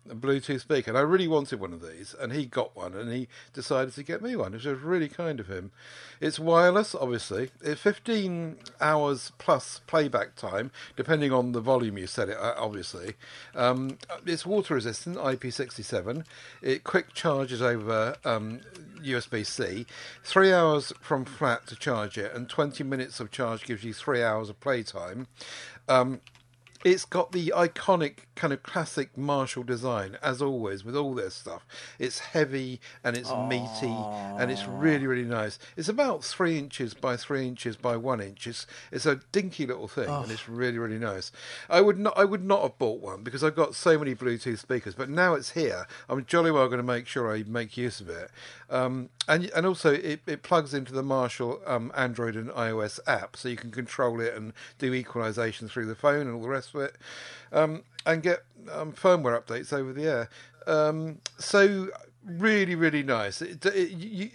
Willen 0.07 0.21
Bluetooth 0.21 0.61
speaker, 0.61 0.91
and 0.91 0.99
I 0.99 1.03
really 1.03 1.29
wanted 1.29 1.61
one 1.61 1.73
of 1.73 1.83
these, 1.83 2.15
and 2.19 2.33
he 2.33 2.47
got 2.47 2.75
one, 2.77 2.95
and 2.95 3.13
he 3.13 3.29
decided 3.53 3.95
to 3.95 4.03
get 4.03 4.23
me 4.23 4.37
one, 4.37 4.53
which 4.53 4.65
was 4.65 4.79
really 4.81 5.09
kind 5.09 5.41
of 5.41 5.49
him. 5.49 5.73
It's 6.21 6.39
wireless, 6.39 6.95
obviously. 6.95 7.51
It's 7.63 7.81
15 7.81 8.57
hours 8.81 9.33
plus 9.39 9.81
playback 9.87 10.37
time, 10.37 10.71
depending 10.97 11.33
on 11.33 11.53
the 11.53 11.61
volume 11.61 11.99
you 11.99 12.07
set 12.07 12.29
it 12.29 12.37
at, 12.37 12.57
obviously. 12.57 13.15
Um, 13.55 13.99
it's 14.27 14.47
water 14.47 14.75
resistant, 14.75 15.17
IP67. 15.17 16.25
It 16.63 16.85
quick 16.85 17.13
charges 17.15 17.63
over 17.63 18.17
um, 18.25 18.61
USB 19.03 19.45
C. 19.47 19.87
Three 20.25 20.53
hours 20.53 20.93
from 21.01 21.25
flat 21.25 21.67
to 21.69 21.77
charge 21.77 22.19
it, 22.19 22.35
and 22.35 22.49
20 22.49 22.85
minutes 22.85 23.21
of 23.21 23.31
charge 23.31 23.65
gives 23.65 23.85
you 23.85 23.93
three 23.93 24.23
hours 24.23 24.49
of 24.49 24.61
playtime. 24.61 25.27
Um, 25.89 26.21
it's 26.85 27.05
got 27.05 27.33
the 27.33 27.53
iconic 27.55 28.21
kind 28.35 28.53
of 28.53 28.63
classic 28.63 29.17
Marshall 29.17 29.63
design, 29.63 30.17
as 30.23 30.41
always, 30.41 30.85
with 30.85 30.97
all 30.97 31.15
their 31.15 31.31
stuff. 31.31 31.67
It's 31.99 32.21
heavy 32.21 32.81
and 33.05 33.17
it's 33.17 33.31
meaty 33.31 33.95
and 34.39 34.51
it's 34.51 34.67
really, 34.67 35.07
really 35.07 35.25
nice. 35.25 35.59
It's 35.77 35.89
about 35.89 36.25
three 36.25 36.59
inches 36.59 36.95
by 36.95 37.17
three 37.17 37.47
inches 37.47 37.77
by 37.77 37.97
one 37.97 38.21
inch. 38.21 38.47
It's, 38.47 38.67
it's 38.91 39.05
a 39.05 39.21
dinky 39.31 39.67
little 39.67 39.89
thing 39.89 40.09
and 40.09 40.33
it's 40.33 40.49
really, 40.49 40.79
really 40.79 40.99
nice. 40.99 41.33
I 41.69 41.83
would 41.83 41.99
not, 41.99 42.15
I 42.17 42.25
would 42.25 42.45
not 42.45 42.63
have 42.63 42.79
bought 42.79 43.01
one 43.01 43.23
because 43.23 43.45
I've 43.45 43.57
got 43.57 43.75
so 43.75 43.99
many 43.99 44.15
Bluetooth 44.15 44.59
speakers, 44.59 44.95
but 44.95 45.11
now 45.11 45.35
it's 45.35 45.51
here. 45.51 45.87
I'm 46.09 46.25
jolly 46.25 46.51
well 46.51 46.69
going 46.69 46.79
to 46.79 46.83
make 46.83 47.07
sure 47.07 47.35
I 47.35 47.43
make 47.47 47.77
use 47.77 48.01
of 48.01 48.09
it. 48.09 48.31
Um, 48.71 49.11
and 49.29 49.51
and 49.51 49.67
also 49.67 49.93
it, 49.93 50.21
it 50.27 50.43
plugs 50.43 50.73
into 50.73 50.93
the 50.93 51.03
Marshall 51.03 51.61
um, 51.67 51.93
Android 51.97 52.37
and 52.37 52.51
iOS 52.51 53.01
app, 53.07 53.37
so 53.37 53.49
you 53.49 53.57
can 53.57 53.71
control 53.71 54.21
it 54.21 54.35
and 54.35 54.53
do 54.79 54.95
equalization 54.95 55.69
through 55.69 55.87
the 55.87 55.95
phone 55.95 56.27
and 56.27 56.35
all 56.35 56.43
the 56.43 56.49
rest 56.49 56.70
um, 57.53 57.83
and 58.07 58.23
get 58.23 58.45
um, 58.73 58.93
firmware 58.93 59.41
updates 59.41 59.73
over 59.73 59.93
the 59.93 60.05
air. 60.05 60.31
Um, 60.67 61.19
so 61.39 61.89
really, 62.25 62.75
really 62.75 63.03
nice. 63.03 63.41
It, 63.43 63.65
it, 63.67 63.91
you, 63.91 64.31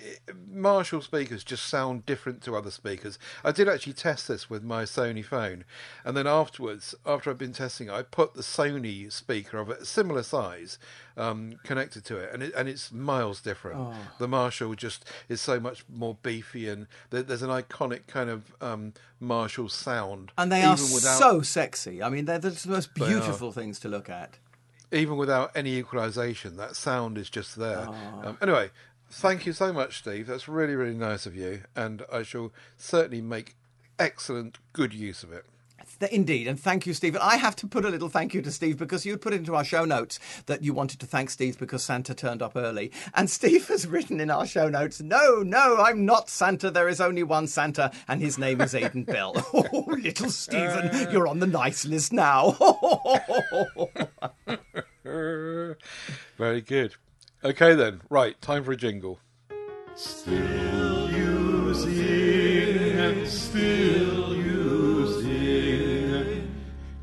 Marshall 0.50 1.02
speakers 1.02 1.44
just 1.44 1.68
sound 1.68 2.06
different 2.06 2.42
to 2.44 2.56
other 2.56 2.72
speakers. 2.72 3.20
I 3.44 3.52
did 3.52 3.70
actually 3.70 3.94
test 3.94 4.28
this 4.28 4.50
with 4.50 4.64
my 4.64 4.84
Sony 4.84 5.24
phone, 5.24 5.66
and 6.04 6.16
then 6.16 6.28
afterwards, 6.28 6.96
after 7.06 7.30
I've 7.30 7.38
been 7.38 7.54
testing, 7.54 7.88
it, 7.88 7.94
I 7.94 8.04
put 8.04 8.34
the 8.34 8.42
Sony 8.42 9.12
speaker 9.12 9.58
of 9.58 9.70
a 9.70 9.86
similar 9.86 10.24
size 10.24 10.80
um, 11.18 11.60
connected 11.64 12.04
to 12.06 12.18
it, 12.18 12.30
and 12.34 12.44
it, 12.44 12.54
and 12.56 12.68
it's 12.68 12.92
miles 12.92 13.42
different. 13.42 13.94
The 14.20 14.28
Marshall 14.28 14.76
just 14.76 15.06
is 15.30 15.42
so 15.42 15.60
much 15.60 15.86
more 15.88 16.18
beefy, 16.24 16.68
and 16.68 16.88
there, 17.10 17.24
there's 17.24 17.42
an 17.42 17.50
iconic 17.50 18.08
kind 18.08 18.30
of 18.30 18.56
um, 18.62 18.94
Marshall 19.20 19.70
sound, 19.70 20.32
And 20.38 20.52
they 20.52 20.64
are 20.64 20.72
without 20.72 21.18
so 21.18 21.42
sexy. 21.42 22.04
I 22.04 22.10
mean, 22.10 22.26
they're 22.26 22.40
the 22.40 22.60
most 22.68 22.94
beautiful 22.94 23.52
things 23.52 23.80
to 23.80 23.90
look 23.90 24.10
at. 24.10 24.38
Even 24.96 25.18
without 25.18 25.52
any 25.56 25.76
equalization. 25.76 26.58
That 26.58 26.76
sound 26.76 27.18
is 27.18 27.30
just 27.30 27.56
there. 27.56 27.88
Ah. 27.88 28.22
Um, 28.24 28.38
anyway, 28.42 28.72
thank 29.10 29.46
you 29.46 29.54
so 29.54 29.74
much, 29.74 30.00
Steve. 30.00 30.28
That's 30.28 30.48
really, 30.48 30.76
really 30.76 30.98
nice 30.98 31.26
of 31.26 31.36
you, 31.36 31.62
and 31.76 32.04
I 32.12 32.24
shall 32.24 32.52
certainly 32.78 33.22
make 33.22 33.56
excellent, 34.00 34.58
good 34.74 34.94
use 34.94 35.24
of 35.24 35.32
it. 35.32 35.46
Indeed, 36.12 36.48
and 36.48 36.60
thank 36.60 36.86
you, 36.86 36.94
Steve. 36.94 37.16
And 37.16 37.24
I 37.24 37.38
have 37.38 37.56
to 37.58 37.68
put 37.68 37.86
a 37.86 37.90
little 37.90 38.10
thank 38.10 38.34
you 38.34 38.42
to 38.42 38.52
Steve 38.52 38.78
because 38.78 39.06
you 39.06 39.18
put 39.18 39.34
into 39.34 39.56
our 39.56 39.64
show 39.64 39.86
notes 39.86 40.20
that 40.46 40.62
you 40.62 40.74
wanted 40.74 41.00
to 41.00 41.06
thank 41.06 41.30
Steve 41.30 41.58
because 41.58 41.84
Santa 41.84 42.14
turned 42.14 42.42
up 42.42 42.54
early. 42.56 42.92
And 43.14 43.30
Steve 43.30 43.68
has 43.70 43.88
written 43.88 44.20
in 44.20 44.30
our 44.30 44.46
show 44.46 44.68
notes, 44.68 45.00
no, 45.02 45.42
no, 45.42 45.78
I'm 45.78 46.06
not 46.06 46.30
Santa. 46.30 46.70
There 46.70 46.90
is 46.90 47.00
only 47.00 47.24
one 47.24 47.48
Santa, 47.48 47.92
and 48.08 48.20
his 48.20 48.38
name 48.38 48.62
is 48.62 48.76
Aidan 48.76 49.04
Bell. 49.06 49.34
Oh, 49.54 49.86
little 49.88 50.30
Stephen, 50.30 51.12
you're 51.12 51.28
on 51.28 51.40
the 51.40 51.48
nice 51.48 51.86
list 51.86 52.12
now. 52.12 52.58
Very 56.38 56.62
good. 56.62 56.96
Okay, 57.44 57.76
then. 57.76 58.02
Right, 58.10 58.40
time 58.42 58.64
for 58.64 58.72
a 58.72 58.78
jingle. 58.78 59.20
Still 59.96 61.12
using 61.12 63.00
and 63.00 63.28
still 63.28 64.36
using. 64.36 65.36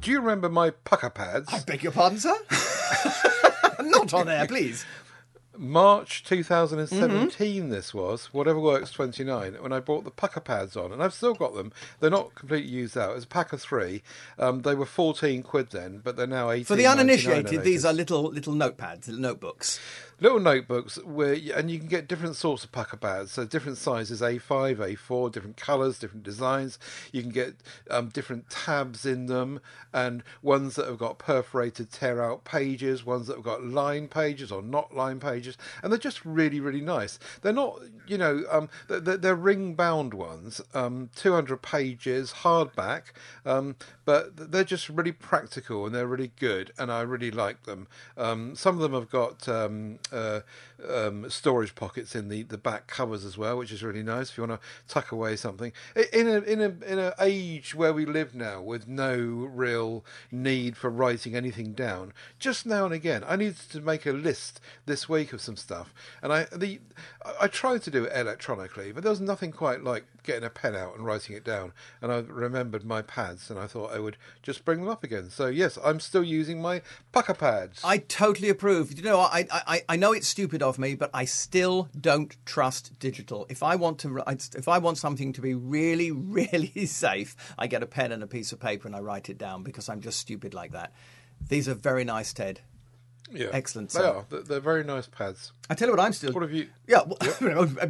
Do 0.00 0.10
you 0.10 0.20
remember 0.20 0.48
my 0.48 0.70
Pukka 0.70 1.14
Pads? 1.14 1.52
I 1.52 1.60
beg 1.60 1.82
your 1.82 1.92
pardon, 1.92 2.18
sir? 2.18 2.34
not 3.82 4.12
on 4.12 4.28
air, 4.28 4.46
please. 4.46 4.84
March 5.56 6.24
2017, 6.24 7.68
this 7.68 7.92
was, 7.92 8.26
Whatever 8.32 8.58
Works 8.58 8.90
29, 8.90 9.54
when 9.60 9.72
I 9.72 9.80
bought 9.80 10.04
the 10.04 10.10
Pukka 10.10 10.42
Pads 10.42 10.76
on, 10.76 10.92
and 10.92 11.02
I've 11.02 11.12
still 11.12 11.34
got 11.34 11.54
them. 11.54 11.72
They're 12.00 12.10
not 12.10 12.34
completely 12.34 12.70
used 12.70 12.96
out. 12.96 13.16
It's 13.16 13.24
a 13.24 13.28
pack 13.28 13.52
of 13.52 13.60
three. 13.60 14.02
Um, 14.38 14.62
they 14.62 14.74
were 14.74 14.86
14 14.86 15.42
quid 15.42 15.70
then, 15.70 16.00
but 16.02 16.16
they're 16.16 16.26
now 16.26 16.50
18 16.50 16.64
For 16.64 16.76
the 16.76 16.86
uninitiated, 16.86 17.62
these 17.64 17.84
are 17.84 17.92
little 17.92 18.24
little 18.24 18.54
notepads, 18.54 19.06
little 19.08 19.20
notebooks. 19.20 19.78
Little 20.22 20.38
notebooks 20.38 21.02
where 21.02 21.36
and 21.56 21.68
you 21.68 21.80
can 21.80 21.88
get 21.88 22.06
different 22.06 22.36
sorts 22.36 22.62
of 22.62 22.70
Pukka 22.70 23.00
Pads 23.00 23.32
so 23.32 23.44
different 23.44 23.76
sizes 23.76 24.20
a5 24.20 24.76
a4 24.76 25.32
different 25.32 25.56
colors 25.56 25.98
different 25.98 26.22
designs. 26.22 26.78
You 27.10 27.22
can 27.22 27.32
get 27.32 27.54
um, 27.90 28.08
different 28.08 28.48
tabs 28.48 29.04
in 29.04 29.26
them 29.26 29.60
and 29.92 30.22
ones 30.40 30.76
that 30.76 30.86
have 30.86 30.98
got 30.98 31.18
perforated 31.18 31.90
tear 31.90 32.22
out 32.22 32.44
pages 32.44 33.04
ones 33.04 33.26
that 33.26 33.34
have 33.34 33.44
got 33.44 33.64
line 33.64 34.06
pages 34.06 34.52
or 34.52 34.62
not 34.62 34.94
line 34.94 35.18
pages. 35.18 35.58
And 35.82 35.90
they're 35.90 35.98
just 35.98 36.24
really 36.24 36.60
really 36.60 36.82
nice. 36.82 37.18
They're 37.40 37.52
not 37.52 37.80
you 38.06 38.16
know 38.16 38.44
um, 38.48 38.68
they're, 38.86 39.00
they're- 39.00 39.32
ring 39.34 39.74
bound 39.74 40.14
ones 40.14 40.60
um, 40.72 41.10
200 41.16 41.62
pages 41.62 42.32
hardback 42.32 43.06
um, 43.44 43.74
but 44.04 44.52
they're 44.52 44.62
just 44.62 44.88
really 44.88 45.10
practical 45.10 45.84
and 45.84 45.92
they're 45.92 46.06
really 46.06 46.30
good 46.38 46.70
and 46.78 46.92
i 46.92 47.00
really 47.00 47.32
like 47.32 47.64
them. 47.64 47.88
Um, 48.16 48.54
some 48.54 48.76
of 48.76 48.82
them 48.82 48.92
have 48.92 49.10
got 49.10 49.48
um, 49.48 49.98
uh, 50.12 50.40
um, 50.88 51.28
storage 51.30 51.74
pockets 51.74 52.14
in 52.14 52.28
the, 52.28 52.42
the 52.42 52.58
back 52.58 52.86
covers 52.86 53.24
as 53.24 53.38
well, 53.38 53.56
which 53.58 53.72
is 53.72 53.82
really 53.82 54.02
nice 54.02 54.30
if 54.30 54.38
you 54.38 54.46
want 54.46 54.60
to 54.60 54.66
tuck 54.92 55.12
away 55.12 55.36
something. 55.36 55.72
In 56.12 56.28
a 56.28 56.40
in 56.40 56.60
a 56.60 56.68
in 56.86 56.98
an 56.98 57.12
age 57.20 57.74
where 57.74 57.92
we 57.92 58.04
live 58.04 58.34
now, 58.34 58.60
with 58.60 58.86
no 58.88 59.16
real 59.16 60.04
need 60.30 60.76
for 60.76 60.90
writing 60.90 61.34
anything 61.34 61.72
down, 61.72 62.12
just 62.38 62.66
now 62.66 62.84
and 62.84 62.94
again, 62.94 63.24
I 63.26 63.36
needed 63.36 63.56
to 63.70 63.80
make 63.80 64.06
a 64.06 64.12
list 64.12 64.60
this 64.86 65.08
week 65.08 65.32
of 65.32 65.40
some 65.40 65.56
stuff, 65.56 65.92
and 66.22 66.32
I 66.32 66.44
the 66.44 66.80
I- 67.24 67.34
I 67.42 67.48
tried 67.48 67.82
to 67.82 67.90
do 67.90 68.04
it 68.04 68.12
electronically, 68.14 68.92
but 68.92 69.02
there 69.02 69.10
was 69.10 69.20
nothing 69.20 69.52
quite 69.52 69.82
like 69.82 70.04
getting 70.22 70.44
a 70.44 70.50
pen 70.50 70.74
out 70.74 70.96
and 70.96 71.04
writing 71.04 71.36
it 71.36 71.44
down. 71.44 71.72
And 72.00 72.12
I 72.12 72.18
remembered 72.18 72.84
my 72.84 73.02
pads, 73.02 73.50
and 73.50 73.58
I 73.58 73.66
thought 73.66 73.92
I 73.92 73.98
would 73.98 74.16
just 74.42 74.64
bring 74.64 74.80
them 74.80 74.88
up 74.88 75.04
again. 75.04 75.30
So 75.30 75.46
yes, 75.46 75.78
I'm 75.84 76.00
still 76.00 76.24
using 76.24 76.60
my 76.60 76.82
Pukka 77.12 77.38
Pads. 77.38 77.80
I 77.84 77.98
totally 77.98 78.48
approve. 78.48 78.96
You 78.96 79.02
know, 79.02 79.20
I, 79.20 79.46
I 79.50 79.82
I 79.88 79.96
know 79.96 80.12
it's 80.12 80.28
stupid 80.28 80.62
of 80.62 80.78
me, 80.78 80.94
but 80.94 81.10
I 81.12 81.24
still 81.24 81.88
don't 81.98 82.34
trust 82.44 82.98
digital. 82.98 83.46
If 83.48 83.62
I 83.62 83.76
want 83.76 83.98
to, 84.00 84.22
if 84.56 84.68
I 84.68 84.78
want 84.78 84.98
something 84.98 85.32
to 85.32 85.40
be 85.40 85.54
really, 85.54 86.10
really 86.12 86.86
safe, 86.86 87.36
I 87.58 87.66
get 87.66 87.82
a 87.82 87.86
pen 87.86 88.12
and 88.12 88.22
a 88.22 88.26
piece 88.26 88.52
of 88.52 88.60
paper 88.60 88.88
and 88.88 88.96
I 88.96 89.00
write 89.00 89.28
it 89.28 89.38
down 89.38 89.62
because 89.62 89.88
I'm 89.88 90.00
just 90.00 90.18
stupid 90.18 90.54
like 90.54 90.72
that. 90.72 90.92
These 91.48 91.68
are 91.68 91.74
very 91.74 92.04
nice, 92.04 92.32
Ted. 92.32 92.60
Yeah, 93.34 93.46
excellent, 93.52 93.90
They 93.90 94.00
sir. 94.00 94.06
are. 94.08 94.24
They're, 94.28 94.42
they're 94.42 94.60
very 94.60 94.84
nice 94.84 95.06
pads. 95.06 95.52
I 95.70 95.74
tell 95.74 95.88
you 95.88 95.94
what, 95.94 96.00
I'm 96.04 96.12
still. 96.12 96.32
What 96.32 96.42
have 96.42 96.52
you? 96.52 96.68
Yeah, 96.86 97.00
well, 97.06 97.18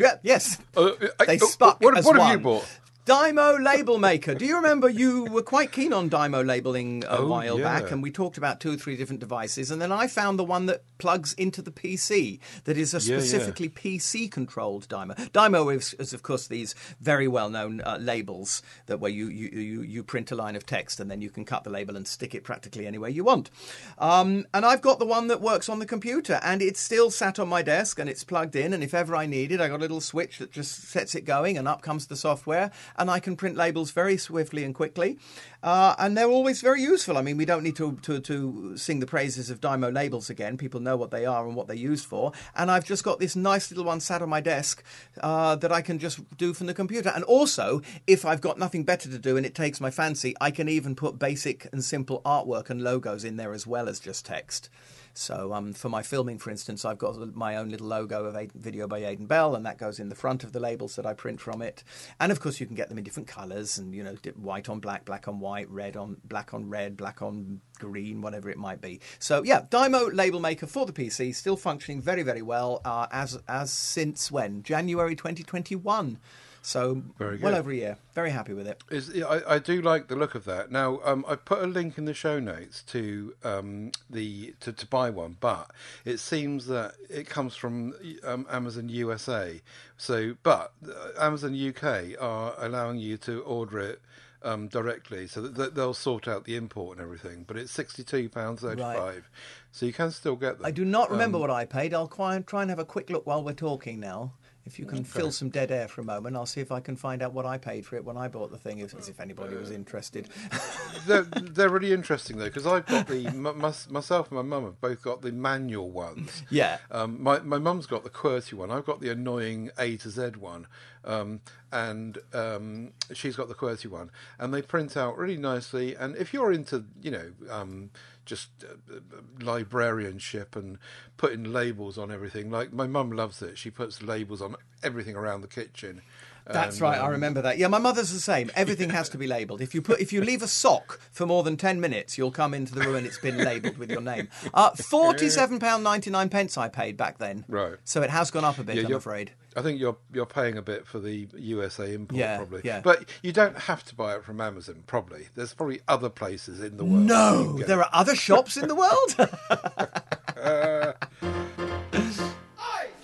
yeah, 0.00 0.14
yes. 0.22 0.58
Uh, 0.76 0.90
I- 1.20 1.24
they 1.26 1.36
uh, 1.38 1.46
stuck 1.46 1.80
what- 1.80 1.94
what 1.94 2.16
have 2.16 2.16
one. 2.18 2.30
you 2.32 2.38
bought? 2.38 2.78
Dymo 3.04 3.60
Label 3.60 3.98
Maker. 3.98 4.32
Do 4.32 4.46
you 4.46 4.54
remember 4.54 4.88
you 4.88 5.24
were 5.24 5.42
quite 5.42 5.72
keen 5.72 5.92
on 5.92 6.08
Dymo 6.08 6.46
labeling 6.46 7.02
a 7.08 7.18
Oh, 7.18 7.26
while 7.26 7.58
yeah. 7.58 7.64
back, 7.80 7.90
and 7.90 8.00
we 8.00 8.12
talked 8.12 8.38
about 8.38 8.60
two 8.60 8.74
or 8.74 8.76
three 8.76 8.96
different 8.96 9.18
devices, 9.18 9.72
and 9.72 9.82
then 9.82 9.90
I 9.90 10.06
found 10.06 10.38
the 10.38 10.44
one 10.44 10.66
that 10.66 10.84
plugs 10.98 11.32
into 11.32 11.62
the 11.62 11.72
PC 11.72 12.38
that 12.62 12.78
is 12.78 12.94
a 12.94 12.98
Yeah, 12.98 13.16
yeah. 13.16 13.20
specifically 13.20 13.68
PC 13.68 14.30
controlled 14.30 14.88
Dymo. 14.88 15.16
Dymo 15.32 15.74
is, 15.74 15.94
is 15.94 16.12
of 16.12 16.22
course 16.22 16.46
these 16.46 16.76
very 17.00 17.26
well 17.26 17.50
known 17.50 17.80
uh, 17.80 17.98
labels 18.00 18.62
that 18.86 19.00
where 19.00 19.10
you, 19.10 19.26
you 19.26 19.48
you 19.48 19.82
you 19.82 20.04
print 20.04 20.30
a 20.30 20.36
line 20.36 20.54
of 20.54 20.64
text 20.64 21.00
and 21.00 21.10
then 21.10 21.20
you 21.20 21.28
can 21.30 21.44
cut 21.44 21.64
the 21.64 21.70
label 21.70 21.96
and 21.96 22.06
stick 22.06 22.36
it 22.36 22.44
practically 22.44 22.86
anywhere 22.86 23.10
you 23.10 23.24
want. 23.24 23.50
Um, 23.98 24.46
and 24.54 24.64
I've 24.64 24.80
got 24.80 25.00
the 25.00 25.06
one 25.06 25.26
that 25.26 25.40
works 25.40 25.68
on 25.68 25.80
the 25.80 25.86
computer, 25.86 26.38
and 26.44 26.62
it's 26.62 26.78
still 26.78 27.10
sat 27.10 27.40
on 27.40 27.48
my 27.48 27.62
desk 27.62 27.98
and 27.98 28.08
it's 28.08 28.22
plugged 28.22 28.54
in. 28.54 28.72
And 28.72 28.84
if 28.84 28.94
ever 28.94 29.16
I 29.16 29.26
need 29.26 29.50
it, 29.50 29.60
I 29.60 29.66
got 29.66 29.78
a 29.80 29.82
little 29.82 30.00
switch 30.00 30.38
that 30.38 30.52
just 30.52 30.84
sets 30.84 31.16
it 31.16 31.22
going, 31.24 31.58
and 31.58 31.66
up 31.66 31.82
comes 31.82 32.06
the 32.06 32.16
software, 32.16 32.70
and 32.96 33.10
I 33.10 33.20
can 33.20 33.36
print 33.36 33.56
labels 33.56 33.90
very 33.90 34.16
swiftly 34.16 34.64
and 34.64 34.74
quickly. 34.74 35.18
Uh, 35.62 35.94
and 35.98 36.16
they're 36.16 36.28
always 36.28 36.60
very 36.60 36.82
useful. 36.82 37.16
I 37.16 37.22
mean, 37.22 37.36
we 37.36 37.44
don't 37.44 37.62
need 37.62 37.76
to, 37.76 37.96
to 38.02 38.20
to 38.20 38.76
sing 38.76 39.00
the 39.00 39.06
praises 39.06 39.50
of 39.50 39.60
Dymo 39.60 39.92
labels 39.92 40.28
again. 40.30 40.56
People 40.56 40.80
know 40.80 40.96
what 40.96 41.10
they 41.10 41.24
are 41.24 41.46
and 41.46 41.54
what 41.54 41.68
they're 41.68 41.76
used 41.76 42.06
for. 42.06 42.32
And 42.56 42.70
I've 42.70 42.84
just 42.84 43.04
got 43.04 43.20
this 43.20 43.36
nice 43.36 43.70
little 43.70 43.84
one 43.84 44.00
sat 44.00 44.22
on 44.22 44.28
my 44.28 44.40
desk 44.40 44.82
uh, 45.20 45.56
that 45.56 45.70
I 45.70 45.82
can 45.82 45.98
just 45.98 46.36
do 46.36 46.52
from 46.52 46.66
the 46.66 46.74
computer. 46.74 47.12
And 47.14 47.24
also, 47.24 47.82
if 48.06 48.24
I've 48.24 48.40
got 48.40 48.58
nothing 48.58 48.84
better 48.84 49.08
to 49.08 49.18
do 49.18 49.36
and 49.36 49.46
it 49.46 49.54
takes 49.54 49.80
my 49.80 49.90
fancy, 49.90 50.34
I 50.40 50.50
can 50.50 50.68
even 50.68 50.94
put 50.94 51.18
basic 51.18 51.68
and 51.72 51.84
simple 51.84 52.22
artwork 52.24 52.70
and 52.70 52.82
logos 52.82 53.24
in 53.24 53.36
there 53.36 53.52
as 53.52 53.66
well 53.66 53.88
as 53.88 54.00
just 54.00 54.26
text. 54.26 54.68
So 55.14 55.52
um, 55.52 55.72
for 55.72 55.88
my 55.88 56.02
filming, 56.02 56.38
for 56.38 56.50
instance, 56.50 56.84
I've 56.84 56.98
got 56.98 57.34
my 57.34 57.56
own 57.56 57.68
little 57.68 57.86
logo 57.86 58.24
of 58.24 58.34
Aidan, 58.34 58.60
video 58.60 58.86
by 58.86 59.04
Aidan 59.04 59.26
Bell, 59.26 59.54
and 59.54 59.64
that 59.66 59.78
goes 59.78 60.00
in 60.00 60.08
the 60.08 60.14
front 60.14 60.42
of 60.42 60.52
the 60.52 60.60
labels 60.60 60.96
that 60.96 61.04
I 61.04 61.12
print 61.12 61.40
from 61.40 61.60
it. 61.60 61.84
And 62.18 62.32
of 62.32 62.40
course, 62.40 62.60
you 62.60 62.66
can 62.66 62.74
get 62.74 62.88
them 62.88 62.98
in 62.98 63.04
different 63.04 63.28
colours, 63.28 63.78
and 63.78 63.94
you 63.94 64.02
know, 64.02 64.16
white 64.36 64.68
on 64.68 64.80
black, 64.80 65.04
black 65.04 65.28
on 65.28 65.38
white, 65.40 65.70
red 65.70 65.96
on 65.96 66.16
black 66.24 66.54
on 66.54 66.68
red, 66.68 66.96
black 66.96 67.20
on 67.20 67.60
green, 67.78 68.22
whatever 68.22 68.48
it 68.48 68.58
might 68.58 68.80
be. 68.80 69.00
So 69.18 69.42
yeah, 69.44 69.62
Dymo 69.62 70.14
Label 70.14 70.40
Maker 70.40 70.66
for 70.66 70.86
the 70.86 70.92
PC, 70.92 71.34
still 71.34 71.56
functioning 71.56 72.00
very, 72.00 72.22
very 72.22 72.42
well 72.42 72.80
uh, 72.84 73.06
as 73.12 73.38
as 73.48 73.70
since 73.70 74.30
when 74.30 74.62
January 74.62 75.14
2021. 75.14 76.18
So 76.64 77.02
well 77.18 77.56
over 77.56 77.72
a 77.72 77.74
year. 77.74 77.98
Very 78.14 78.30
happy 78.30 78.54
with 78.54 78.68
it. 78.68 78.80
Is 78.88 79.10
I, 79.22 79.54
I 79.54 79.58
do 79.58 79.82
like 79.82 80.06
the 80.06 80.14
look 80.14 80.36
of 80.36 80.44
that. 80.44 80.70
Now, 80.70 81.00
um, 81.04 81.24
I 81.26 81.34
put 81.34 81.60
a 81.60 81.66
link 81.66 81.98
in 81.98 82.04
the 82.04 82.14
show 82.14 82.38
notes 82.38 82.82
to 82.84 83.34
um, 83.42 83.90
the 84.08 84.54
to, 84.60 84.72
to 84.72 84.86
buy 84.86 85.10
one, 85.10 85.36
but 85.40 85.72
it 86.04 86.18
seems 86.18 86.66
that 86.66 86.94
it 87.10 87.28
comes 87.28 87.56
from 87.56 87.94
um, 88.24 88.46
Amazon 88.48 88.88
USA. 88.88 89.60
So, 89.96 90.36
but 90.44 90.72
uh, 90.88 91.20
Amazon 91.20 91.52
UK 91.54 92.12
are 92.20 92.54
allowing 92.58 92.98
you 92.98 93.16
to 93.18 93.40
order 93.40 93.80
it 93.80 94.00
um, 94.44 94.68
directly, 94.68 95.26
so 95.26 95.42
that 95.42 95.74
they'll 95.74 95.94
sort 95.94 96.28
out 96.28 96.44
the 96.44 96.54
import 96.54 96.98
and 96.98 97.04
everything. 97.04 97.44
But 97.46 97.56
it's 97.56 97.72
sixty 97.72 98.04
two 98.04 98.28
pounds 98.28 98.60
thirty 98.60 98.80
five, 98.82 99.28
so 99.72 99.84
you 99.84 99.92
can 99.92 100.12
still 100.12 100.36
get 100.36 100.58
them. 100.58 100.66
I 100.66 100.70
do 100.70 100.84
not 100.84 101.10
remember 101.10 101.38
Um, 101.38 101.40
what 101.42 101.50
I 101.50 101.64
paid. 101.64 101.92
I'll 101.92 102.06
try 102.06 102.36
and 102.36 102.70
have 102.70 102.78
a 102.78 102.84
quick 102.84 103.10
look 103.10 103.26
while 103.26 103.42
we're 103.42 103.52
talking 103.52 103.98
now. 103.98 104.34
If 104.64 104.78
you 104.78 104.86
can 104.86 105.02
fill 105.02 105.32
some 105.32 105.48
dead 105.48 105.72
air 105.72 105.88
for 105.88 106.02
a 106.02 106.04
moment, 106.04 106.36
I'll 106.36 106.46
see 106.46 106.60
if 106.60 106.70
I 106.70 106.78
can 106.78 106.94
find 106.94 107.20
out 107.20 107.32
what 107.32 107.44
I 107.44 107.58
paid 107.58 107.84
for 107.84 107.96
it 107.96 108.04
when 108.04 108.16
I 108.16 108.28
bought 108.28 108.52
the 108.52 108.58
thing, 108.58 108.78
if, 108.78 108.94
as 108.94 109.08
if 109.08 109.18
anybody 109.18 109.56
was 109.56 109.72
interested. 109.72 110.28
they're, 111.06 111.22
they're 111.22 111.68
really 111.68 111.92
interesting 112.02 112.38
though 112.38 112.44
because 112.44 112.66
I've 112.66 112.86
got 112.86 113.08
the 113.08 113.26
m- 113.26 113.60
myself 113.90 114.30
and 114.30 114.36
my 114.36 114.42
mum 114.42 114.64
have 114.64 114.80
both 114.80 115.02
got 115.02 115.22
the 115.22 115.32
manual 115.32 115.90
ones. 115.90 116.44
Yeah. 116.48 116.78
Um, 116.90 117.20
my 117.22 117.40
my 117.40 117.58
mum's 117.58 117.86
got 117.86 118.04
the 118.04 118.10
QWERTY 118.10 118.54
one. 118.54 118.70
I've 118.70 118.86
got 118.86 119.00
the 119.00 119.10
annoying 119.10 119.70
A 119.78 119.96
to 119.96 120.10
Z 120.10 120.32
one, 120.38 120.68
um, 121.04 121.40
and 121.72 122.18
um, 122.32 122.92
she's 123.12 123.34
got 123.34 123.48
the 123.48 123.54
QWERTY 123.54 123.86
one. 123.86 124.10
And 124.38 124.54
they 124.54 124.62
print 124.62 124.96
out 124.96 125.16
really 125.18 125.36
nicely. 125.36 125.96
And 125.96 126.16
if 126.16 126.32
you're 126.32 126.52
into 126.52 126.84
you 127.00 127.10
know 127.10 127.32
um, 127.50 127.90
just 128.24 128.50
uh, 128.64 128.94
uh, 128.94 129.20
librarianship 129.40 130.56
and 130.56 130.78
putting 131.16 131.44
labels 131.44 131.98
on 131.98 132.10
everything, 132.10 132.50
like 132.50 132.72
my 132.72 132.86
mum 132.86 133.12
loves 133.12 133.42
it. 133.42 133.58
She 133.58 133.70
puts 133.70 134.02
labels 134.02 134.42
on 134.42 134.56
everything 134.82 135.16
around 135.16 135.40
the 135.40 135.48
kitchen. 135.48 136.02
That's 136.46 136.76
And, 136.76 136.82
right. 136.82 136.98
I 136.98 137.04
um, 137.06 137.10
remember 137.12 137.42
that. 137.42 137.58
Yeah, 137.58 137.68
my 137.68 137.78
mother's 137.78 138.12
the 138.12 138.20
same. 138.20 138.50
Everything 138.54 138.90
has 138.90 139.08
to 139.10 139.18
be 139.18 139.26
labelled. 139.26 139.60
If 139.60 139.74
you 139.74 139.82
put, 139.82 140.00
if 140.00 140.12
you 140.12 140.20
leave 140.22 140.42
a 140.42 140.48
sock 140.48 141.00
for 141.12 141.26
more 141.26 141.42
than 141.42 141.56
ten 141.56 141.80
minutes, 141.80 142.18
you'll 142.18 142.30
come 142.32 142.52
into 142.54 142.74
the 142.74 142.80
room 142.80 142.96
and 142.96 143.06
it's 143.06 143.18
been 143.18 143.38
labelled 143.38 143.78
with 143.78 143.90
your 143.90 144.00
name. 144.00 144.28
Uh, 144.54 144.70
Forty-seven 144.70 145.58
pound 145.60 145.82
ninety-nine 145.84 146.28
pence 146.28 146.58
I 146.58 146.68
paid 146.68 146.96
back 146.96 147.18
then. 147.18 147.44
Right. 147.48 147.74
So 147.84 148.02
it 148.02 148.10
has 148.10 148.30
gone 148.30 148.44
up 148.44 148.58
a 148.58 148.64
bit. 148.64 148.76
Yeah, 148.76 148.84
I'm 148.86 148.92
afraid. 148.94 149.32
I 149.56 149.62
think 149.62 149.78
you're 149.80 149.96
you're 150.12 150.26
paying 150.26 150.56
a 150.58 150.62
bit 150.62 150.86
for 150.86 150.98
the 150.98 151.28
USA 151.36 151.94
import, 151.94 152.18
Yeah, 152.18 152.36
probably. 152.38 152.60
yeah. 152.64 152.80
But 152.80 153.08
you 153.22 153.32
don't 153.32 153.56
have 153.56 153.84
to 153.84 153.94
buy 153.94 154.14
it 154.16 154.24
from 154.24 154.40
Amazon. 154.40 154.82
Probably 154.86 155.28
there's 155.34 155.54
probably 155.54 155.80
other 155.88 156.08
places 156.10 156.60
in 156.62 156.76
the 156.76 156.84
world. 156.84 157.04
No, 157.04 157.38
you 157.40 157.46
can 157.48 157.56
get 157.56 157.66
there 157.68 157.80
are 157.80 157.90
other 157.92 158.16
shops 158.16 158.56
in 158.56 158.68
the 158.68 158.74
world. 158.74 159.16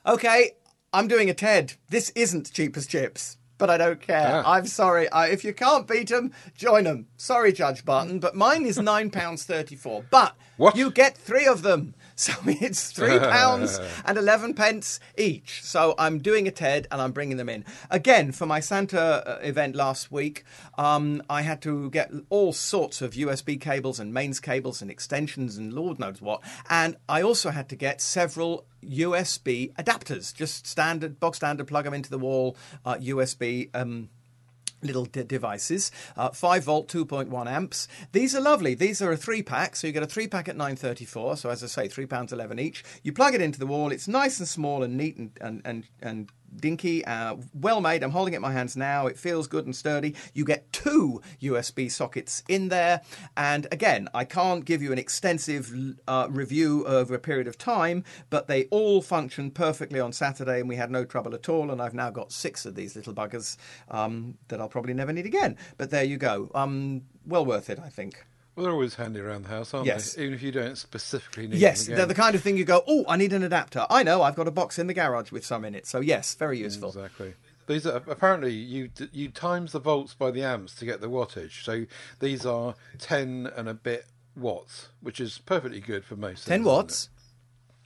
Okay, 0.10 0.53
I'm 0.91 1.07
doing 1.07 1.30
a 1.30 1.36
TED. 1.36 1.74
This 1.89 2.10
isn't 2.16 2.51
cheap 2.51 2.76
as 2.76 2.88
chips, 2.88 3.38
but 3.60 3.70
I 3.70 3.78
don't 3.78 4.01
care. 4.01 4.41
Ah. 4.43 4.53
I'm 4.55 4.66
sorry. 4.66 5.07
I, 5.12 5.28
if 5.28 5.43
you 5.43 5.53
can't 5.53 5.88
beat 5.88 6.10
them, 6.10 6.32
join 6.55 6.86
them. 6.86 7.05
Sorry, 7.16 7.53
Judge 7.53 7.86
Barton, 7.86 8.18
but 8.20 8.34
mine 8.36 8.66
is 8.66 8.80
nine 8.80 9.12
pounds 9.12 9.43
thirty-four. 9.43 10.05
But 10.10 10.36
What? 10.57 10.76
you 10.76 10.89
get 10.89 11.16
three 11.16 11.45
of 11.45 11.62
them, 11.62 11.93
so 12.26 12.34
it's 12.45 12.91
three 12.91 13.17
pounds 13.38 13.80
and 14.03 14.17
eleven 14.17 14.53
pence 14.53 14.99
each. 15.17 15.63
So 15.63 15.95
I'm 15.97 16.20
doing 16.20 16.49
a 16.49 16.51
TED 16.51 16.86
and 16.91 17.01
I'm 17.01 17.13
bringing 17.13 17.38
them 17.38 17.47
in 17.47 17.63
again 17.89 18.34
for 18.34 18.45
my 18.45 18.59
Santa 18.59 19.24
uh, 19.26 19.39
event 19.41 19.74
last 19.74 20.11
week. 20.11 20.43
Um, 20.78 21.24
I 21.30 21.43
had 21.43 21.61
to 21.61 21.89
get 21.91 22.11
all 22.30 22.51
sorts 22.51 23.01
of 23.01 23.13
USB 23.13 23.59
cables 23.59 24.01
and 24.01 24.13
mains 24.13 24.41
cables 24.41 24.82
and 24.82 24.91
extensions 24.91 25.55
and 25.55 25.72
Lord 25.72 25.97
knows 25.97 26.22
what, 26.22 26.41
and 26.70 26.97
I 27.07 27.22
also 27.22 27.51
had 27.51 27.70
to 27.70 27.78
get 27.78 28.01
several 28.01 28.65
USB 28.84 29.74
adapters, 29.76 30.36
just 30.36 30.67
standard, 30.67 31.22
box 31.22 31.38
standard, 31.38 31.67
plug 31.67 31.86
them 31.86 31.93
into 31.93 32.09
the 32.09 32.20
wall 32.20 32.57
uh, 32.86 32.95
USB. 32.95 33.70
Um, 33.74 34.09
Little 34.82 35.06
de- 35.06 35.26
devices, 35.26 35.92
uh, 36.16 36.30
five 36.30 36.64
volt, 36.64 36.88
two 36.88 37.06
point 37.06 37.30
one 37.30 37.48
amps. 37.48 37.88
These 38.14 38.34
are 38.36 38.42
lovely. 38.42 38.76
These 38.76 39.02
are 39.02 39.12
a 39.12 39.18
three 39.18 39.44
pack, 39.44 39.76
so 39.76 39.88
you 39.88 39.94
get 39.94 40.04
a 40.04 40.08
three 40.08 40.28
pack 40.28 40.48
at 40.48 40.56
nine 40.56 40.76
thirty 40.78 41.06
four. 41.06 41.36
So 41.36 41.50
as 41.50 41.64
I 41.64 41.68
say, 41.68 41.88
three 41.90 42.06
pounds 42.06 42.32
eleven 42.32 42.60
each. 42.60 42.84
You 43.04 43.12
plug 43.12 43.36
it 43.36 43.42
into 43.42 43.60
the 43.60 43.68
wall. 43.68 43.92
It's 43.92 44.08
nice 44.08 44.40
and 44.40 44.48
small 44.48 44.82
and 44.84 44.96
neat 44.96 45.18
and 45.18 45.32
and 45.42 45.62
and, 45.66 45.84
and 46.02 46.30
dinky, 46.56 47.06
uh, 47.06 47.38
well 47.54 47.82
made. 47.82 48.04
I'm 48.04 48.12
holding 48.12 48.34
it 48.34 48.38
in 48.38 48.41
my 48.41 48.52
hands 48.52 48.76
now. 48.76 49.08
It 49.08 49.18
feels 49.18 49.47
good 49.47 49.66
and 49.66 49.76
sturdy. 49.76 50.16
You 50.34 50.45
get 50.45 50.72
two 50.72 51.22
USB 51.41 51.91
sockets 51.91 52.43
in 52.47 52.70
there, 52.70 53.02
and 53.38 53.68
again, 53.72 54.10
I 54.14 54.26
can't 54.26 54.66
give 54.66 54.82
you 54.82 54.91
an 54.91 55.00
extensive 55.00 55.72
uh, 56.08 56.28
review 56.30 56.86
over 56.86 57.16
a 57.16 57.20
period 57.20 57.47
of 57.47 57.58
time, 57.58 58.04
but 58.30 58.47
they 58.47 58.66
all 58.66 59.02
functioned 59.02 59.56
perfectly 59.56 60.00
on 60.00 60.12
Saturday, 60.12 60.60
and 60.60 60.70
we 60.70 60.76
had 60.76 60.91
no 60.91 61.06
trouble 61.06 61.34
at 61.36 61.50
all. 61.50 61.72
And 61.72 61.82
I've 61.82 61.93
now 61.93 62.10
got 62.10 62.32
six 62.32 62.66
of 62.66 62.76
these 62.76 62.95
little 62.95 63.14
buggers 63.14 63.58
um, 63.89 64.38
that 64.47 64.60
I'll 64.60 64.70
probably 64.70 64.93
never 64.93 65.14
need 65.14 65.26
again. 65.26 65.58
But 65.78 65.89
there 65.89 66.04
you 66.04 66.18
go. 66.18 66.50
Um, 66.56 67.04
well 67.26 67.45
worth 67.45 67.70
it, 67.70 67.80
I 67.80 67.89
think. 67.89 68.26
Well, 68.60 68.66
they're 68.66 68.74
always 68.74 68.95
handy 68.95 69.22
around 69.22 69.43
the 69.43 69.49
house, 69.51 69.74
aren't 69.74 69.86
Yes. 69.88 70.16
they? 70.16 70.24
Even 70.24 70.34
if 70.34 70.41
you 70.43 70.51
don't 70.51 70.78
specifically 70.78 71.47
need 71.47 71.60
Yes, 71.60 71.86
them. 71.86 71.91
Yes, 71.91 71.97
they're 71.97 72.05
the 72.07 72.14
kind 72.14 72.36
of 72.36 72.41
thing 72.43 72.57
you 72.57 72.66
go, 72.66 72.84
oh, 72.86 73.05
I 73.07 73.16
need 73.16 73.32
an 73.32 73.41
adapter. 73.41 73.88
I 73.89 74.03
know, 74.03 74.22
I've 74.22 74.36
got 74.36 74.49
a 74.49 74.51
box 74.51 74.78
in 74.78 74.88
the 74.88 74.93
garage 74.93 75.32
with 75.32 75.45
some 75.45 75.64
in 75.64 75.76
it. 75.76 75.88
So 75.88 76.01
yes, 76.01 76.36
very 76.36 76.60
useful. 76.60 76.89
Exactly. 76.89 77.36
These 77.68 77.86
are 77.88 78.03
apparently 78.05 78.51
you 78.51 78.89
you 79.14 79.30
times 79.30 79.72
the 79.72 79.80
volts 79.80 80.14
by 80.14 80.32
the 80.32 80.43
amps 80.43 80.76
to 80.76 80.86
get 80.86 80.99
the 80.99 81.07
wattage. 81.10 81.64
So 81.64 81.86
these 82.20 82.45
are 82.45 82.76
ten 82.97 83.49
and 83.55 83.70
a 83.70 83.74
bit 83.74 84.07
watts, 84.36 84.89
which 84.99 85.22
is 85.22 85.38
perfectly 85.38 85.80
good 85.80 86.03
for 86.03 86.18
most. 86.18 86.45
Ten 86.45 86.57
things, 86.60 86.68
watts. 86.68 87.10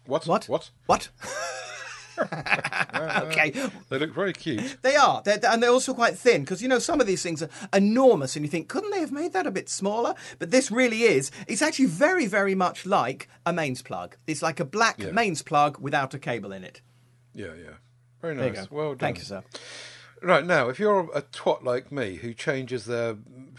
What? 0.07 0.25
What? 0.25 0.45
What? 0.49 0.69
What? 0.87 1.09
okay, 2.93 3.51
They 3.89 3.99
look 3.99 4.13
very 4.13 4.33
cute. 4.33 4.77
they 4.81 4.95
are, 4.95 5.21
they're, 5.23 5.39
and 5.45 5.61
they're 5.61 5.69
also 5.71 5.93
quite 5.93 6.17
thin 6.17 6.41
because 6.41 6.61
you 6.61 6.67
know 6.67 6.79
some 6.79 7.01
of 7.01 7.07
these 7.07 7.23
things 7.23 7.41
are 7.43 7.49
enormous, 7.73 8.35
and 8.35 8.45
you 8.45 8.49
think, 8.49 8.67
couldn't 8.69 8.91
they 8.91 8.99
have 8.99 9.11
made 9.11 9.33
that 9.33 9.47
a 9.47 9.51
bit 9.51 9.69
smaller? 9.69 10.13
But 10.39 10.51
this 10.51 10.71
really 10.71 11.03
is. 11.03 11.31
It's 11.47 11.61
actually 11.61 11.85
very, 11.87 12.25
very 12.27 12.55
much 12.55 12.85
like 12.85 13.27
a 13.45 13.53
mains 13.53 13.81
plug. 13.81 14.15
It's 14.27 14.41
like 14.41 14.59
a 14.59 14.65
black 14.65 14.99
Yeah. 14.99 15.11
mains 15.11 15.41
plug 15.41 15.77
without 15.79 16.13
a 16.13 16.19
cable 16.19 16.51
in 16.51 16.63
it. 16.63 16.81
Yeah, 17.33 17.53
yeah. 17.57 17.73
Very 18.21 18.35
nice. 18.35 18.69
Well 18.71 18.89
done. 18.91 18.97
Thank 18.99 19.17
you, 19.17 19.23
sir. 19.23 19.43
Right 20.21 20.45
now, 20.45 20.69
if 20.69 20.79
you're 20.79 21.09
a 21.13 21.21
twat 21.21 21.63
like 21.63 21.91
me 21.91 22.15
who 22.15 22.33
changes 22.33 22.85
their 22.85 23.17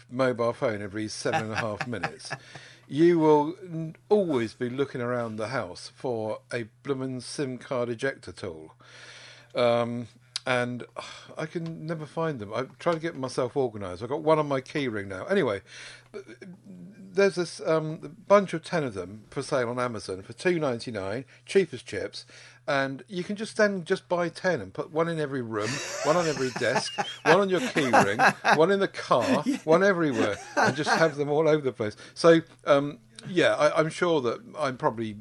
mobile 0.09 0.53
phone 0.53 0.81
every 0.81 1.07
seven 1.07 1.43
and 1.43 1.51
a 1.51 1.57
half 1.57 1.85
minutes, 1.87 2.31
you 2.87 3.19
will 3.19 3.55
always 4.09 4.53
be 4.53 4.69
looking 4.69 5.01
around 5.01 5.35
the 5.35 5.47
house 5.47 5.91
for 5.95 6.39
a 6.53 6.65
bloomin' 6.83 7.21
SIM 7.21 7.57
card 7.57 7.89
ejector 7.89 8.31
tool. 8.31 8.73
Um, 9.53 10.07
and 10.45 10.83
ugh, 10.95 11.03
I 11.37 11.45
can 11.47 11.87
never 11.87 12.05
find 12.05 12.39
them. 12.39 12.53
I'm 12.53 12.71
trying 12.77 12.95
to 12.95 13.01
get 13.01 13.15
myself 13.15 13.57
organised. 13.57 14.03
I've 14.03 14.09
got 14.09 14.21
one 14.21 14.37
on 14.37 14.47
my 14.47 14.61
keyring 14.61 15.07
now. 15.07 15.25
Anyway, 15.25 15.61
there's 17.13 17.35
this 17.35 17.61
um, 17.65 18.17
bunch 18.27 18.53
of 18.53 18.63
ten 18.63 18.83
of 18.83 18.93
them 18.93 19.23
for 19.31 19.41
sale 19.41 19.69
on 19.69 19.79
Amazon 19.79 20.21
for 20.21 20.33
two 20.33 20.59
ninety 20.59 20.91
nine, 20.91 21.25
cheap 21.45 21.73
as 21.73 21.81
chips, 21.81 22.25
and 22.67 23.03
you 23.07 23.23
can 23.23 23.35
just 23.35 23.57
then 23.57 23.83
just 23.83 24.07
buy 24.09 24.29
ten 24.29 24.61
and 24.61 24.73
put 24.73 24.91
one 24.91 25.07
in 25.07 25.19
every 25.19 25.41
room, 25.41 25.69
one 26.03 26.15
on 26.15 26.27
every 26.27 26.49
desk, 26.51 26.93
one 27.23 27.39
on 27.39 27.49
your 27.49 27.61
keyring, 27.61 28.57
one 28.57 28.71
in 28.71 28.79
the 28.79 28.87
car, 28.87 29.43
one 29.63 29.83
everywhere, 29.83 30.37
and 30.55 30.75
just 30.75 30.89
have 30.89 31.15
them 31.15 31.29
all 31.29 31.47
over 31.47 31.61
the 31.61 31.73
place. 31.73 31.95
So 32.13 32.41
um, 32.65 32.99
yeah, 33.27 33.55
I, 33.55 33.79
I'm 33.79 33.89
sure 33.89 34.21
that 34.21 34.39
I'm 34.57 34.77
probably 34.77 35.15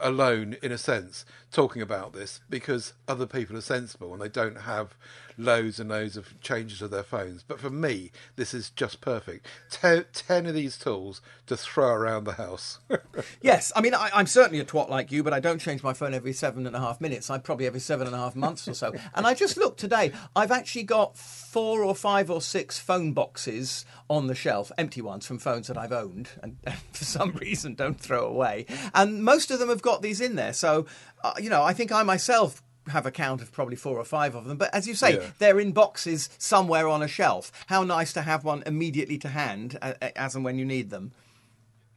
alone 0.00 0.56
in 0.62 0.72
a 0.72 0.78
sense 0.78 1.24
talking 1.52 1.80
about 1.80 2.12
this 2.12 2.40
because 2.50 2.94
other 3.06 3.26
people 3.26 3.56
are 3.56 3.62
sensible 3.62 4.12
and 4.12 4.20
they 4.20 4.28
don't 4.28 4.62
have 4.62 4.96
loads 5.36 5.80
and 5.80 5.90
loads 5.90 6.16
of 6.16 6.40
changes 6.40 6.78
to 6.78 6.88
their 6.88 7.02
phones. 7.02 7.42
But 7.42 7.60
for 7.60 7.70
me, 7.70 8.10
this 8.36 8.54
is 8.54 8.70
just 8.70 9.00
perfect. 9.00 9.46
Ten, 9.70 10.04
ten 10.12 10.46
of 10.46 10.54
these 10.54 10.76
tools 10.76 11.20
to 11.46 11.56
throw 11.56 11.88
around 11.88 12.24
the 12.24 12.32
house. 12.32 12.78
Yes, 13.40 13.70
I 13.76 13.80
mean, 13.80 13.94
I, 13.94 14.10
I'm 14.12 14.26
certainly 14.26 14.58
a 14.58 14.64
twat 14.64 14.88
like 14.88 15.12
you, 15.12 15.22
but 15.22 15.32
I 15.32 15.38
don't 15.38 15.60
change 15.60 15.82
my 15.82 15.92
phone 15.92 16.14
every 16.14 16.32
seven 16.32 16.66
and 16.66 16.74
a 16.74 16.80
half 16.80 17.00
minutes. 17.00 17.30
I 17.30 17.38
probably 17.38 17.66
every 17.66 17.80
seven 17.80 18.06
and 18.06 18.16
a 18.16 18.18
half 18.18 18.34
months 18.34 18.66
or 18.66 18.74
so. 18.74 18.92
And 19.14 19.26
I 19.26 19.34
just 19.34 19.56
looked 19.56 19.78
today. 19.78 20.12
I've 20.34 20.50
actually 20.50 20.82
got 20.82 21.16
four 21.16 21.84
or 21.84 21.94
five 21.94 22.30
or 22.30 22.40
six 22.40 22.78
phone 22.78 23.12
boxes 23.12 23.84
on 24.08 24.26
the 24.26 24.34
shelf, 24.34 24.72
empty 24.78 25.00
ones 25.00 25.26
from 25.26 25.38
phones 25.38 25.68
that 25.68 25.78
I've 25.78 25.92
owned 25.92 26.30
and 26.42 26.56
for 26.92 27.04
some 27.04 27.32
reason 27.32 27.74
don't 27.74 28.00
throw 28.00 28.26
away. 28.26 28.66
And 28.94 29.22
most 29.22 29.50
of 29.50 29.58
them 29.58 29.68
have 29.68 29.82
got 29.82 30.02
these 30.02 30.20
in 30.20 30.36
there. 30.36 30.52
So, 30.52 30.86
uh, 31.22 31.34
you 31.38 31.50
know, 31.50 31.62
I 31.62 31.72
think 31.72 31.92
I 31.92 32.02
myself 32.02 32.62
have 32.88 33.06
a 33.06 33.10
count 33.10 33.40
of 33.42 33.50
probably 33.52 33.76
four 33.76 33.98
or 33.98 34.04
five 34.04 34.34
of 34.34 34.44
them. 34.44 34.56
But 34.58 34.74
as 34.74 34.86
you 34.86 34.94
say, 34.94 35.14
Yeah. 35.16 35.30
they're 35.38 35.60
in 35.60 35.72
boxes 35.72 36.28
somewhere 36.38 36.88
on 36.88 37.02
a 37.02 37.08
shelf. 37.08 37.50
How 37.66 37.82
nice 37.82 38.12
to 38.14 38.22
have 38.22 38.44
one 38.44 38.62
immediately 38.66 39.18
to 39.18 39.28
hand 39.28 39.78
as 40.16 40.34
and 40.34 40.44
when 40.44 40.58
you 40.58 40.64
need 40.64 40.90
them. 40.90 41.12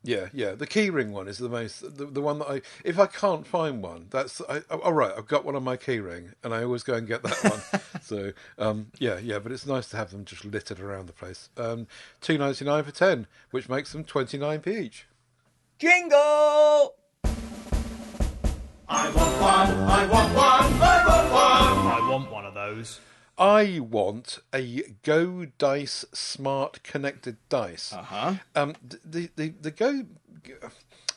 Yeah, 0.03 0.27
yeah. 0.31 0.51
The 0.51 0.67
keyring 0.67 1.09
one 1.09 1.27
is 1.27 1.38
the 1.38 1.49
most 1.49 1.81
the, 1.97 2.05
the 2.05 2.21
one 2.21 2.39
that 2.39 2.45
I 2.49 2.61
if 2.85 2.97
I 2.97 3.07
can't 3.07 3.45
find 3.45 3.83
one, 3.83 4.07
that's 4.09 4.41
I, 4.47 4.59
all 4.71 4.93
right. 4.93 5.11
I've 5.17 5.27
got 5.27 5.43
one 5.43 5.55
on 5.57 5.63
my 5.63 5.75
keyring, 5.75 6.33
and 6.43 6.53
I 6.53 6.63
always 6.63 6.83
go 6.83 6.93
and 6.93 7.05
get 7.05 7.23
that 7.23 7.43
one. 7.43 7.81
so 8.01 8.31
um, 8.57 8.88
yeah, 8.99 9.17
yeah. 9.17 9.39
But 9.39 9.51
it's 9.51 9.65
nice 9.65 9.89
to 9.89 9.97
have 9.97 10.11
them 10.11 10.23
just 10.23 10.45
littered 10.45 10.79
around 10.79 11.07
the 11.07 11.13
place. 11.13 11.49
Um, 11.57 11.88
Two 12.21 12.38
ninety 12.38 12.63
nine 12.63 12.85
for 12.85 12.91
ten, 12.91 13.27
which 13.51 13.67
makes 13.67 13.91
them 13.91 14.05
twenty 14.05 14.38
nine 14.38 14.61
p 14.61 14.77
each. 14.77 15.07
Jingle! 15.77 16.95
I 18.89 19.09
want 19.09 19.41
one, 19.41 19.89
I 19.89 20.07
want 20.07 20.33
one, 20.35 20.81
I 20.81 21.05
want 21.07 21.31
one. 21.33 21.91
I 21.93 22.09
want 22.09 22.31
one 22.31 22.45
of 22.45 22.53
those. 22.53 22.99
I 23.38 23.79
want 23.81 24.39
a 24.53 24.81
Go 25.03 25.45
Dice 25.57 26.05
Smart 26.13 26.81
Connected 26.83 27.38
Dice. 27.49 27.93
Uh-huh. 27.93 28.35
Um, 28.55 28.75
the 29.05 29.29
the 29.35 29.49
the 29.61 29.71
Go. 29.71 30.03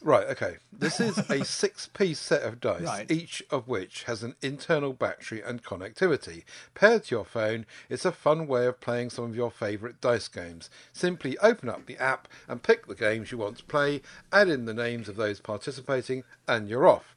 Right, 0.02 0.26
okay. 0.28 0.56
This 0.72 0.98
is 0.98 1.18
a 1.30 1.44
six-piece 1.44 2.18
set 2.18 2.40
of 2.42 2.58
dice, 2.58 2.80
Right. 2.80 3.10
each 3.10 3.42
of 3.50 3.68
which 3.68 4.04
has 4.04 4.22
an 4.22 4.34
internal 4.40 4.94
battery 4.94 5.42
and 5.42 5.62
connectivity. 5.62 6.44
Paired 6.74 7.04
to 7.04 7.14
your 7.16 7.24
phone, 7.26 7.66
it's 7.90 8.06
a 8.06 8.10
fun 8.12 8.46
way 8.46 8.64
of 8.64 8.80
playing 8.80 9.10
some 9.10 9.26
of 9.26 9.36
your 9.36 9.50
favourite 9.50 10.00
dice 10.00 10.26
games. 10.26 10.70
Simply 10.94 11.36
open 11.38 11.68
up 11.68 11.84
the 11.84 11.98
app 11.98 12.28
and 12.48 12.62
pick 12.62 12.86
the 12.86 12.94
games 12.94 13.30
you 13.30 13.36
want 13.36 13.58
to 13.58 13.64
play, 13.64 14.00
add 14.32 14.48
in 14.48 14.64
the 14.64 14.72
names 14.72 15.06
of 15.06 15.16
those 15.16 15.38
participating, 15.38 16.24
and 16.48 16.66
you're 16.70 16.88
off. 16.88 17.14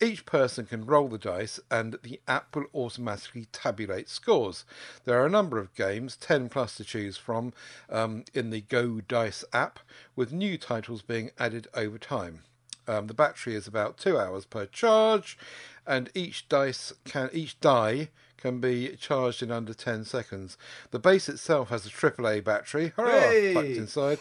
Each 0.00 0.24
person 0.26 0.66
can 0.66 0.86
roll 0.86 1.08
the 1.08 1.18
dice 1.18 1.60
and 1.70 1.96
the 2.02 2.20
app 2.26 2.54
will 2.56 2.66
automatically 2.74 3.46
tabulate 3.52 4.08
scores. 4.08 4.64
There 5.04 5.20
are 5.20 5.26
a 5.26 5.30
number 5.30 5.58
of 5.58 5.74
games, 5.74 6.16
10 6.16 6.48
plus 6.48 6.76
to 6.76 6.84
choose 6.84 7.16
from, 7.16 7.52
um, 7.90 8.24
in 8.34 8.50
the 8.50 8.62
Go 8.62 9.00
Dice 9.00 9.44
app, 9.52 9.78
with 10.16 10.32
new 10.32 10.58
titles 10.58 11.02
being 11.02 11.30
added 11.38 11.68
over 11.74 11.98
time. 11.98 12.40
Um, 12.88 13.06
the 13.06 13.14
battery 13.14 13.54
is 13.54 13.66
about 13.68 13.96
two 13.96 14.18
hours 14.18 14.44
per 14.44 14.66
charge, 14.66 15.38
and 15.86 16.10
each 16.14 16.48
dice 16.48 16.92
can 17.04 17.30
each 17.32 17.60
die 17.60 18.08
can 18.36 18.58
be 18.58 18.96
charged 18.96 19.40
in 19.40 19.52
under 19.52 19.72
10 19.72 20.04
seconds. 20.04 20.58
The 20.90 20.98
base 20.98 21.28
itself 21.28 21.68
has 21.68 21.86
a 21.86 21.90
AAA 21.90 22.42
battery, 22.42 22.92
hurrah, 22.96 23.20
Hey! 23.20 23.54
packed 23.54 23.66
inside, 23.68 24.18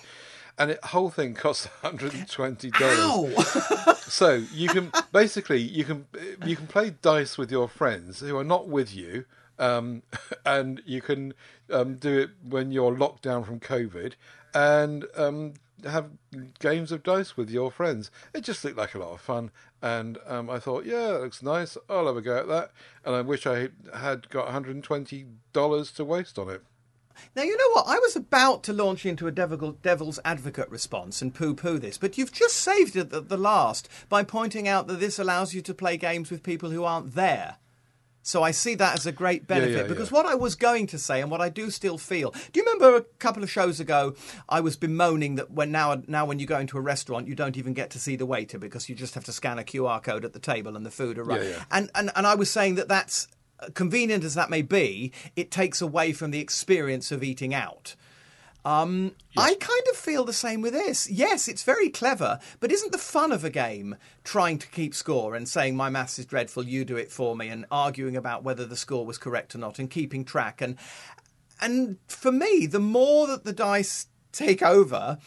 and 0.57 0.71
the 0.71 0.79
whole 0.83 1.09
thing 1.09 1.33
costs 1.33 1.67
$120. 1.83 3.97
So 4.11 4.43
you 4.53 4.67
can 4.67 4.91
basically 5.13 5.61
you 5.61 5.85
can 5.85 6.05
you 6.45 6.57
can 6.57 6.67
play 6.67 6.89
dice 7.01 7.37
with 7.37 7.49
your 7.49 7.69
friends 7.69 8.19
who 8.19 8.37
are 8.37 8.43
not 8.43 8.67
with 8.67 8.93
you, 8.93 9.23
um, 9.57 10.03
and 10.45 10.81
you 10.85 11.01
can 11.01 11.33
um, 11.71 11.95
do 11.95 12.19
it 12.19 12.31
when 12.43 12.73
you're 12.73 12.91
locked 12.91 13.23
down 13.23 13.45
from 13.45 13.61
COVID, 13.61 14.15
and 14.53 15.05
um, 15.15 15.53
have 15.85 16.09
games 16.59 16.91
of 16.91 17.03
dice 17.03 17.37
with 17.37 17.49
your 17.49 17.71
friends. 17.71 18.11
It 18.33 18.43
just 18.43 18.65
looked 18.65 18.77
like 18.77 18.95
a 18.95 18.99
lot 18.99 19.13
of 19.13 19.21
fun, 19.21 19.49
and 19.81 20.17
um, 20.27 20.49
I 20.49 20.59
thought, 20.59 20.85
yeah, 20.85 21.07
that 21.07 21.21
looks 21.21 21.41
nice. 21.41 21.77
I'll 21.89 22.07
have 22.07 22.17
a 22.17 22.21
go 22.21 22.37
at 22.37 22.49
that, 22.49 22.71
and 23.05 23.15
I 23.15 23.21
wish 23.21 23.47
I 23.47 23.69
had 23.95 24.29
got 24.29 24.45
120 24.45 25.25
dollars 25.53 25.91
to 25.93 26.03
waste 26.03 26.37
on 26.37 26.49
it. 26.49 26.63
Now, 27.35 27.43
you 27.43 27.57
know 27.57 27.69
what? 27.73 27.87
I 27.87 27.99
was 27.99 28.15
about 28.15 28.63
to 28.63 28.73
launch 28.73 29.05
into 29.05 29.27
a 29.27 29.31
devil, 29.31 29.71
devil's 29.81 30.19
advocate 30.25 30.69
response 30.69 31.21
and 31.21 31.33
poo 31.33 31.53
poo 31.53 31.79
this, 31.79 31.97
but 31.97 32.17
you've 32.17 32.31
just 32.31 32.57
saved 32.57 32.95
it 32.95 33.13
at 33.13 33.29
the 33.29 33.37
last 33.37 33.89
by 34.09 34.23
pointing 34.23 34.67
out 34.67 34.87
that 34.87 34.99
this 34.99 35.19
allows 35.19 35.53
you 35.53 35.61
to 35.61 35.73
play 35.73 35.97
games 35.97 36.29
with 36.29 36.43
people 36.43 36.71
who 36.71 36.83
aren't 36.83 37.15
there. 37.15 37.57
So 38.23 38.43
I 38.43 38.51
see 38.51 38.75
that 38.75 38.95
as 38.95 39.05
a 39.07 39.11
great 39.11 39.47
benefit 39.47 39.75
yeah, 39.75 39.83
because 39.87 40.11
yeah. 40.11 40.17
what 40.17 40.25
I 40.25 40.35
was 40.35 40.55
going 40.55 40.85
to 40.87 40.99
say 40.99 41.21
and 41.21 41.31
what 41.31 41.41
I 41.41 41.49
do 41.49 41.71
still 41.71 41.97
feel. 41.97 42.31
Do 42.51 42.59
you 42.59 42.63
remember 42.65 42.97
a 42.97 43.01
couple 43.17 43.41
of 43.41 43.49
shows 43.49 43.79
ago 43.79 44.15
I 44.47 44.61
was 44.61 44.77
bemoaning 44.77 45.35
that 45.35 45.49
when 45.49 45.71
now 45.71 46.03
now 46.07 46.25
when 46.25 46.37
you 46.37 46.45
go 46.45 46.59
into 46.59 46.77
a 46.77 46.81
restaurant 46.81 47.27
you 47.27 47.35
don't 47.35 47.57
even 47.57 47.73
get 47.73 47.89
to 47.91 47.99
see 47.99 48.15
the 48.15 48.25
waiter 48.25 48.59
because 48.59 48.89
you 48.89 48.95
just 48.95 49.15
have 49.15 49.25
to 49.25 49.31
scan 49.31 49.57
a 49.57 49.63
QR 49.63 50.03
code 50.03 50.23
at 50.23 50.33
the 50.33 50.39
table 50.39 50.75
and 50.75 50.85
the 50.85 50.91
food 50.91 51.17
arrives. 51.17 51.45
Yeah, 51.45 51.51
yeah. 51.51 51.63
And, 51.71 51.89
and 51.95 52.11
and 52.15 52.27
I 52.27 52.35
was 52.35 52.51
saying 52.51 52.75
that 52.75 52.87
that's 52.87 53.27
convenient 53.73 54.23
as 54.23 54.35
that 54.35 54.49
may 54.49 54.61
be, 54.61 55.11
it 55.35 55.51
takes 55.51 55.81
away 55.81 56.13
from 56.13 56.31
the 56.31 56.39
experience 56.39 57.11
of 57.11 57.23
eating 57.23 57.53
out. 57.53 57.95
Um, 58.63 59.15
I 59.35 59.55
kind 59.55 59.83
of 59.89 59.97
feel 59.97 60.23
the 60.23 60.33
same 60.33 60.61
with 60.61 60.73
this. 60.73 61.09
Yes, 61.09 61.47
it's 61.47 61.63
very 61.63 61.89
clever, 61.89 62.39
but 62.59 62.71
isn't 62.71 62.91
the 62.91 62.99
fun 62.99 63.31
of 63.31 63.43
a 63.43 63.49
game 63.49 63.95
trying 64.23 64.59
to 64.59 64.67
keep 64.67 64.93
score 64.93 65.33
and 65.33 65.49
saying 65.49 65.75
my 65.75 65.89
maths 65.89 66.19
is 66.19 66.27
dreadful, 66.27 66.63
you 66.63 66.85
do 66.85 66.95
it 66.95 67.11
for 67.11 67.35
me, 67.35 67.47
and 67.47 67.65
arguing 67.71 68.15
about 68.15 68.43
whether 68.43 68.65
the 68.65 68.75
score 68.75 69.03
was 69.05 69.17
correct 69.17 69.55
or 69.55 69.57
not, 69.57 69.79
and 69.79 69.89
keeping 69.89 70.23
track 70.23 70.61
and 70.61 70.77
and 71.59 71.97
for 72.07 72.31
me, 72.31 72.65
the 72.65 72.79
more 72.79 73.27
that 73.27 73.43
the 73.43 73.53
dice 73.53 74.07
take 74.31 74.63
over, 74.63 75.19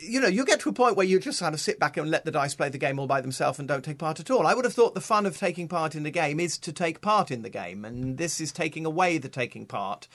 you, 0.00 0.20
know, 0.20 0.28
you 0.28 0.44
get 0.44 0.60
to 0.60 0.68
a 0.68 0.72
point 0.72 0.96
where 0.96 1.06
you 1.06 1.18
just 1.18 1.40
kind 1.40 1.54
of 1.54 1.60
sit 1.60 1.78
back 1.78 1.96
and 1.96 2.10
let 2.10 2.24
the 2.24 2.30
dice 2.30 2.54
play 2.54 2.68
the 2.68 2.78
game 2.78 2.98
all 2.98 3.06
by 3.06 3.20
themselves 3.20 3.58
and 3.58 3.68
don't 3.68 3.84
take 3.84 3.98
part 3.98 4.20
at 4.20 4.30
all. 4.30 4.46
I 4.46 4.54
would 4.54 4.64
have 4.64 4.74
thought 4.74 4.94
the 4.94 5.00
fun 5.00 5.26
of 5.26 5.36
taking 5.36 5.68
part 5.68 5.94
in 5.94 6.02
the 6.02 6.10
game 6.10 6.40
is 6.40 6.58
to 6.58 6.72
take 6.72 7.00
part 7.00 7.30
in 7.30 7.42
the 7.42 7.50
game, 7.50 7.84
and 7.84 8.18
this 8.18 8.40
is 8.40 8.52
taking 8.52 8.86
away 8.86 9.18
the 9.18 9.28
taking 9.28 9.66
part. 9.66 10.08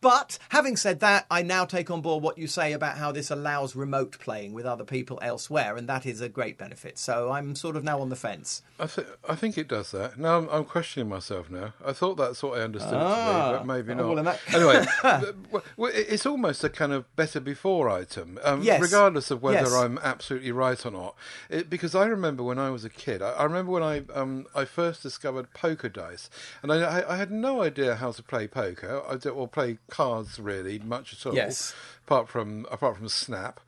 But 0.00 0.38
having 0.50 0.76
said 0.76 1.00
that, 1.00 1.26
I 1.30 1.42
now 1.42 1.64
take 1.64 1.90
on 1.90 2.00
board 2.02 2.22
what 2.22 2.38
you 2.38 2.46
say 2.46 2.72
about 2.72 2.98
how 2.98 3.10
this 3.10 3.30
allows 3.30 3.74
remote 3.74 4.18
playing 4.20 4.52
with 4.52 4.64
other 4.64 4.84
people 4.84 5.18
elsewhere, 5.22 5.76
and 5.76 5.88
that 5.88 6.06
is 6.06 6.20
a 6.20 6.28
great 6.28 6.56
benefit. 6.56 6.98
So 6.98 7.32
I'm 7.32 7.56
sort 7.56 7.74
of 7.74 7.82
now 7.82 8.00
on 8.00 8.08
the 8.08 8.16
fence. 8.16 8.62
I, 8.78 8.86
th- 8.86 9.08
I 9.28 9.34
think 9.34 9.58
it 9.58 9.66
does 9.66 9.90
that. 9.90 10.16
Now 10.16 10.38
I'm, 10.38 10.48
I'm 10.50 10.64
questioning 10.64 11.08
myself 11.08 11.50
now. 11.50 11.72
I 11.84 11.92
thought 11.92 12.14
that's 12.16 12.40
what 12.44 12.58
I 12.58 12.62
understood 12.62 12.94
it 12.94 12.96
to 12.98 13.02
Ah. 13.04 13.52
be, 13.52 13.58
but 13.58 13.66
maybe 13.66 13.94
not. 13.94 14.14
well, 14.14 14.22
that- 14.24 14.40
Anyway, 14.54 15.62
it's 15.94 16.26
almost 16.26 16.62
a 16.62 16.68
kind 16.68 16.92
of 16.92 17.14
better 17.16 17.40
before 17.40 17.88
item, 17.88 18.38
um, 18.44 18.62
Yes. 18.62 18.80
regardless 18.80 19.30
of 19.32 19.42
whether 19.42 19.62
Yes. 19.62 19.72
I'm 19.72 19.98
absolutely 19.98 20.52
right 20.52 20.84
or 20.86 20.90
not. 20.92 21.16
It, 21.50 21.68
because 21.68 21.94
I 21.96 22.06
remember 22.06 22.42
when 22.44 22.58
I 22.58 22.70
was 22.70 22.84
a 22.84 22.90
kid, 22.90 23.20
I, 23.20 23.30
I 23.30 23.44
remember 23.44 23.72
when 23.72 23.82
I 23.82 24.02
um, 24.14 24.46
I 24.54 24.64
first 24.64 25.02
discovered 25.02 25.52
poker 25.54 25.88
dice, 25.88 26.30
and 26.62 26.72
I, 26.72 27.04
I, 27.08 27.16
had 27.16 27.30
no 27.32 27.62
idea 27.62 27.96
how 27.96 28.12
to 28.12 28.22
play 28.22 28.46
poker, 28.46 29.02
I 29.08 29.28
or 29.28 29.48
play 29.48 29.78
cards 29.88 30.38
really 30.38 30.78
much 30.78 31.12
at 31.12 31.26
all 31.26 31.34
Yes. 31.34 31.74
apart 32.06 32.28
from 32.28 32.66
apart 32.70 32.96
from 32.96 33.08
Snap. 33.08 33.60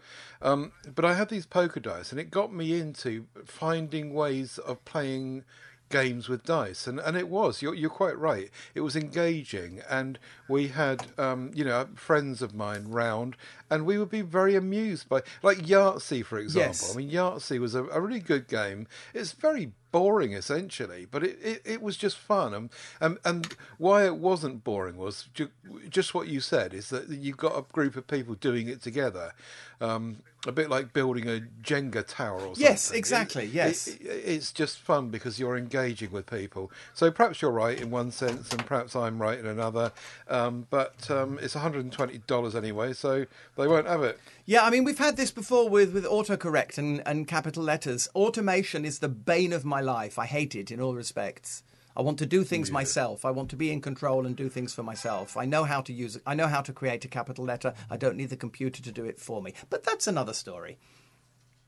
Um, 0.42 0.72
but 0.94 1.04
I 1.04 1.14
had 1.14 1.28
these 1.28 1.46
poker 1.46 1.80
dice, 1.80 2.12
and 2.12 2.20
it 2.20 2.30
got 2.30 2.52
me 2.52 2.78
into 2.78 3.26
finding 3.44 4.14
ways 4.14 4.58
of 4.58 4.84
playing 4.84 5.44
games 5.90 6.28
with 6.28 6.44
dice, 6.44 6.86
and 6.86 6.98
and 7.00 7.16
it 7.16 7.28
was. 7.28 7.62
You're 7.62 7.74
you're 7.74 7.90
quite 7.90 8.16
right. 8.16 8.48
It 8.74 8.80
was 8.80 8.96
engaging, 8.96 9.82
and 9.90 10.18
we 10.48 10.68
had 10.68 11.08
um, 11.18 11.50
you 11.54 11.64
know 11.64 11.88
friends 11.96 12.40
of 12.42 12.54
mine 12.54 12.88
round, 12.88 13.36
and 13.70 13.86
we 13.86 13.98
would 13.98 14.10
be 14.10 14.20
very 14.22 14.56
amused 14.56 15.08
by 15.08 15.22
like 15.42 15.58
Yahtzee, 15.58 16.24
for 16.24 16.38
example. 16.38 16.68
Yes. 16.70 16.94
I 16.94 16.98
mean, 16.98 17.10
Yahtzee 17.10 17.58
was 17.60 17.74
a, 17.74 17.84
a 17.84 18.00
really 18.00 18.20
good 18.20 18.48
game. 18.48 18.86
It's 19.14 19.32
very 19.32 19.72
boring 19.92 20.32
essentially, 20.34 21.04
but 21.10 21.24
it, 21.24 21.36
it, 21.42 21.62
it 21.64 21.82
was 21.82 21.96
just 21.96 22.16
fun. 22.16 22.54
And, 22.54 22.70
and 23.00 23.18
and 23.24 23.56
why 23.78 24.04
it 24.06 24.16
wasn't 24.16 24.62
boring 24.64 24.96
was 24.96 25.28
ju- 25.34 25.50
just 25.88 26.14
what 26.14 26.28
you 26.28 26.40
said 26.40 26.72
is 26.74 26.90
that 26.90 27.08
you've 27.08 27.36
got 27.36 27.58
a 27.58 27.62
group 27.72 27.96
of 27.96 28.06
people 28.06 28.34
doing 28.34 28.68
it 28.68 28.80
together, 28.82 29.32
um, 29.80 30.18
a 30.46 30.52
bit 30.52 30.70
like 30.70 30.92
building 30.92 31.28
a 31.28 31.40
Jenga 31.62 32.06
tower 32.06 32.36
or 32.36 32.40
something. 32.54 32.62
Yes, 32.62 32.92
exactly, 32.92 33.44
it- 33.46 33.50
yes. 33.52 33.88
it- 33.88 34.00
it's 34.02 34.52
just 34.52 34.78
fun 34.78 35.08
because 35.10 35.40
you're 35.40 35.56
engaging 35.56 36.12
with 36.12 36.26
people. 36.26 36.70
So 36.94 37.10
perhaps 37.10 37.42
you're 37.42 37.50
right 37.50 37.78
in 37.80 37.90
one 37.90 38.12
sense, 38.12 38.52
and 38.52 38.64
perhaps 38.64 38.94
I'm 38.94 39.20
right 39.20 39.38
in 39.40 39.46
another. 39.46 39.90
Um, 40.28 40.68
but 40.70 41.10
um, 41.10 41.38
it's 41.42 41.54
$120 41.56 42.54
anyway, 42.54 42.92
so 42.92 43.26
they 43.60 43.68
won't 43.68 43.86
have 43.86 44.02
it. 44.02 44.18
Yeah, 44.46 44.64
I 44.64 44.70
mean, 44.70 44.84
we've 44.84 44.98
had 44.98 45.16
this 45.16 45.30
before 45.30 45.68
with, 45.68 45.92
with 45.94 46.04
autocorrect 46.04 46.78
and, 46.78 47.02
and 47.06 47.28
capital 47.28 47.62
letters. 47.62 48.08
Automation 48.14 48.84
is 48.84 48.98
the 48.98 49.08
bane 49.08 49.52
of 49.52 49.64
my 49.64 49.80
life. 49.80 50.18
I 50.18 50.26
hate 50.26 50.54
it 50.54 50.70
in 50.70 50.80
all 50.80 50.94
respects. 50.94 51.62
I 51.96 52.02
want 52.02 52.18
to 52.18 52.26
do 52.26 52.44
things 52.44 52.70
myself. 52.70 53.24
I 53.24 53.30
want 53.30 53.50
to 53.50 53.56
be 53.56 53.70
in 53.70 53.80
control 53.80 54.24
and 54.24 54.36
do 54.36 54.48
things 54.48 54.72
for 54.72 54.82
myself. 54.82 55.36
I 55.36 55.44
know 55.44 55.64
how 55.64 55.80
to 55.82 55.92
use 55.92 56.16
it. 56.16 56.22
I 56.26 56.34
know 56.34 56.46
how 56.46 56.62
to 56.62 56.72
create 56.72 57.04
a 57.04 57.08
capital 57.08 57.44
letter. 57.44 57.74
I 57.90 57.96
don't 57.96 58.16
need 58.16 58.30
the 58.30 58.36
computer 58.36 58.80
to 58.82 58.92
do 58.92 59.04
it 59.04 59.18
for 59.18 59.42
me. 59.42 59.54
But 59.68 59.84
that's 59.84 60.06
another 60.06 60.32
story. 60.32 60.78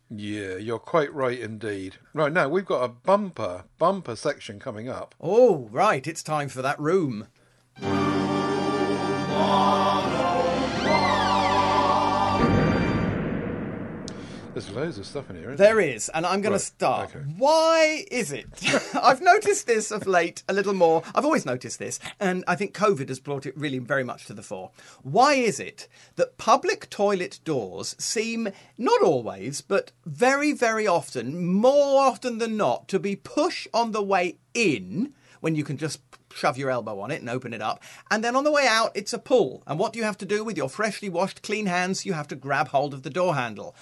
Yeah, 0.09 0.57
you're 0.57 0.78
quite 0.78 1.12
right 1.12 1.38
indeed. 1.38 1.97
Right 2.14 2.32
now, 2.32 2.49
we've 2.49 2.64
got 2.64 2.84
a 2.84 2.88
bumper, 2.88 3.64
bumper 3.78 4.14
section 4.14 4.59
coming 4.61 4.88
up. 4.88 5.14
Oh, 5.20 5.68
right. 5.70 6.07
It's 6.07 6.22
time 6.22 6.49
for 6.49 6.62
that 6.62 6.78
room. 6.78 7.28
There's 14.55 14.69
loads 14.71 14.99
of 14.99 15.07
stuff 15.07 15.31
in 15.31 15.37
here, 15.37 15.47
isn't 15.53 15.57
There 15.57 15.81
is, 15.81 16.11
and 16.11 16.27
I'm 16.27 16.43
going 16.43 16.53
Right, 16.53 16.59
to 16.59 16.65
start. 16.67 17.11
okay. 17.17 17.25
Why 17.39 18.05
is 18.11 18.33
it? 18.33 18.47
I've 19.03 19.23
noticed 19.23 19.67
this 19.67 19.91
of 19.91 20.07
late 20.07 20.43
a 20.47 20.53
little 20.53 20.75
more. 20.75 21.03
I've 21.15 21.25
always 21.25 21.47
noticed 21.47 21.79
this, 21.79 21.99
and 22.21 22.45
I 22.47 22.55
think 22.55 22.75
COVID 22.75 23.09
has 23.09 23.19
brought 23.19 23.47
it 23.47 23.57
really 23.57 23.79
very 23.79 24.05
much 24.05 24.27
to 24.27 24.35
the 24.35 24.43
fore. 24.43 24.71
Why 25.03 25.35
is 25.35 25.59
it 25.59 25.89
that 26.17 26.37
public 26.37 26.91
toilet 26.91 27.41
doors 27.45 27.97
seem, 27.99 28.51
not 28.77 29.01
always, 29.03 29.63
but 29.63 29.93
very, 30.05 30.53
very 30.53 30.87
often, 30.87 31.47
more 31.55 32.03
often 32.03 32.37
than 32.37 32.59
not, 32.59 32.89
to 32.89 32.99
be 32.99 33.17
push 33.17 33.67
on 33.73 33.93
the 33.93 34.03
way 34.03 34.37
in 34.53 35.15
when 35.41 35.55
you 35.55 35.65
can 35.65 35.79
just 35.79 36.01
shove 36.35 36.59
your 36.59 36.71
elbow 36.71 37.01
on 37.01 37.11
it 37.11 37.21
and 37.23 37.31
open 37.31 37.55
it 37.55 37.63
up. 37.63 37.83
And 38.11 38.23
then 38.23 38.37
on 38.37 38.45
the 38.45 38.53
way 38.53 38.67
out, 38.69 38.93
it's 38.95 39.15
a 39.15 39.19
pull. 39.19 39.63
And 39.67 39.79
what 39.79 39.95
do 39.95 39.99
you 39.99 40.05
have 40.05 40.19
to 40.19 40.27
do 40.27 40.45
with 40.45 40.59
your 40.59 40.69
freshly 40.69 41.09
washed, 41.09 41.43
clean 41.43 41.65
hands? 41.67 42.05
You 42.05 42.13
have 42.13 42.29
to 42.29 42.37
grab 42.37 42.69
hold 42.69 42.93
of 42.93 43.03
the 43.03 43.11
door 43.11 43.35
handle. 43.35 43.75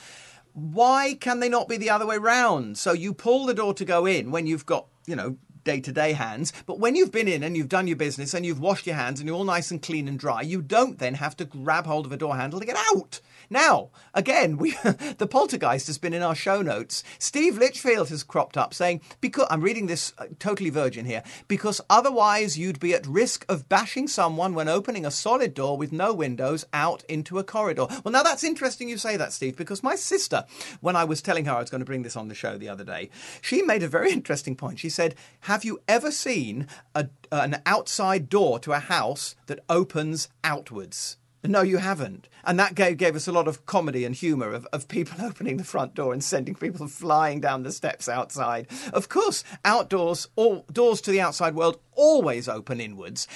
Why 0.52 1.16
can 1.20 1.40
they 1.40 1.48
not 1.48 1.68
be 1.68 1.76
the 1.76 1.90
other 1.90 2.06
way 2.06 2.18
round? 2.18 2.78
So 2.78 2.92
you 2.92 3.14
pull 3.14 3.46
the 3.46 3.54
door 3.54 3.74
to 3.74 3.84
go 3.84 4.06
in 4.06 4.30
when 4.30 4.46
you've 4.46 4.66
got, 4.66 4.86
you 5.06 5.16
know, 5.16 5.36
day 5.64 5.80
to 5.80 5.92
day 5.92 6.12
hands. 6.12 6.52
But 6.66 6.78
when 6.78 6.94
you've 6.94 7.12
been 7.12 7.28
in 7.28 7.42
and 7.42 7.56
you've 7.56 7.68
done 7.68 7.86
your 7.86 7.96
business 7.96 8.34
and 8.34 8.44
you've 8.44 8.60
washed 8.60 8.86
your 8.86 8.96
hands 8.96 9.20
and 9.20 9.28
you're 9.28 9.36
all 9.36 9.44
nice 9.44 9.70
and 9.70 9.82
clean 9.82 10.08
and 10.08 10.18
dry, 10.18 10.40
you 10.42 10.62
don't 10.62 10.98
then 10.98 11.14
have 11.14 11.36
to 11.36 11.44
grab 11.44 11.86
hold 11.86 12.06
of 12.06 12.12
a 12.12 12.16
door 12.16 12.36
handle 12.36 12.60
to 12.60 12.66
get 12.66 12.78
out. 12.94 13.20
Now, 13.52 13.90
again, 14.14 14.58
we 14.58 14.70
the 15.18 15.28
poltergeist 15.28 15.88
has 15.88 15.98
been 15.98 16.14
in 16.14 16.22
our 16.22 16.36
show 16.36 16.62
notes. 16.62 17.02
Steve 17.18 17.58
Litchfield 17.58 18.08
has 18.10 18.22
cropped 18.22 18.56
up 18.56 18.72
saying, 18.72 19.00
because 19.20 19.48
I'm 19.50 19.60
reading 19.60 19.86
this 19.86 20.12
uh, 20.18 20.26
totally 20.38 20.70
virgin 20.70 21.04
here, 21.04 21.24
because 21.48 21.80
otherwise 21.90 22.56
you'd 22.56 22.78
be 22.78 22.94
at 22.94 23.06
risk 23.08 23.44
of 23.48 23.68
bashing 23.68 24.06
someone 24.06 24.54
when 24.54 24.68
opening 24.68 25.04
a 25.04 25.10
solid 25.10 25.52
door 25.52 25.76
with 25.76 25.90
no 25.90 26.14
windows 26.14 26.64
out 26.72 27.02
into 27.08 27.40
a 27.40 27.44
corridor. 27.44 27.86
Well, 28.04 28.12
now 28.12 28.22
that's 28.22 28.44
interesting 28.44 28.88
you 28.88 28.98
say 28.98 29.16
that, 29.16 29.32
Steve, 29.32 29.56
because 29.56 29.82
my 29.82 29.96
sister, 29.96 30.44
when 30.80 30.94
I 30.94 31.02
was 31.02 31.20
telling 31.20 31.46
her 31.46 31.52
I 31.52 31.60
was 31.60 31.70
going 31.70 31.80
to 31.80 31.84
bring 31.84 32.02
this 32.02 32.16
on 32.16 32.28
the 32.28 32.34
show 32.36 32.56
the 32.56 32.68
other 32.68 32.84
day, 32.84 33.10
she 33.40 33.62
made 33.62 33.82
a 33.82 33.88
very 33.88 34.12
interesting 34.12 34.54
point. 34.54 34.78
She 34.78 34.88
said, 34.88 35.16
Have 35.40 35.64
you 35.64 35.80
ever 35.88 36.12
seen 36.12 36.68
a, 36.94 37.08
an 37.32 37.60
outside 37.66 38.28
door 38.28 38.60
to 38.60 38.72
a 38.72 38.78
house 38.78 39.34
that 39.46 39.64
opens 39.68 40.28
outwards? 40.44 41.16
No, 41.42 41.62
you 41.62 41.78
haven't. 41.78 42.28
And 42.44 42.58
that 42.58 42.74
gave, 42.74 42.98
gave 42.98 43.16
us 43.16 43.26
a 43.26 43.32
lot 43.32 43.48
of 43.48 43.64
comedy 43.64 44.04
and 44.04 44.14
humour 44.14 44.52
of, 44.52 44.66
of 44.72 44.88
people 44.88 45.24
opening 45.24 45.56
the 45.56 45.64
front 45.64 45.94
door 45.94 46.12
and 46.12 46.22
sending 46.22 46.54
people 46.54 46.86
flying 46.86 47.40
down 47.40 47.62
the 47.62 47.72
steps 47.72 48.08
outside. 48.08 48.66
Of 48.92 49.08
course, 49.08 49.42
outdoors, 49.64 50.28
all, 50.36 50.66
doors 50.72 51.00
to 51.02 51.10
the 51.10 51.20
outside 51.20 51.54
world 51.54 51.78
always 51.92 52.48
open 52.48 52.80
inwards. 52.80 53.26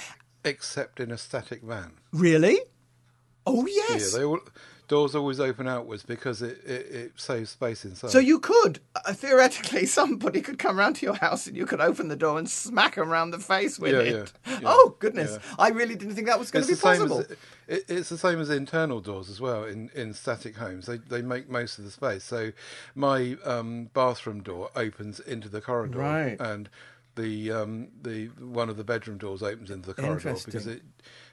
Except 0.45 1.01
in 1.01 1.11
a 1.11 1.19
static 1.19 1.63
van. 1.63 1.93
Really? 2.13 2.61
Oh, 3.47 3.67
yes. 3.67 4.13
Yeah, 4.13 4.19
they 4.19 4.25
all, 4.25 4.41
doors 4.89 5.15
always 5.15 5.41
open 5.41 5.67
outwards 5.67 6.03
because 6.03 6.43
it, 6.43 6.59
it, 6.65 6.87
it 6.91 7.13
saves 7.17 7.51
space 7.51 7.85
inside. 7.85 8.11
So 8.11 8.19
you 8.19 8.39
could 8.39 8.81
uh, 8.95 9.13
theoretically, 9.13 9.87
somebody 10.01 10.41
could 10.41 10.59
come 10.59 10.79
round 10.79 10.97
to 10.97 11.07
your 11.07 11.15
house 11.15 11.47
and 11.47 11.57
you 11.57 11.67
could 11.67 11.81
open 11.81 12.09
the 12.09 12.17
door 12.17 12.39
and 12.39 12.49
smack 12.49 12.97
them 12.97 13.09
round 13.09 13.33
the 13.33 13.39
face 13.39 13.79
with 13.79 13.93
Yeah, 13.93 14.01
it. 14.01 14.33
yeah, 14.47 14.53
yeah, 14.61 14.67
oh 14.67 14.97
goodness! 14.99 15.39
yeah. 15.43 15.55
I 15.59 15.69
really 15.71 15.95
didn't 15.95 16.15
think 16.15 16.27
that 16.27 16.39
was 16.39 16.51
going 16.51 16.63
it's 16.63 16.69
to 16.69 16.75
the 16.77 16.91
be 16.93 16.97
same 16.99 17.09
possible. 17.09 17.21
as 17.21 17.79
it, 17.79 17.85
it's 17.89 18.09
the 18.11 18.19
same 18.19 18.41
as 18.41 18.51
internal 18.51 19.01
doors 19.01 19.31
as 19.31 19.41
well 19.41 19.65
in, 19.65 19.91
in 19.95 20.13
static 20.15 20.57
homes. 20.57 20.87
They 20.87 20.99
they 20.99 21.23
make 21.23 21.49
most 21.49 21.79
of 21.79 21.85
the 21.85 21.91
space. 21.91 22.25
So 22.25 22.53
my 22.95 23.37
um, 23.45 23.91
bathroom 23.95 24.43
door 24.43 24.71
opens 24.77 25.19
into 25.21 25.49
the 25.49 25.61
corridor, 25.61 25.99
Right. 25.99 26.37
and 26.41 26.69
the 27.17 27.51
um, 27.53 27.89
the 28.03 28.27
one 28.39 28.69
of 28.69 28.77
the 28.77 28.85
bedroom 28.85 29.19
doors 29.19 29.43
opens 29.43 29.71
into 29.71 29.87
the 29.87 29.95
corridor 29.95 30.15
Interesting. 30.31 30.53
because 30.53 30.67
it, 30.67 30.83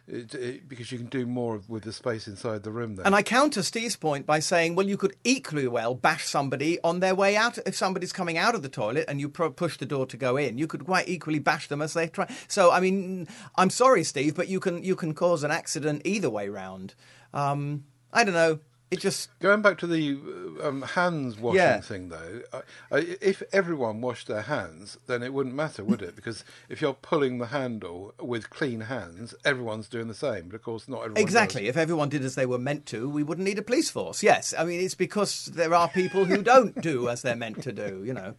because 0.08 0.92
you 0.92 0.98
can 0.98 1.08
do 1.08 1.26
more 1.26 1.62
with 1.68 1.84
the 1.84 1.94
space 1.94 2.28
inside 2.28 2.64
the 2.64 2.72
room. 2.72 2.96
Then 2.96 3.06
And 3.06 3.16
I 3.16 3.24
counter 3.24 3.64
Steve's 3.64 3.96
point 3.96 4.26
by 4.26 4.40
saying, 4.40 4.76
well, 4.76 4.88
you 4.88 4.98
could 4.98 5.16
equally 5.24 5.68
well 5.68 5.96
bash 5.96 6.26
somebody 6.26 6.80
on 6.84 7.00
their 7.00 7.16
way 7.16 7.36
out. 7.36 7.58
If 7.66 7.76
somebody's 7.76 8.12
coming 8.12 8.38
out 8.38 8.56
of 8.56 8.62
the 8.62 8.70
toilet 8.70 9.06
and 9.08 9.20
you 9.20 9.30
pro- 9.30 9.52
push 9.52 9.78
the 9.78 9.86
door 9.86 10.06
to 10.08 10.18
go 10.18 10.38
in, 10.38 10.58
you 10.58 10.68
could 10.68 10.86
quite 10.86 11.08
equally 11.08 11.40
bash 11.40 11.68
them 11.68 11.82
as 11.82 11.94
they 11.94 12.08
try. 12.08 12.28
So, 12.48 12.72
I 12.72 12.80
mean, 12.80 13.28
I'm 13.56 13.70
sorry, 13.70 14.04
Steve, 14.04 14.36
but 14.36 14.48
you 14.48 14.60
can 14.60 14.84
you 14.84 14.96
can 14.96 15.14
cause 15.14 15.44
an 15.44 15.52
accident 15.52 16.02
either 16.06 16.30
way 16.30 16.50
round. 16.50 16.96
Um, 17.34 17.86
I 18.12 18.24
don't 18.24 18.34
know. 18.34 18.60
It 18.92 19.00
just 19.00 19.30
Going 19.40 19.62
back 19.62 19.78
to 19.80 19.88
the 19.88 20.20
uh, 20.62 20.68
um, 20.68 20.82
hands 20.82 21.38
washing 21.38 21.56
Yeah. 21.60 21.80
thing, 21.80 22.10
though, 22.10 22.42
I, 22.52 22.58
I, 22.92 22.98
if 23.22 23.42
everyone 23.54 24.02
washed 24.02 24.28
their 24.28 24.42
hands, 24.42 24.98
then 25.08 25.24
it 25.24 25.32
wouldn't 25.34 25.56
matter, 25.56 25.82
would 25.84 26.02
it? 26.02 26.14
Because 26.16 26.44
if 26.68 26.82
you're 26.82 26.94
pulling 26.94 27.38
the 27.38 27.48
handle 27.48 28.14
with 28.20 28.50
clean 28.50 28.82
hands, 28.82 29.34
everyone's 29.46 29.88
doing 29.88 30.10
the 30.10 30.14
same. 30.14 30.50
But 30.50 30.56
of 30.56 30.64
course, 30.64 30.90
not 30.90 31.00
everyone. 31.04 31.22
Exactly. 31.22 31.62
does. 31.62 31.70
If 31.70 31.78
everyone 31.78 32.10
did 32.10 32.26
as 32.26 32.36
they 32.36 32.46
were 32.46 32.60
meant 32.60 32.86
to, 32.88 33.10
we 33.10 33.24
wouldn't 33.24 33.48
need 33.48 33.58
a 33.60 33.64
police 33.64 33.90
force. 33.90 34.22
Yes. 34.22 34.54
I 34.60 34.66
mean, 34.66 34.82
it's 34.82 34.94
because 34.96 35.46
there 35.46 35.74
are 35.74 35.88
people 35.88 36.26
who 36.26 36.42
don't 36.44 36.80
do 36.82 37.08
as 37.08 37.22
they're 37.22 37.36
meant 37.38 37.64
to 37.64 37.72
do, 37.72 38.04
you 38.06 38.14
know. 38.14 38.36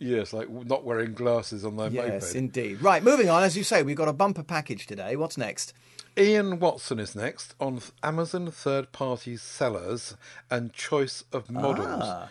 Yes, 0.00 0.32
like 0.32 0.48
not 0.50 0.84
wearing 0.84 1.12
glasses 1.12 1.64
on 1.64 1.76
their 1.76 1.90
Yes, 1.90 2.22
moped. 2.24 2.34
indeed. 2.34 2.82
Right, 2.82 3.02
moving 3.04 3.28
on. 3.28 3.42
As 3.44 3.56
you 3.56 3.62
say, 3.62 3.82
we've 3.82 3.96
got 3.96 4.08
a 4.08 4.14
bumper 4.14 4.42
package 4.42 4.86
today. 4.86 5.14
What's 5.14 5.36
next? 5.38 5.74
Ian 6.20 6.58
Watson 6.60 6.98
is 6.98 7.16
next 7.16 7.54
on 7.58 7.80
Amazon 8.02 8.50
third-party 8.50 9.38
sellers 9.38 10.14
and 10.50 10.70
choice 10.74 11.24
of 11.32 11.50
models. 11.50 12.02
Ah. 12.04 12.28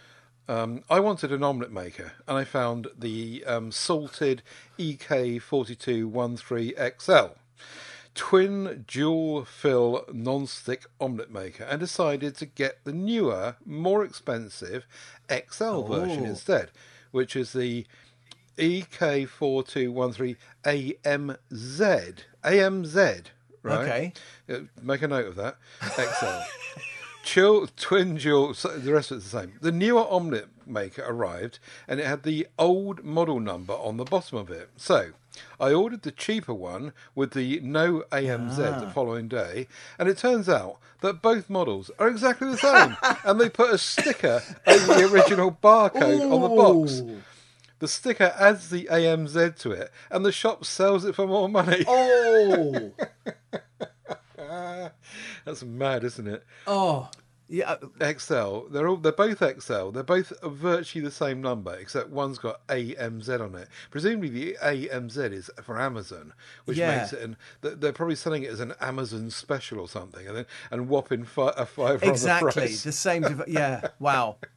Um, 0.48 0.84
I 0.92 1.00
wanted 1.00 1.32
an 1.32 1.42
omelette 1.44 1.72
maker, 1.72 2.12
and 2.28 2.38
I 2.38 2.44
found 2.44 2.88
the 2.98 3.44
um, 3.48 3.72
Salter 3.72 4.36
E 4.78 4.96
EK4213XL 4.96 7.32
twin 8.14 8.86
dual 8.88 9.46
fill 9.46 10.06
non-stick 10.14 10.86
omelette 11.02 11.32
maker, 11.32 11.64
and 11.64 11.80
decided 11.80 12.36
to 12.36 12.46
get 12.46 12.84
the 12.84 12.94
newer, 12.94 13.56
more 13.66 14.04
expensive 14.04 14.86
XL 15.30 15.82
version 15.82 16.26
Oh. 16.26 16.30
instead, 16.30 16.70
which 17.10 17.36
is 17.36 17.54
the 17.54 17.88
E 18.58 18.84
EK4213 18.84 20.38
AMZ. 22.44 23.24
Right? 23.64 24.14
Okay. 24.50 24.68
Make 24.82 25.02
a 25.02 25.08
note 25.08 25.28
of 25.28 25.36
that. 25.36 25.58
XL. 25.82 26.80
Chill 27.24 27.68
twin 27.76 28.16
dual. 28.16 28.54
So 28.54 28.70
the 28.78 28.94
rest 28.94 29.12
of 29.12 29.18
it's 29.18 29.32
the 29.32 29.42
same. 29.42 29.54
The 29.62 29.72
newer 29.72 30.08
omelette 30.10 30.48
maker 30.66 31.04
arrived, 31.06 31.60
and 31.88 32.00
it 32.00 32.06
had 32.06 32.24
the 32.24 32.48
old 32.58 33.04
model 33.04 33.40
number 33.40 33.74
on 33.74 33.98
the 33.98 34.06
bottom 34.06 34.38
of 34.38 34.50
it. 34.50 34.70
So 34.78 35.12
I 35.60 35.74
ordered 35.74 36.04
the 36.04 36.12
cheaper 36.12 36.54
one 36.54 36.94
with 37.16 37.32
the 37.32 37.60
no 37.62 38.04
AMZ 38.12 38.56
the 38.56 38.88
ah. 38.88 38.90
following 38.92 39.28
day, 39.28 39.68
and 39.98 40.08
it 40.08 40.18
turns 40.18 40.48
out 40.48 40.78
that 41.02 41.22
both 41.22 41.50
models 41.50 41.92
are 42.00 42.08
exactly 42.08 42.50
the 42.50 42.58
same, 42.58 42.98
and 43.26 43.40
they 43.40 43.50
put 43.50 43.74
a 43.74 43.78
sticker 43.78 44.42
over 44.66 44.94
the 44.94 45.10
original 45.12 45.52
barcode 45.52 46.32
on 46.32 46.42
the 46.42 46.50
box. 46.50 47.02
The 47.80 47.88
sticker 47.88 48.34
adds 48.38 48.70
the 48.70 48.86
AMZ 48.92 49.58
to 49.60 49.72
it, 49.72 49.92
and 50.12 50.26
the 50.26 50.32
shop 50.32 50.66
sells 50.66 51.06
it 51.06 51.16
for 51.16 51.26
more 51.28 51.48
money. 51.50 51.84
Oh, 51.88 52.92
That's 55.46 55.64
mad, 55.64 56.04
isn't 56.04 56.28
it? 56.28 56.44
oh. 56.68 57.10
Yeah, 57.52 57.78
uh, 58.00 58.14
XL. 58.14 58.68
They're 58.70 58.88
all 58.88 58.98
they're 58.98 59.12
both 59.12 59.40
XL. 59.40 59.90
They're 59.90 60.04
both 60.04 60.32
virtually 60.44 61.04
the 61.04 61.10
same 61.10 61.42
number, 61.42 61.74
except 61.74 62.10
one's 62.12 62.38
got 62.38 62.66
AMZ 62.68 63.42
on 63.42 63.56
it. 63.56 63.68
Presumably 63.90 64.30
the 64.30 64.58
AMZ 64.62 65.18
is 65.34 65.50
for 65.64 65.82
Amazon, 65.82 66.34
which 66.66 66.78
Yeah. 66.78 67.00
makes 67.00 67.12
it. 67.12 67.24
And 67.24 67.38
they're 67.62 67.92
probably 67.92 68.14
selling 68.18 68.44
it 68.44 68.52
as 68.52 68.60
an 68.60 68.76
Amazon 68.80 69.32
special 69.32 69.80
or 69.80 69.88
something, 69.88 70.28
and 70.28 70.38
then 70.38 70.46
and 70.70 70.90
whopping 70.90 71.24
fi- 71.24 71.52
a 71.58 71.66
the 71.66 72.00
exactly 72.04 72.52
price. 72.52 72.84
the 72.84 72.92
same. 72.92 73.24
Div- 73.24 73.44
yeah. 73.48 73.88
Wow. 73.98 74.38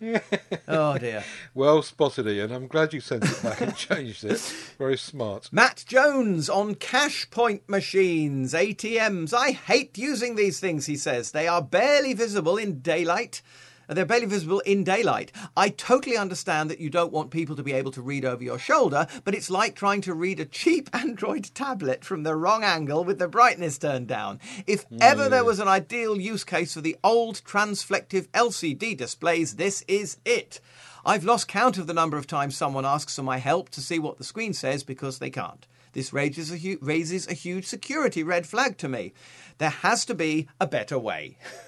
oh 0.68 0.98
dear. 0.98 1.24
Well 1.54 1.82
spotted, 1.82 2.26
Ian. 2.26 2.52
I'm 2.52 2.68
glad 2.68 2.92
you 2.92 3.00
sent 3.00 3.24
it 3.24 3.42
back 3.42 3.60
and 3.60 3.74
changed 3.76 4.24
it. 4.24 4.38
Very 4.78 4.96
smart. 4.96 5.48
Matt 5.52 5.84
Jones 5.86 6.48
on 6.48 6.74
cash 6.76 7.28
point 7.30 7.68
machines, 7.68 8.54
ATMs. 8.54 9.34
I 9.34 9.52
hate 9.52 9.98
using 9.98 10.36
these 10.36 10.60
things, 10.60 10.86
he 10.86 10.96
says. 10.96 11.32
They 11.32 11.48
are 11.48 11.62
barely 11.62 12.12
visible 12.12 12.56
in 12.56 12.80
daylight. 12.80 13.42
They're 13.88 14.04
barely 14.04 14.26
visible 14.26 14.60
in 14.60 14.84
daylight. 14.84 15.32
I 15.56 15.70
totally 15.70 16.16
understand 16.16 16.70
that 16.70 16.78
you 16.78 16.90
don't 16.90 17.12
want 17.12 17.30
people 17.30 17.56
to 17.56 17.62
be 17.62 17.72
able 17.72 17.90
to 17.92 18.02
read 18.02 18.24
over 18.24 18.44
your 18.44 18.58
shoulder, 18.58 19.06
but 19.24 19.34
it's 19.34 19.48
like 19.48 19.74
trying 19.74 20.02
to 20.02 20.14
read 20.14 20.40
a 20.40 20.44
cheap 20.44 20.90
Android 20.94 21.50
tablet 21.54 22.04
from 22.04 22.22
the 22.22 22.36
wrong 22.36 22.64
angle 22.64 23.02
with 23.02 23.18
the 23.18 23.28
brightness 23.28 23.78
turned 23.78 24.06
down. 24.06 24.40
If 24.66 24.84
ever 25.00 25.28
there 25.28 25.40
hmm. 25.40 25.46
was 25.46 25.58
an 25.58 25.68
ideal 25.68 26.20
use 26.20 26.44
case 26.44 26.74
for 26.74 26.82
the 26.82 26.96
old 27.02 27.42
transflective 27.44 28.28
LCD 28.28 28.96
displays, 28.96 29.56
this 29.56 29.82
is 29.88 30.18
it. 30.24 30.60
I've 31.06 31.24
lost 31.24 31.48
count 31.48 31.78
of 31.78 31.86
the 31.86 31.94
number 31.94 32.18
of 32.18 32.26
times 32.26 32.56
someone 32.56 32.84
asks 32.84 33.16
for 33.16 33.22
my 33.22 33.38
help 33.38 33.70
to 33.70 33.80
see 33.80 33.98
what 33.98 34.18
the 34.18 34.24
screen 34.24 34.52
says 34.52 34.82
because 34.82 35.18
they 35.18 35.30
can't. 35.30 35.66
This 35.94 36.12
raises 36.12 36.52
a, 36.52 36.58
hu- 36.58 36.78
raises 36.82 37.26
a 37.26 37.32
huge 37.32 37.64
security 37.64 38.22
red 38.22 38.46
flag 38.46 38.76
to 38.78 38.88
me. 38.88 39.14
There 39.56 39.70
has 39.70 40.04
to 40.06 40.14
be 40.14 40.48
a 40.60 40.66
better 40.66 40.98
way. 40.98 41.38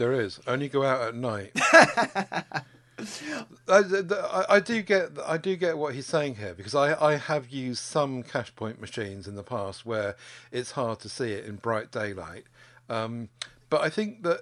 There 0.00 0.14
is. 0.14 0.40
Only 0.46 0.70
go 0.70 0.82
out 0.82 1.02
at 1.08 1.14
night. 1.14 1.52
I, 1.60 2.64
I, 3.68 4.44
I 4.48 4.60
do 4.60 4.80
get 4.80 5.10
I 5.26 5.36
do 5.36 5.54
get 5.56 5.76
what 5.76 5.94
he's 5.94 6.06
saying 6.06 6.36
here 6.36 6.54
because 6.54 6.74
I, 6.74 6.98
I 6.98 7.16
have 7.16 7.50
used 7.50 7.82
some 7.82 8.22
cash 8.22 8.54
point 8.56 8.80
machines 8.80 9.28
in 9.28 9.34
the 9.34 9.42
past 9.42 9.84
where 9.84 10.16
it's 10.50 10.70
hard 10.70 11.00
to 11.00 11.10
see 11.10 11.32
it 11.32 11.44
in 11.44 11.56
bright 11.56 11.90
daylight, 11.90 12.44
um, 12.88 13.28
but 13.68 13.82
I 13.82 13.90
think 13.90 14.22
that 14.22 14.40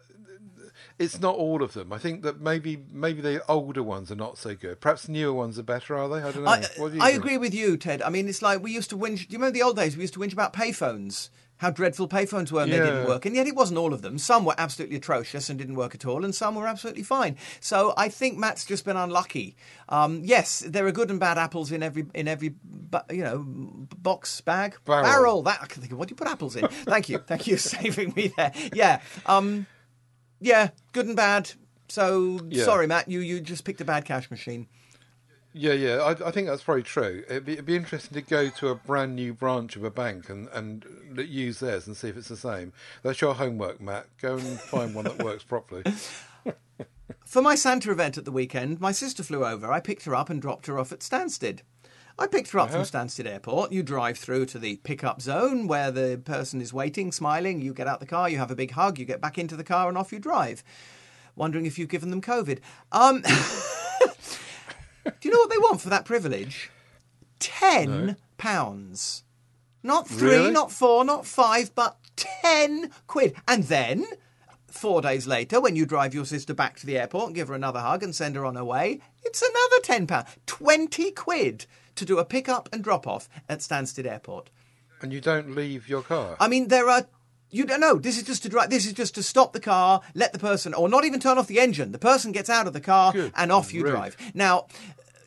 it's 0.96 1.18
not 1.18 1.34
all 1.34 1.60
of 1.64 1.72
them. 1.72 1.92
I 1.92 1.98
think 1.98 2.22
that 2.22 2.40
maybe 2.40 2.84
maybe 2.92 3.20
the 3.20 3.42
older 3.48 3.82
ones 3.82 4.12
are 4.12 4.16
not 4.16 4.38
so 4.38 4.54
good. 4.54 4.80
Perhaps 4.80 5.08
newer 5.08 5.32
ones 5.32 5.58
are 5.58 5.64
better. 5.64 5.96
Are 5.96 6.08
they? 6.08 6.22
I 6.22 6.30
don't 6.30 6.44
know. 6.44 6.50
I, 6.50 6.64
What 6.76 6.92
do 6.92 6.98
you 6.98 7.02
I 7.02 7.10
agree 7.10 7.36
with 7.36 7.52
you, 7.52 7.76
Ted. 7.76 8.00
I 8.02 8.10
mean, 8.10 8.28
it's 8.28 8.42
like 8.42 8.62
we 8.62 8.72
used 8.72 8.90
to 8.90 8.96
whinge. 8.96 9.26
Do 9.26 9.32
you 9.32 9.38
remember 9.38 9.54
the 9.54 9.62
old 9.62 9.74
days? 9.74 9.96
We 9.96 10.02
used 10.02 10.14
to 10.14 10.20
whinge 10.20 10.32
about 10.32 10.52
payphones. 10.52 11.30
How 11.58 11.70
dreadful 11.70 12.08
payphones 12.08 12.50
were 12.52 12.62
and 12.62 12.72
they 12.72 12.78
didn't 12.78 13.06
work. 13.06 13.26
And 13.26 13.34
yet 13.34 13.46
it 13.46 13.54
wasn't 13.54 13.78
all 13.78 13.92
of 13.92 14.00
them. 14.02 14.16
Some 14.18 14.44
were 14.44 14.54
absolutely 14.58 14.96
atrocious 14.96 15.50
and 15.50 15.58
didn't 15.58 15.74
work 15.74 15.94
at 15.94 16.06
all, 16.06 16.24
and 16.24 16.34
some 16.34 16.54
were 16.54 16.66
absolutely 16.66 17.02
fine. 17.02 17.36
So 17.60 17.94
I 17.96 18.08
think 18.08 18.38
Matt's 18.38 18.64
just 18.64 18.84
been 18.84 18.96
unlucky. 18.96 19.56
Um, 19.88 20.22
yes, 20.24 20.60
there 20.60 20.86
are 20.86 20.92
good 20.92 21.10
and 21.10 21.18
bad 21.18 21.36
apples 21.36 21.72
in 21.72 21.82
every 21.82 22.06
in 22.14 22.28
every 22.28 22.54
you 23.10 23.22
know 23.24 23.44
box 23.98 24.40
bag 24.40 24.76
Barrel. 24.84 25.42
That 25.42 25.58
I 25.62 25.66
can 25.66 25.82
think 25.82 25.92
of. 25.92 25.98
What 25.98 26.08
do 26.08 26.12
you 26.12 26.16
put 26.16 26.28
apples 26.28 26.56
in? 26.56 26.68
Thank 26.86 27.08
you, 27.08 27.18
thank 27.18 27.46
you, 27.46 27.56
for 27.56 27.62
saving 27.68 28.12
me 28.14 28.32
there. 28.36 28.52
Yeah, 28.72 29.00
um, 29.26 29.66
yeah, 30.40 30.70
good 30.92 31.06
and 31.06 31.16
bad. 31.16 31.50
So 31.88 32.38
Yeah. 32.48 32.64
sorry, 32.64 32.86
Matt. 32.86 33.08
You 33.10 33.20
you 33.20 33.40
just 33.40 33.64
picked 33.64 33.80
a 33.80 33.84
bad 33.84 34.04
cash 34.04 34.30
machine. 34.30 34.68
Yeah, 35.58 35.72
yeah, 35.72 35.96
I, 35.96 36.28
I 36.28 36.30
think 36.30 36.46
that's 36.46 36.62
very 36.62 36.84
true. 36.84 37.24
It'd 37.28 37.44
be, 37.44 37.54
it'd 37.54 37.66
be 37.66 37.74
interesting 37.74 38.14
to 38.14 38.22
go 38.22 38.48
to 38.48 38.68
a 38.68 38.76
brand 38.76 39.16
new 39.16 39.34
branch 39.34 39.74
of 39.74 39.82
a 39.82 39.90
bank 39.90 40.30
and, 40.30 40.46
and 40.52 40.84
use 41.16 41.58
theirs 41.58 41.88
and 41.88 41.96
see 41.96 42.08
if 42.08 42.16
it's 42.16 42.28
the 42.28 42.36
same. 42.36 42.72
That's 43.02 43.20
your 43.20 43.34
homework, 43.34 43.80
Matt. 43.80 44.06
Go 44.22 44.36
and 44.36 44.60
find 44.60 44.94
one 44.94 45.06
that 45.06 45.20
works 45.20 45.42
properly. 45.42 45.82
For 47.24 47.42
my 47.42 47.56
Santa 47.56 47.90
event 47.90 48.16
at 48.16 48.24
the 48.24 48.30
weekend, 48.30 48.80
my 48.80 48.92
sister 48.92 49.24
flew 49.24 49.44
over. 49.44 49.72
I 49.72 49.80
picked 49.80 50.04
her 50.04 50.14
up 50.14 50.30
and 50.30 50.40
dropped 50.40 50.68
her 50.68 50.78
off 50.78 50.92
at 50.92 51.00
Stansted. 51.00 51.62
I 52.20 52.28
picked 52.28 52.50
her 52.52 52.60
up 52.60 52.70
from 52.70 52.82
Stansted 52.82 53.26
Airport. 53.26 53.72
You 53.72 53.82
drive 53.82 54.16
through 54.16 54.46
to 54.46 54.60
the 54.60 54.76
pickup 54.76 55.20
zone 55.20 55.66
where 55.66 55.90
the 55.90 56.20
person 56.24 56.60
is 56.60 56.72
waiting, 56.72 57.10
smiling. 57.10 57.60
You 57.60 57.74
get 57.74 57.88
out 57.88 57.98
the 57.98 58.06
car, 58.06 58.28
you 58.28 58.38
have 58.38 58.52
a 58.52 58.56
big 58.56 58.72
hug, 58.72 58.98
you 58.98 59.04
get 59.04 59.20
back 59.20 59.38
into 59.38 59.56
the 59.56 59.64
car, 59.64 59.88
and 59.88 59.98
off 59.98 60.12
you 60.12 60.20
drive. 60.20 60.62
Wondering 61.34 61.66
if 61.66 61.78
you've 61.78 61.88
given 61.88 62.10
them 62.10 62.22
COVID. 62.22 62.60
Um, 62.92 63.22
do 65.20 65.28
you 65.28 65.30
know 65.32 65.40
what 65.40 65.50
they 65.50 65.58
want 65.58 65.80
for 65.80 65.88
that 65.90 66.04
privilege? 66.04 66.70
Ten 67.38 68.16
pounds. 68.36 69.24
Not 69.82 70.08
three, 70.08 70.30
Really? 70.30 70.50
not 70.50 70.72
four, 70.72 71.04
not 71.04 71.26
five, 71.26 71.74
but 71.74 71.96
ten 72.16 72.90
quid. 73.06 73.34
And 73.46 73.64
then, 73.64 74.04
four 74.66 75.00
days 75.00 75.26
later, 75.26 75.60
when 75.60 75.76
you 75.76 75.86
drive 75.86 76.14
your 76.14 76.24
sister 76.24 76.52
back 76.52 76.78
to 76.80 76.86
the 76.86 76.98
airport 76.98 77.26
and 77.26 77.34
give 77.34 77.48
her 77.48 77.54
another 77.54 77.80
hug 77.80 78.02
and 78.02 78.14
send 78.14 78.34
her 78.36 78.44
on 78.44 78.56
her 78.56 78.64
way, 78.64 79.00
it's 79.22 79.40
another 79.42 79.80
ten 79.82 80.06
pound. 80.06 80.26
Twenty 80.46 81.10
quid 81.12 81.66
to 81.94 82.04
do 82.04 82.18
a 82.18 82.24
pick 82.24 82.48
up 82.48 82.68
and 82.72 82.82
drop 82.82 83.06
off 83.06 83.28
at 83.48 83.60
Stansted 83.60 84.06
Airport. 84.06 84.50
and 85.00 85.12
you 85.12 85.20
don't 85.20 85.54
leave 85.54 85.88
your 85.88 86.02
car. 86.02 86.36
I 86.40 86.48
mean, 86.48 86.68
there 86.68 86.88
are. 86.88 87.06
You 87.50 87.64
don't 87.64 87.80
know. 87.80 87.94
This 87.94 88.18
is 88.18 88.24
just 88.24 88.42
to 88.42 88.50
drive. 88.50 88.68
This 88.68 88.84
is 88.84 88.92
just 88.92 89.14
to 89.14 89.22
stop 89.22 89.54
the 89.54 89.60
car, 89.60 90.02
let 90.14 90.34
the 90.34 90.38
person, 90.38 90.74
or 90.74 90.86
not 90.86 91.06
even 91.06 91.18
turn 91.18 91.38
off 91.38 91.46
the 91.46 91.60
engine. 91.60 91.92
The 91.92 91.98
person 91.98 92.30
gets 92.30 92.50
out 92.50 92.66
of 92.66 92.74
the 92.74 92.80
car 92.80 93.10
Good 93.12 93.32
and 93.34 93.50
off 93.50 93.72
you 93.72 93.80
grief. 93.82 93.94
drive. 93.94 94.16
Now, 94.34 94.66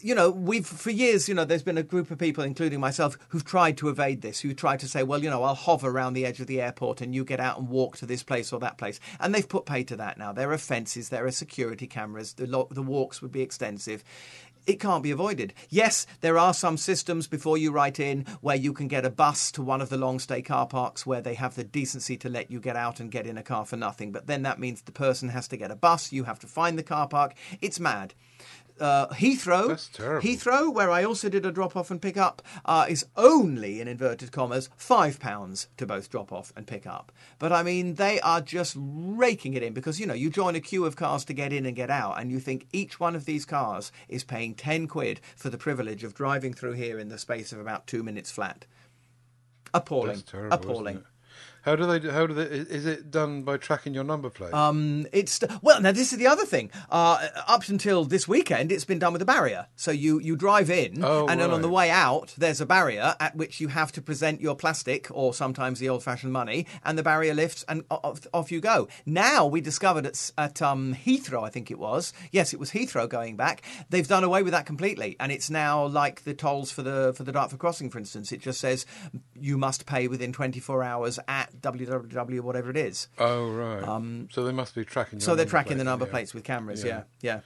you 0.03 0.15
know, 0.15 0.29
we've 0.29 0.65
for 0.65 0.89
years, 0.89 1.29
you 1.29 1.35
know, 1.35 1.45
there's 1.45 1.63
been 1.63 1.77
a 1.77 1.83
group 1.83 2.11
of 2.11 2.17
people, 2.17 2.43
including 2.43 2.79
myself, 2.79 3.17
who've 3.29 3.45
tried 3.45 3.77
to 3.77 3.89
evade 3.89 4.21
this. 4.21 4.39
Who 4.39 4.53
tried 4.53 4.79
to 4.81 4.87
say, 4.87 5.03
well, 5.03 5.23
you 5.23 5.29
know, 5.29 5.43
I'll 5.43 5.55
hover 5.55 5.89
around 5.89 6.13
the 6.13 6.25
edge 6.25 6.39
of 6.39 6.47
the 6.47 6.61
airport 6.61 7.01
and 7.01 7.13
you 7.13 7.23
get 7.23 7.39
out 7.39 7.59
and 7.59 7.69
walk 7.69 7.97
to 7.97 8.05
this 8.05 8.23
place 8.23 8.51
or 8.51 8.59
that 8.59 8.77
place. 8.77 8.99
And 9.19 9.33
they've 9.33 9.47
put 9.47 9.65
pay 9.65 9.83
to 9.85 9.95
that 9.97 10.17
now. 10.17 10.31
There 10.31 10.51
are 10.51 10.57
fences, 10.57 11.09
there 11.09 11.25
are 11.25 11.31
security 11.31 11.87
cameras. 11.87 12.33
The 12.33 12.47
lo- 12.47 12.67
the 12.71 12.81
walks 12.81 13.21
would 13.21 13.31
be 13.31 13.41
extensive. 13.41 14.03
It 14.67 14.79
can't 14.79 15.01
be 15.01 15.09
avoided. 15.09 15.55
Yes, 15.69 16.05
there 16.21 16.37
are 16.37 16.53
some 16.53 16.77
systems 16.77 17.27
before 17.27 17.57
you 17.57 17.71
write 17.71 17.99
in 17.99 18.25
where 18.41 18.55
you 18.55 18.73
can 18.73 18.87
get 18.87 19.05
a 19.05 19.09
bus 19.09 19.51
to 19.53 19.63
one 19.63 19.81
of 19.81 19.89
the 19.89 19.97
long 19.97 20.19
stay 20.19 20.43
car 20.43 20.67
parks 20.67 21.03
where 21.03 21.21
they 21.21 21.33
have 21.33 21.55
the 21.55 21.63
decency 21.63 22.15
to 22.17 22.29
let 22.29 22.51
you 22.51 22.59
get 22.59 22.75
out 22.75 22.99
and 22.99 23.09
get 23.09 23.25
in 23.25 23.39
a 23.39 23.43
car 23.43 23.65
for 23.65 23.75
nothing. 23.75 24.11
But 24.11 24.27
then 24.27 24.43
that 24.43 24.59
means 24.59 24.83
the 24.83 24.91
person 24.91 25.29
has 25.29 25.47
to 25.47 25.57
get 25.57 25.71
a 25.71 25.75
bus, 25.75 26.11
you 26.11 26.25
have 26.25 26.39
to 26.39 26.47
find 26.47 26.77
the 26.77 26.83
car 26.83 27.07
park. 27.07 27.33
It's 27.59 27.79
mad. 27.79 28.13
Uh, 28.81 29.07
Heathrow, 29.09 29.67
That's 29.67 29.89
terrible. 29.89 30.27
Heathrow, 30.27 30.73
where 30.73 30.89
I 30.89 31.03
also 31.03 31.29
did 31.29 31.45
a 31.45 31.51
drop 31.51 31.75
off 31.75 31.91
and 31.91 32.01
pick 32.01 32.17
up, 32.17 32.41
uh, 32.65 32.87
is 32.89 33.05
only 33.15 33.79
in 33.79 33.87
inverted 33.87 34.31
commas 34.31 34.69
five 34.75 35.19
pounds 35.19 35.67
to 35.77 35.85
both 35.85 36.09
drop 36.09 36.31
off 36.31 36.51
and 36.55 36.65
pick 36.65 36.87
up. 36.87 37.11
But 37.37 37.53
I 37.53 37.61
mean, 37.61 37.95
they 37.95 38.19
are 38.21 38.41
just 38.41 38.75
raking 38.79 39.53
it 39.53 39.61
in 39.61 39.73
because 39.73 39.99
you 39.99 40.07
know 40.07 40.15
you 40.15 40.31
join 40.31 40.55
a 40.55 40.59
queue 40.59 40.83
of 40.85 40.95
cars 40.95 41.23
to 41.25 41.33
get 41.33 41.53
in 41.53 41.67
and 41.67 41.75
get 41.75 41.91
out, 41.91 42.19
and 42.19 42.31
you 42.31 42.39
think 42.39 42.65
each 42.73 42.99
one 42.99 43.15
of 43.15 43.25
these 43.25 43.45
cars 43.45 43.91
is 44.09 44.23
paying 44.23 44.55
ten 44.55 44.87
quid 44.87 45.21
for 45.35 45.51
the 45.51 45.59
privilege 45.59 46.03
of 46.03 46.15
driving 46.15 46.53
through 46.53 46.73
here 46.73 46.97
in 46.97 47.09
the 47.09 47.19
space 47.19 47.51
of 47.51 47.59
about 47.59 47.85
two 47.85 48.01
minutes 48.01 48.31
flat. 48.31 48.65
Appalling, 49.75 50.21
terrible. 50.21 50.53
appalling. 50.53 51.03
How 51.63 51.75
do 51.75 51.85
they? 51.85 52.09
How 52.09 52.25
do 52.25 52.33
they? 52.33 52.43
Is 52.43 52.85
it 52.85 53.11
done 53.11 53.43
by 53.43 53.57
tracking 53.57 53.93
your 53.93 54.03
number 54.03 54.29
plate? 54.29 54.53
Um, 54.53 55.05
it's 55.11 55.39
well. 55.61 55.79
Now 55.81 55.91
this 55.91 56.11
is 56.11 56.17
the 56.17 56.27
other 56.27 56.45
thing. 56.45 56.71
Uh, 56.89 57.27
up 57.47 57.67
until 57.69 58.03
this 58.05 58.27
weekend, 58.27 58.71
it's 58.71 58.85
been 58.85 58.99
done 58.99 59.13
with 59.13 59.21
a 59.21 59.25
barrier. 59.25 59.67
So 59.75 59.91
you 59.91 60.19
you 60.19 60.35
drive 60.35 60.69
in, 60.69 61.03
Oh, 61.03 61.27
and 61.27 61.39
then 61.39 61.51
on 61.51 61.61
the 61.61 61.69
way 61.69 61.89
out, 61.91 62.33
there's 62.37 62.61
a 62.61 62.65
barrier 62.65 63.15
at 63.19 63.35
which 63.35 63.59
you 63.61 63.67
have 63.67 63.91
to 63.93 64.01
present 64.01 64.41
your 64.41 64.55
plastic 64.55 65.07
or 65.11 65.33
sometimes 65.33 65.79
the 65.79 65.89
old-fashioned 65.89 66.33
money, 66.33 66.65
and 66.83 66.97
the 66.97 67.03
barrier 67.03 67.33
lifts, 67.33 67.63
and 67.67 67.83
off, 67.91 68.25
off 68.33 68.51
you 68.51 68.59
go. 68.59 68.87
Now 69.05 69.45
we 69.45 69.61
discovered 69.61 70.05
at, 70.07 70.31
at 70.37 70.61
um, 70.61 70.95
Heathrow, 70.95 71.43
I 71.43 71.49
think 71.49 71.69
it 71.69 71.77
was. 71.77 72.11
Yes, 72.31 72.53
it 72.53 72.59
was 72.59 72.71
Heathrow 72.71 73.07
going 73.07 73.35
back. 73.35 73.61
They've 73.89 74.07
done 74.07 74.23
away 74.23 74.41
with 74.41 74.53
that 74.53 74.65
completely, 74.65 75.15
and 75.19 75.31
it's 75.31 75.49
now 75.49 75.85
like 75.85 76.23
the 76.23 76.33
tolls 76.33 76.71
for 76.71 76.81
the 76.81 77.13
for 77.15 77.23
the 77.23 77.31
Dartford 77.31 77.59
crossing, 77.59 77.89
for 77.91 77.99
instance. 77.99 78.31
It 78.31 78.41
just 78.41 78.59
says 78.59 78.85
you 79.39 79.57
must 79.57 79.85
pay 79.85 80.07
within 80.07 80.33
24 80.33 80.83
hours 80.83 81.19
at 81.27 81.50
www 81.61 82.41
whatever 82.41 82.69
it 82.69 82.77
is. 82.77 83.07
oh 83.17 83.49
right. 83.51 83.83
so 84.31 84.43
they 84.43 84.51
must 84.51 84.75
be 84.75 84.85
tracking. 84.85 85.19
So 85.19 85.35
they're 85.35 85.45
tracking 85.45 85.77
the 85.77 85.83
number 85.83 86.05
yeah. 86.05 86.11
plates 86.11 86.33
with 86.33 86.43
cameras. 86.43 86.83
Yeah. 86.83 87.03
Yeah, 87.21 87.33
yeah, 87.33 87.39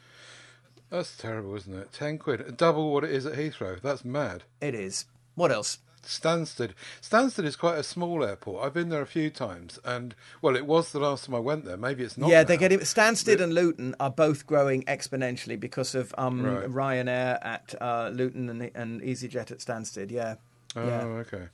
That's 0.90 1.16
terrible, 1.18 1.56
isn't 1.56 1.74
it? 1.74 1.92
Ten 1.94 2.18
quid, 2.18 2.58
double 2.58 2.92
what 2.94 3.04
it 3.04 3.12
is 3.12 3.26
at 3.26 3.34
Heathrow. 3.34 3.82
That's 3.82 4.06
mad. 4.06 4.44
it 4.62 4.76
is. 4.76 5.06
What 5.36 5.52
else? 5.52 5.80
Stansted. 6.06 6.74
Stansted 7.02 7.46
is 7.46 7.56
quite 7.56 7.80
a 7.80 7.84
small 7.84 8.24
airport. 8.24 8.64
I've 8.64 8.76
been 8.76 8.90
there 8.90 9.02
a 9.02 9.08
few 9.08 9.32
times, 9.32 9.80
and 9.84 10.14
well, 10.40 10.56
it 10.56 10.68
was 10.68 10.92
the 10.92 11.00
last 11.00 11.26
time 11.26 11.34
I 11.34 11.40
went 11.40 11.66
there. 11.66 11.78
Maybe 11.78 12.04
it's 12.04 12.16
not. 12.16 12.30
yeah, 12.30 12.42
now. 12.42 12.48
they're 12.48 12.58
getting 12.58 12.80
Stansted 12.80 13.42
and 13.42 13.56
Luton 13.56 13.96
are 14.00 14.12
both 14.12 14.46
growing 14.46 14.84
exponentially 14.84 15.60
because 15.60 15.96
of 15.96 16.14
um, 16.18 16.44
Right. 16.46 16.70
Ryanair 16.70 17.44
at 17.44 17.74
uh, 17.82 18.10
Luton 18.14 18.50
and, 18.50 18.72
and 18.76 19.02
EasyJet 19.02 19.50
at 19.52 19.58
Stansted. 19.58 20.12
Yeah, 20.12 20.36
Oh, 20.76 20.86
yeah. 20.88 21.02
okay. 21.04 21.48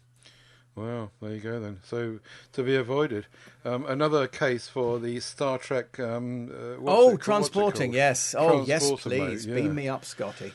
Well, 0.76 1.11
there 1.22 1.34
you 1.34 1.41
go 1.41 1.59
then. 1.59 1.80
So 1.84 2.19
to 2.53 2.63
be 2.63 2.76
avoided. 2.76 3.26
Um, 3.65 3.86
another 3.86 4.28
case 4.28 4.67
for 4.67 4.99
the 4.99 5.19
Star 5.19 5.57
Trek. 5.57 5.99
Um, 5.99 6.49
uh, 6.49 6.82
Oh, 6.86 7.17
transporting. 7.17 7.93
Yes. 7.93 8.34
Oh, 8.38 8.63
yes, 8.65 8.89
mode, 8.89 8.99
please 8.99 9.45
yeah. 9.45 9.55
beam 9.55 9.76
me 9.76 9.89
up, 9.89 10.05
Scotty. 10.05 10.53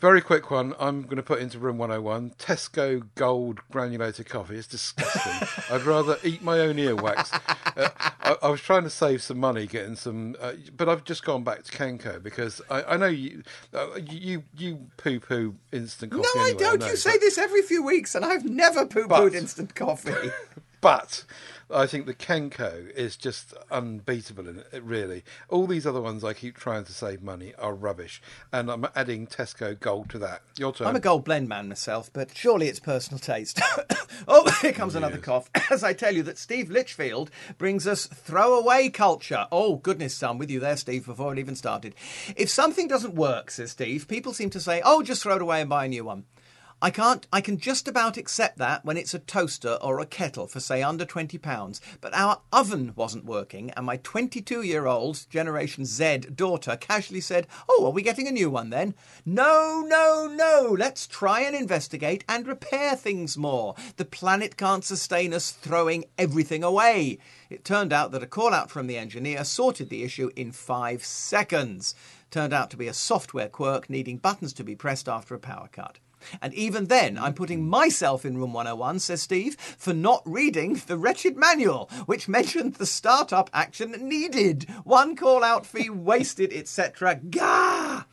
Very 0.00 0.20
quick 0.20 0.50
one. 0.50 0.74
I'm 0.78 1.02
going 1.02 1.16
to 1.16 1.22
put 1.22 1.40
into 1.40 1.58
room 1.58 1.78
101 1.78 2.30
Tesco 2.38 3.06
Gold 3.14 3.60
granulated 3.70 4.28
coffee. 4.28 4.56
It's 4.56 4.66
disgusting. 4.66 5.48
I'd 5.74 5.82
rather 5.82 6.18
eat 6.22 6.42
my 6.42 6.60
own 6.60 6.76
earwax. 6.76 7.32
Uh, 7.76 7.88
I, 8.20 8.36
I, 8.42 8.48
was 8.48 8.60
trying 8.60 8.84
to 8.84 8.90
save 8.90 9.22
some 9.22 9.38
money 9.38 9.66
getting 9.66 9.96
some, 9.96 10.36
uh, 10.40 10.52
but 10.76 10.88
I've 10.88 11.04
just 11.04 11.24
gone 11.24 11.44
back 11.44 11.64
to 11.64 11.72
Kenco 11.72 12.22
because 12.22 12.60
I, 12.70 12.82
I 12.82 12.96
know 12.96 13.06
you, 13.06 13.42
uh, 13.72 13.98
you 14.10 14.44
you 14.56 14.86
poo 14.96 15.20
poo 15.20 15.54
instant 15.72 16.12
coffee. 16.12 16.28
No, 16.34 16.42
anyway, 16.42 16.56
I 16.56 16.70
don't. 16.70 16.80
know, 16.80 16.86
you 16.88 16.96
say 16.96 17.18
this 17.18 17.38
every 17.38 17.62
few 17.62 17.82
weeks, 17.82 18.14
and 18.14 18.24
I've 18.24 18.44
never 18.44 18.86
poo 18.86 19.06
pooed 19.08 19.34
instant 19.34 19.74
coffee. 19.74 20.12
But 20.84 21.24
I 21.70 21.86
think 21.86 22.04
the 22.04 22.12
Kenco 22.12 22.90
is 22.90 23.16
just 23.16 23.54
unbeatable 23.70 24.46
in 24.46 24.58
it, 24.58 24.82
really. 24.84 25.24
All 25.48 25.66
these 25.66 25.86
other 25.86 26.02
ones 26.02 26.22
I 26.22 26.34
keep 26.34 26.58
trying 26.58 26.84
to 26.84 26.92
save 26.92 27.22
money 27.22 27.54
are 27.58 27.72
rubbish. 27.72 28.20
And 28.52 28.70
I'm 28.70 28.86
adding 28.94 29.26
Tesco 29.26 29.80
Gold 29.80 30.10
to 30.10 30.18
that. 30.18 30.42
Your 30.58 30.74
turn. 30.74 30.88
I'm 30.88 30.96
a 30.96 31.00
gold 31.00 31.24
blend 31.24 31.48
man 31.48 31.70
myself, 31.70 32.10
but 32.12 32.36
surely 32.36 32.68
it's 32.68 32.80
personal 32.80 33.18
taste. 33.18 33.62
oh, 34.28 34.50
here 34.60 34.74
comes 34.74 34.94
oh, 34.94 34.98
another 34.98 35.16
cough. 35.16 35.48
As 35.70 35.82
I 35.82 35.94
tell 35.94 36.14
you 36.14 36.22
that 36.24 36.36
Steve 36.36 36.68
Litchfield 36.68 37.30
brings 37.56 37.86
us 37.86 38.04
throwaway 38.04 38.90
culture. 38.90 39.46
Oh, 39.50 39.76
goodness, 39.76 40.22
I'm 40.22 40.36
with 40.36 40.50
you 40.50 40.60
there, 40.60 40.76
Steve, 40.76 41.06
before 41.06 41.32
it 41.32 41.38
even 41.38 41.56
started. 41.56 41.94
If 42.36 42.50
something 42.50 42.88
doesn't 42.88 43.14
work, 43.14 43.50
says 43.50 43.70
Steve, 43.70 44.06
people 44.06 44.34
seem 44.34 44.50
to 44.50 44.60
say, 44.60 44.82
oh, 44.84 45.02
just 45.02 45.22
throw 45.22 45.36
it 45.36 45.40
away 45.40 45.62
and 45.62 45.70
buy 45.70 45.86
a 45.86 45.88
new 45.88 46.04
one. 46.04 46.26
I 46.84 46.90
can't 46.90 47.26
I 47.32 47.40
can 47.40 47.56
just 47.56 47.88
about 47.88 48.18
accept 48.18 48.58
that 48.58 48.84
when 48.84 48.98
it's 48.98 49.14
a 49.14 49.18
toaster 49.18 49.78
or 49.80 50.00
a 50.00 50.04
kettle 50.04 50.46
for 50.46 50.60
say 50.60 50.82
under 50.82 51.06
20 51.06 51.38
pounds. 51.38 51.80
But 52.02 52.12
our 52.12 52.42
oven 52.52 52.92
wasn't 52.94 53.24
working 53.24 53.70
and 53.70 53.86
my 53.86 53.96
22-year-old 53.96 55.24
generation 55.30 55.86
Z 55.86 56.18
daughter 56.34 56.76
casually 56.76 57.22
said 57.22 57.46
oh 57.70 57.86
are 57.86 57.90
we 57.90 58.02
getting 58.02 58.28
a 58.28 58.30
new 58.30 58.50
one 58.50 58.68
then? 58.68 58.94
No 59.24 59.82
no 59.86 60.30
no. 60.30 60.76
Let's 60.78 61.06
try 61.06 61.40
and 61.40 61.56
investigate 61.56 62.22
and 62.28 62.46
repair 62.46 62.96
things 62.96 63.38
more. 63.38 63.74
The 63.96 64.04
planet 64.04 64.58
can't 64.58 64.84
sustain 64.84 65.32
us 65.32 65.52
throwing 65.52 66.04
everything 66.18 66.62
away. 66.62 67.16
It 67.48 67.64
turned 67.64 67.94
out 67.94 68.10
that 68.10 68.22
a 68.22 68.26
call 68.26 68.52
out 68.52 68.70
from 68.70 68.88
the 68.88 68.98
engineer 68.98 69.44
sorted 69.44 69.88
the 69.88 70.02
issue 70.02 70.28
in 70.36 70.52
5 70.52 71.02
seconds. 71.02 71.94
Turned 72.30 72.52
out 72.52 72.68
to 72.72 72.76
be 72.76 72.88
a 72.88 72.92
software 72.92 73.48
quirk 73.48 73.88
needing 73.88 74.18
buttons 74.18 74.52
to 74.52 74.64
be 74.64 74.76
pressed 74.76 75.08
after 75.08 75.34
a 75.34 75.38
power 75.38 75.70
cut 75.72 75.98
and 76.40 76.52
even 76.54 76.86
then, 76.86 77.18
I'm 77.18 77.34
putting 77.34 77.68
myself 77.68 78.24
in 78.24 78.38
room 78.38 78.52
101, 78.52 78.98
says 79.00 79.22
Steve, 79.22 79.56
for 79.58 79.92
not 79.92 80.22
reading 80.24 80.80
the 80.86 80.98
wretched 80.98 81.36
manual, 81.36 81.90
which 82.06 82.28
mentioned 82.28 82.74
the 82.74 82.86
startup 82.86 83.50
action 83.52 83.92
needed, 84.08 84.68
one 84.84 85.16
call 85.16 85.44
out 85.44 85.66
fee 85.66 85.90
wasted, 85.90 86.52
etc. 86.52 87.16
Gah! 87.30 88.04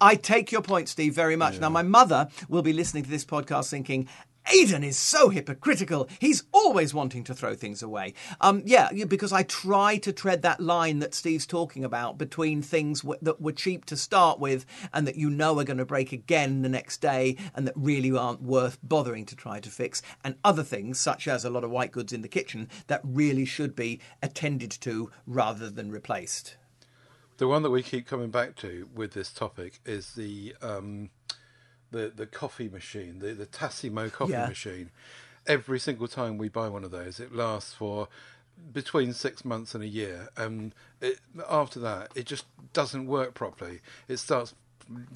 I 0.00 0.16
take 0.16 0.52
your 0.52 0.62
point, 0.62 0.88
Steve, 0.88 1.14
very 1.14 1.36
much. 1.36 1.60
Now, 1.60 1.68
my 1.68 1.82
mother 1.82 2.28
will 2.48 2.62
be 2.62 2.72
listening 2.72 3.04
to 3.04 3.10
this 3.10 3.24
podcast 3.24 3.70
thinking, 3.70 4.08
Aidan 4.52 4.84
is 4.84 4.98
so 4.98 5.30
hypocritical. 5.30 6.08
He's 6.18 6.44
always 6.52 6.92
wanting 6.92 7.24
to 7.24 7.34
throw 7.34 7.54
things 7.54 7.82
away. 7.82 8.14
Um, 8.40 8.62
yeah, 8.64 8.90
because 9.06 9.32
I 9.32 9.42
try 9.42 9.96
to 9.98 10.12
tread 10.12 10.42
that 10.42 10.60
line 10.60 10.98
that 10.98 11.14
Steve's 11.14 11.46
talking 11.46 11.84
about 11.84 12.18
between 12.18 12.62
things 12.62 13.00
w- 13.00 13.18
that 13.22 13.40
were 13.40 13.52
cheap 13.52 13.84
to 13.86 13.96
start 13.96 14.38
with 14.38 14.66
and 14.92 15.06
that 15.06 15.16
you 15.16 15.30
know 15.30 15.58
are 15.58 15.64
going 15.64 15.78
to 15.78 15.84
break 15.84 16.12
again 16.12 16.62
the 16.62 16.68
next 16.68 17.00
day 17.00 17.36
and 17.54 17.66
that 17.66 17.74
really 17.76 18.10
aren't 18.12 18.42
worth 18.42 18.78
bothering 18.82 19.24
to 19.26 19.36
try 19.36 19.60
to 19.60 19.70
fix, 19.70 20.02
and 20.22 20.36
other 20.44 20.62
things, 20.62 21.00
such 21.00 21.26
as 21.26 21.44
a 21.44 21.50
lot 21.50 21.64
of 21.64 21.70
white 21.70 21.92
goods 21.92 22.12
in 22.12 22.22
the 22.22 22.28
kitchen, 22.28 22.68
that 22.86 23.00
really 23.02 23.44
should 23.44 23.74
be 23.74 24.00
attended 24.22 24.70
to 24.70 25.10
rather 25.26 25.70
than 25.70 25.90
replaced. 25.90 26.56
The 27.36 27.48
one 27.48 27.62
that 27.62 27.70
we 27.70 27.82
keep 27.82 28.06
coming 28.06 28.30
back 28.30 28.54
to 28.56 28.88
with 28.94 29.12
this 29.12 29.32
topic 29.32 29.80
is 29.84 30.12
the 30.12 30.54
um, 30.62 31.10
the 31.94 32.12
the 32.14 32.26
coffee 32.26 32.68
machine, 32.68 33.20
the 33.20 33.32
the 33.32 33.46
Tassimo 33.46 34.10
coffee 34.12 34.32
Yeah. 34.32 34.48
machine. 34.48 34.90
Every 35.46 35.78
single 35.78 36.08
time 36.08 36.38
we 36.38 36.48
buy 36.48 36.68
one 36.68 36.84
of 36.84 36.90
those, 36.90 37.20
it 37.20 37.34
lasts 37.34 37.74
for 37.74 38.08
between 38.72 39.12
six 39.12 39.44
months 39.44 39.74
and 39.74 39.82
a 39.84 39.88
year, 39.88 40.28
and 40.36 40.72
it, 41.00 41.18
after 41.48 41.78
that, 41.80 42.10
it 42.14 42.24
just 42.24 42.46
doesn't 42.72 43.06
work 43.06 43.34
properly. 43.34 43.80
It 44.08 44.18
starts 44.18 44.54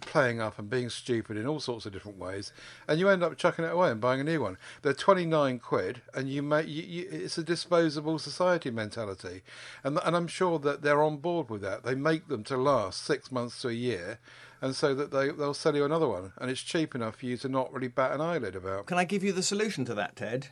playing 0.01 0.41
up 0.41 0.59
and 0.59 0.71
being 0.71 0.89
stupid 0.89 1.37
in 1.37 1.47
all 1.47 1.61
sorts 1.61 1.87
of 1.87 1.93
different 1.93 2.19
ways, 2.19 2.53
and 2.87 2.99
you 2.99 3.09
end 3.09 3.23
up 3.23 3.37
chucking 3.37 3.65
it 3.65 3.73
away 3.73 3.91
and 3.91 4.01
buying 4.01 4.21
a 4.21 4.25
new 4.25 4.41
one. 4.43 4.57
They're 4.83 4.93
twenty 5.07 5.25
nine 5.27 5.59
quid, 5.59 6.03
and 6.15 6.29
you 6.29 6.43
make 6.43 6.69
you, 6.69 6.83
you, 6.83 7.09
it's 7.11 7.39
a 7.39 7.43
disposable 7.43 8.19
society 8.19 8.71
mentality, 8.71 9.43
and 9.85 9.99
and 10.05 10.17
I'm 10.17 10.27
sure 10.29 10.59
that 10.61 10.83
they're 10.83 11.03
on 11.03 11.19
board 11.19 11.49
with 11.51 11.63
that. 11.63 11.85
They 11.85 11.95
make 11.95 12.29
them 12.29 12.45
to 12.45 12.57
last 12.57 13.03
six 13.05 13.31
months 13.31 13.61
to 13.63 13.69
a 13.69 13.73
year, 13.73 14.19
and 14.61 14.75
so 14.75 14.95
that 14.95 15.11
they 15.11 15.31
they'll 15.31 15.55
sell 15.55 15.75
you 15.77 15.85
another 15.85 16.09
one, 16.09 16.33
and 16.39 16.51
it's 16.51 16.61
cheap 16.61 16.95
enough 16.95 17.17
for 17.17 17.27
you 17.27 17.37
to 17.39 17.49
not 17.49 17.73
really 17.73 17.89
bat 17.89 18.13
an 18.13 18.21
eyelid 18.21 18.57
about. 18.57 18.87
Can 18.87 18.99
I 18.99 19.05
give 19.05 19.23
you 19.23 19.33
the 19.33 19.43
solution 19.43 19.85
to 19.87 19.95
that, 19.95 20.17
Ted? 20.17 20.49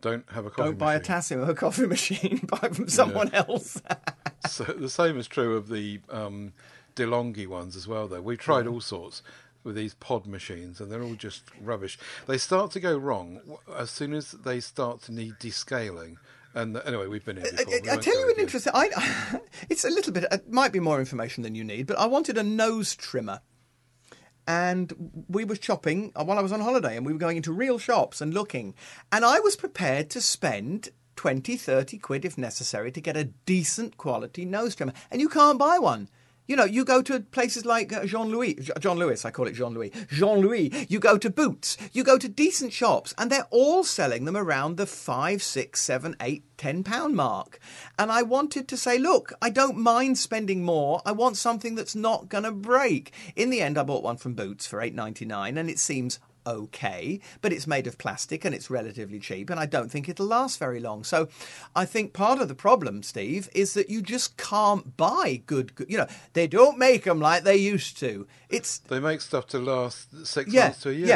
Don't 0.00 0.30
have 0.32 0.46
a 0.46 0.50
coffee 0.50 0.68
Don't 0.70 0.78
buy 0.78 0.94
a. 0.94 1.00
Tassimo 1.00 1.56
coffee 1.56 1.86
machine. 1.96 2.46
buy 2.46 2.68
from 2.68 2.88
someone 2.88 3.32
else. 3.32 3.80
So 4.48 4.62
the 4.62 4.90
same 4.90 5.18
is 5.18 5.26
true 5.26 5.56
of 5.56 5.66
the 5.66 5.98
um, 6.08 6.52
DeLonghi 6.94 7.48
ones 7.48 7.74
as 7.74 7.88
well. 7.88 8.06
Though 8.06 8.20
we've 8.20 8.38
tried 8.38 8.68
all 8.68 8.80
sorts 8.80 9.22
with 9.64 9.74
these 9.74 9.94
pod 9.94 10.24
machines, 10.24 10.80
and 10.80 10.92
they're 10.92 11.02
all 11.02 11.16
just 11.16 11.42
rubbish. 11.60 11.98
They 12.28 12.38
start 12.38 12.70
to 12.72 12.80
go 12.80 12.96
wrong 12.96 13.40
as 13.76 13.90
soon 13.90 14.12
as 14.14 14.30
they 14.30 14.60
start 14.60 15.02
to 15.02 15.12
need 15.12 15.34
descaling. 15.40 16.18
And 16.56 16.80
anyway, 16.86 17.06
we've 17.06 17.24
been 17.24 17.36
here 17.36 17.52
before. 17.52 17.74
I, 17.74 17.76
I 17.76 17.92
won't 17.92 18.02
tell 18.02 18.18
you 18.18 18.24
an 18.24 18.30
again. 18.30 18.44
interesting. 18.44 18.72
I, 18.74 18.88
it's 19.68 19.84
a 19.84 19.90
little 19.90 20.12
bit. 20.12 20.24
It 20.32 20.50
might 20.50 20.72
be 20.72 20.80
more 20.80 20.98
information 20.98 21.42
than 21.42 21.54
you 21.54 21.62
need, 21.62 21.86
but 21.86 21.98
I 21.98 22.06
wanted 22.06 22.38
a 22.38 22.42
nose 22.42 22.96
trimmer, 22.96 23.42
and 24.48 25.26
we 25.28 25.44
were 25.44 25.56
shopping 25.56 26.12
uh, 26.16 26.24
while 26.24 26.38
I 26.38 26.42
was 26.42 26.52
on 26.52 26.60
holiday, 26.60 26.96
and 26.96 27.04
we 27.04 27.12
were 27.12 27.18
going 27.18 27.36
into 27.36 27.52
real 27.52 27.78
shops 27.78 28.22
and 28.22 28.32
looking, 28.32 28.74
and 29.12 29.22
I 29.24 29.38
was 29.38 29.54
prepared 29.54 30.10
to 30.10 30.20
spend. 30.20 30.88
20, 31.16 31.56
30 31.56 31.96
quid 31.96 32.26
if 32.26 32.36
necessary 32.36 32.92
to 32.92 33.00
get 33.00 33.16
a 33.16 33.24
decent 33.24 33.96
quality 33.96 34.44
nose 34.44 34.76
trimmer. 34.76 34.92
And 35.10 35.18
you 35.18 35.30
can't 35.30 35.58
buy 35.58 35.78
one. 35.78 36.10
You 36.46 36.56
know, 36.56 36.64
you 36.64 36.84
go 36.84 37.02
to 37.02 37.20
places 37.20 37.66
like 37.66 37.92
uh, 37.92 38.06
Jean 38.06 38.28
Louis, 38.28 38.54
John 38.78 38.98
Lewis, 38.98 39.24
I 39.24 39.30
call 39.30 39.46
it 39.46 39.54
Jean 39.54 39.74
Louis, 39.74 39.90
Jean 40.08 40.40
Louis. 40.40 40.86
You 40.88 40.98
go 41.00 41.18
to 41.18 41.28
Boots, 41.28 41.76
you 41.92 42.04
go 42.04 42.18
to 42.18 42.28
decent 42.28 42.72
shops, 42.72 43.14
and 43.18 43.30
they're 43.30 43.48
all 43.50 43.82
selling 43.84 44.24
them 44.24 44.36
around 44.36 44.76
the 44.76 44.86
five, 44.86 45.42
six, 45.42 45.82
seven, 45.82 46.14
eight, 46.20 46.44
ten 46.56 46.84
pound 46.84 47.16
mark. 47.16 47.58
And 47.98 48.12
I 48.12 48.22
wanted 48.22 48.68
to 48.68 48.76
say, 48.76 48.98
look, 48.98 49.32
I 49.42 49.50
don't 49.50 49.76
mind 49.76 50.18
spending 50.18 50.62
more. 50.64 51.02
I 51.04 51.12
want 51.12 51.36
something 51.36 51.74
that's 51.74 51.96
not 51.96 52.28
going 52.28 52.44
to 52.44 52.52
break. 52.52 53.12
In 53.34 53.50
the 53.50 53.60
end, 53.60 53.76
I 53.76 53.82
bought 53.82 54.04
one 54.04 54.16
from 54.16 54.34
Boots 54.34 54.66
for 54.66 54.80
eight 54.80 54.94
ninety 54.94 55.24
nine, 55.24 55.58
and 55.58 55.68
it 55.68 55.78
seems 55.78 56.20
okay, 56.46 57.20
but 57.42 57.52
it's 57.52 57.66
made 57.66 57.86
of 57.86 57.98
plastic 57.98 58.44
and 58.44 58.54
it's 58.54 58.70
relatively 58.70 59.18
cheap, 59.18 59.50
and 59.50 59.58
I 59.58 59.66
don't 59.66 59.90
think 59.90 60.08
it'll 60.08 60.26
last 60.26 60.58
very 60.58 60.80
long. 60.80 61.04
So 61.04 61.28
I 61.74 61.84
think 61.84 62.12
part 62.12 62.40
of 62.40 62.48
the 62.48 62.54
problem, 62.54 63.02
Steve, 63.02 63.48
is 63.54 63.74
that 63.74 63.90
you 63.90 64.02
just 64.02 64.36
can't 64.36 64.96
buy 64.96 65.42
good, 65.46 65.72
you 65.88 65.98
know, 65.98 66.06
they 66.32 66.46
don't 66.46 66.78
make 66.78 67.04
them 67.04 67.20
like 67.20 67.44
they 67.44 67.56
used 67.56 67.98
to. 67.98 68.26
It's 68.48 68.78
They 68.78 69.00
make 69.00 69.20
stuff 69.20 69.46
to 69.48 69.58
last 69.58 70.26
six 70.26 70.52
Yeah, 70.52 70.66
months 70.66 70.82
to 70.82 70.90
a 70.90 70.92
year. 70.92 71.06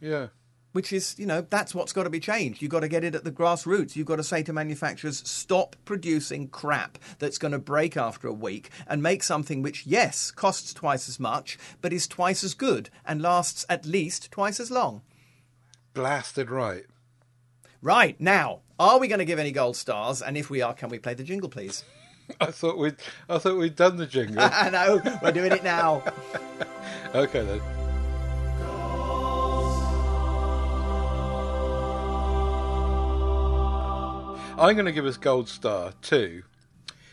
yeah. 0.00 0.08
yeah. 0.08 0.26
Which 0.72 0.92
is, 0.92 1.18
you 1.18 1.26
know, 1.26 1.46
that's 1.48 1.74
what's 1.74 1.92
got 1.92 2.04
to 2.04 2.10
be 2.10 2.20
changed. 2.20 2.60
You've 2.60 2.70
got 2.70 2.80
to 2.80 2.88
get 2.88 3.04
it 3.04 3.14
at 3.14 3.24
the 3.24 3.30
grassroots. 3.30 3.94
You've 3.94 4.06
got 4.06 4.16
to 4.16 4.24
say 4.24 4.42
to 4.42 4.52
manufacturers, 4.52 5.26
stop 5.28 5.76
producing 5.84 6.48
crap 6.48 6.98
that's 7.18 7.38
going 7.38 7.52
to 7.52 7.58
break 7.58 7.96
after 7.96 8.28
a 8.28 8.32
week 8.32 8.70
and 8.86 9.02
make 9.02 9.22
something 9.22 9.62
which, 9.62 9.86
yes, 9.86 10.30
costs 10.30 10.74
twice 10.74 11.08
as 11.08 11.20
much, 11.20 11.58
but 11.80 11.92
is 11.92 12.06
twice 12.08 12.42
as 12.42 12.54
good 12.54 12.90
and 13.04 13.22
lasts 13.22 13.64
at 13.68 13.86
least 13.86 14.30
twice 14.30 14.58
as 14.58 14.70
long. 14.70 15.02
Blasted 15.94 16.50
right. 16.50 16.84
Right, 17.82 18.18
now, 18.20 18.60
are 18.78 18.98
we 18.98 19.08
going 19.08 19.18
to 19.18 19.24
give 19.24 19.38
any 19.38 19.52
gold 19.52 19.76
stars? 19.76 20.22
And 20.22 20.36
if 20.36 20.48
we 20.48 20.62
are, 20.62 20.72
can 20.72 20.88
we 20.88 20.98
play 20.98 21.14
the 21.14 21.24
jingle, 21.24 21.48
please? 21.48 21.84
I 22.40 22.46
thought 22.46 22.78
we'd 22.78 22.96
I 23.28 23.38
thought 23.38 23.58
we'd 23.58 23.76
done 23.76 23.96
the 23.96 24.06
jingle. 24.06 24.38
I 24.40 24.70
know, 24.70 25.02
we're 25.22 25.32
doing 25.32 25.52
it 25.52 25.64
now. 25.64 26.02
okay 27.14 27.44
then. 27.44 27.81
I'm 34.58 34.74
going 34.74 34.86
to 34.86 34.92
give 34.92 35.06
us 35.06 35.16
gold 35.16 35.48
star 35.48 35.92
to 36.02 36.42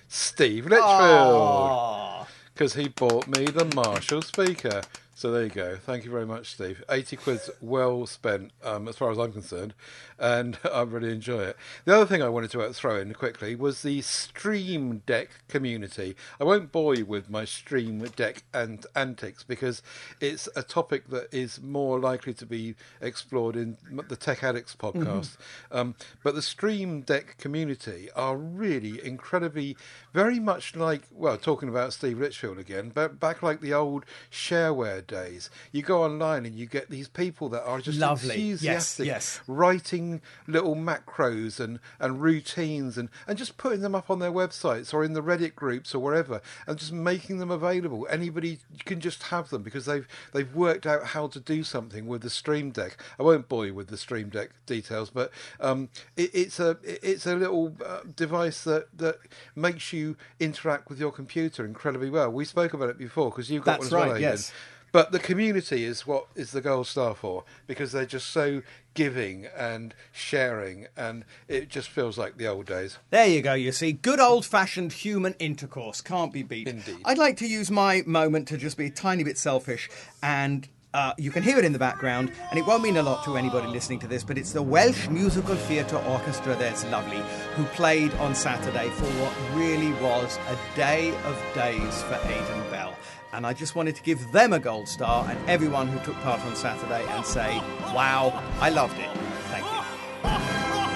Steve 0.08 0.66
Litchfield 0.66 2.28
because 2.54 2.74
he 2.74 2.90
bought 2.90 3.28
me 3.28 3.46
the 3.46 3.66
Marshall 3.74 4.22
speaker. 4.22 4.82
So 5.20 5.32
there 5.32 5.44
you 5.44 5.50
go. 5.50 5.76
Thank 5.76 6.06
you 6.06 6.12
very 6.12 6.26
much, 6.26 6.52
Steve. 6.52 6.82
80 6.90 7.18
quid's 7.18 7.50
well 7.60 8.06
spent, 8.06 8.54
um, 8.64 8.88
as 8.88 8.96
far 8.96 9.12
as 9.12 9.18
I'm 9.18 9.34
concerned, 9.34 9.74
and 10.18 10.58
I 10.74 10.84
really 10.84 11.12
enjoy 11.12 11.42
it. 11.42 11.58
The 11.84 11.94
other 11.94 12.06
thing 12.06 12.24
I 12.24 12.30
wanted 12.30 12.52
to 12.52 12.72
throw 12.72 12.98
in 13.02 13.14
quickly 13.14 13.54
was 13.54 13.82
the 13.82 14.00
Stream 14.00 15.02
Deck 15.06 15.28
community. 15.50 16.16
I 16.40 16.46
won't 16.46 16.72
bore 16.72 16.96
you 16.96 17.06
with 17.06 17.30
my 17.30 17.44
Stream 17.44 18.00
Deck 18.16 18.44
and 18.54 18.86
antics 18.96 19.44
because 19.44 19.82
it's 20.22 20.48
a 20.56 20.64
topic 20.64 21.10
that 21.10 21.28
is 21.34 21.62
more 21.62 22.00
likely 22.00 22.34
to 22.36 22.46
be 22.46 22.76
explored 23.02 23.58
in 23.58 23.76
the 24.08 24.16
Tech 24.16 24.42
Addicts 24.42 24.74
podcast. 24.74 25.36
Um, 25.70 25.96
but 26.24 26.34
the 26.34 26.42
Stream 26.42 27.02
Deck 27.02 27.36
community 27.38 28.08
are 28.16 28.38
really 28.38 29.06
incredibly, 29.06 29.76
very 30.14 30.40
much 30.40 30.78
like, 30.78 31.02
well, 31.12 31.38
talking 31.38 31.68
about 31.68 31.92
Steve 31.92 32.20
Litchfield 32.20 32.58
again, 32.58 32.94
but 32.96 33.20
back 33.20 33.44
like 33.44 33.60
the 33.60 33.74
old 33.74 34.06
shareware 34.32 35.09
nowadays. 35.12 35.50
You 35.72 35.82
go 35.82 36.04
online 36.04 36.46
and 36.46 36.56
you 36.56 36.66
get 36.66 36.90
these 36.90 37.08
people 37.08 37.50
that 37.50 37.64
are 37.64 37.80
just 37.80 38.00
Lovely. 38.00 38.36
Enthusiastic, 38.36 39.06
yes. 39.06 39.42
writing 39.48 40.22
little 40.48 40.76
macros 40.76 41.60
and, 41.60 41.80
and 42.00 42.22
routines 42.22 42.98
and, 42.98 43.10
and 43.28 43.38
just 43.38 43.58
putting 43.58 43.82
them 43.82 43.96
up 43.96 44.10
on 44.10 44.20
their 44.20 44.32
websites 44.32 44.94
or 44.94 45.04
in 45.04 45.14
the 45.14 45.22
Reddit 45.22 45.56
groups 45.56 45.94
or 45.94 46.00
wherever 46.00 46.42
and 46.68 46.78
just 46.78 46.92
making 46.92 47.40
them 47.40 47.52
available. 47.52 48.08
Anybody 48.10 48.60
can 48.86 49.00
just 49.00 49.24
have 49.24 49.50
them 49.50 49.64
because 49.64 49.86
they've 49.86 50.08
they've 50.34 50.54
worked 50.56 50.86
out 50.86 51.08
how 51.08 51.28
to 51.28 51.40
do 51.40 51.64
something 51.64 52.08
with 52.08 52.22
the 52.22 52.30
Stream 52.30 52.72
Deck. 52.72 53.02
I 53.20 53.24
won't 53.24 53.48
bore 53.48 53.66
you 53.66 53.74
with 53.74 53.88
the 53.88 53.98
Stream 53.98 54.30
Deck 54.30 54.52
details, 54.66 55.10
but 55.10 55.32
um, 55.60 55.90
it, 56.16 56.32
it's 56.34 56.60
a 56.60 56.78
it's 56.84 57.26
a 57.26 57.36
little 57.36 57.76
uh, 57.86 58.02
device 58.16 58.64
that, 58.64 58.88
that 58.98 59.18
makes 59.56 59.94
you 59.94 60.16
interact 60.40 60.90
with 60.90 61.00
your 61.00 61.12
computer 61.12 61.66
incredibly 61.66 62.10
well. 62.10 62.30
We 62.32 62.46
spoke 62.46 62.74
about 62.74 62.90
it 62.90 62.98
before 62.98 63.30
because 63.32 63.50
you've 63.50 63.64
got 63.64 63.80
That's 63.80 63.92
one 63.92 64.02
as 64.02 64.08
right, 64.08 64.18
Aidan. 64.18 64.22
yes. 64.22 64.54
But 64.92 65.12
the 65.12 65.20
community 65.20 65.84
is 65.84 66.08
what 66.08 66.28
is 66.36 66.52
the 66.52 66.62
gold 66.62 66.88
star 66.88 67.16
for 67.16 67.44
because 67.68 67.92
they're 67.92 68.06
just 68.06 68.30
so 68.30 68.62
giving 68.94 69.48
and 69.56 69.94
sharing, 70.12 70.88
and 70.98 71.24
it 71.48 71.70
just 71.70 71.90
feels 71.90 72.18
like 72.18 72.38
the 72.38 72.48
old 72.48 72.66
days. 72.66 72.98
There 73.12 73.28
you 73.28 73.42
go, 73.42 73.54
you 73.54 73.72
see. 73.72 73.94
Good 73.94 74.20
old 74.20 74.46
fashioned 74.46 74.92
human 74.94 75.36
intercourse. 75.40 76.02
Can't 76.02 76.34
be 76.34 76.44
beat. 76.44 76.68
Indeed. 76.68 76.98
I'd 77.06 77.18
like 77.18 77.38
to 77.38 77.48
use 77.48 77.72
my 77.72 78.04
moment 78.06 78.48
to 78.50 78.58
just 78.58 78.78
be 78.78 78.88
a 78.88 78.92
tiny 78.92 79.24
bit 79.24 79.38
selfish 79.38 79.90
and. 80.22 80.68
Uh, 80.92 81.14
you 81.20 81.30
can 81.30 81.44
hear 81.44 81.60
it 81.60 81.64
in 81.64 81.72
the 81.72 81.78
background, 81.78 82.32
and 82.50 82.58
it 82.58 82.66
won't 82.66 82.82
mean 82.82 82.98
a 82.98 83.04
lot 83.04 83.24
to 83.24 83.38
anybody 83.38 83.68
listening 83.68 84.00
to 84.00 84.08
this, 84.08 84.24
but 84.24 84.40
it's 84.40 84.54
the 84.54 84.64
Welsh 84.64 85.08
Musical 85.08 85.56
Theatre 85.56 85.98
Orchestra 86.08 86.56
There's 86.56 86.84
Lovely, 86.86 87.22
who 87.56 87.64
played 87.66 88.12
on 88.16 88.34
Saturday 88.34 88.90
for 88.90 89.06
what 89.06 89.56
really 89.56 89.92
was 90.02 90.40
a 90.48 90.76
day 90.76 91.10
of 91.26 91.40
days 91.54 92.02
for 92.02 92.16
Aidan 92.16 92.72
Bell. 92.72 92.96
And 93.32 93.46
I 93.46 93.54
just 93.54 93.76
wanted 93.76 93.96
to 93.96 94.02
give 94.04 94.32
them 94.32 94.54
a 94.54 94.60
gold 94.60 94.88
star 94.88 95.26
and 95.30 95.50
everyone 95.50 95.88
who 95.88 96.00
took 96.04 96.16
part 96.22 96.42
on 96.42 96.56
Saturday 96.56 97.06
and 97.10 97.26
say, 97.26 97.58
wow, 97.94 98.32
I 98.60 98.70
loved 98.70 98.98
it. 99.00 99.10
Thank 99.52 99.66
you. 99.66 100.90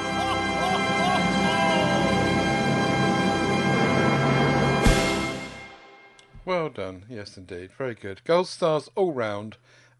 Well 6.45 6.67
done, 6.69 7.05
yes, 7.09 7.37
indeed, 7.37 7.71
very 7.77 7.95
good. 7.95 8.21
Gold 8.25 8.49
stars 8.49 8.89
all 8.95 9.13
round, 9.13 9.55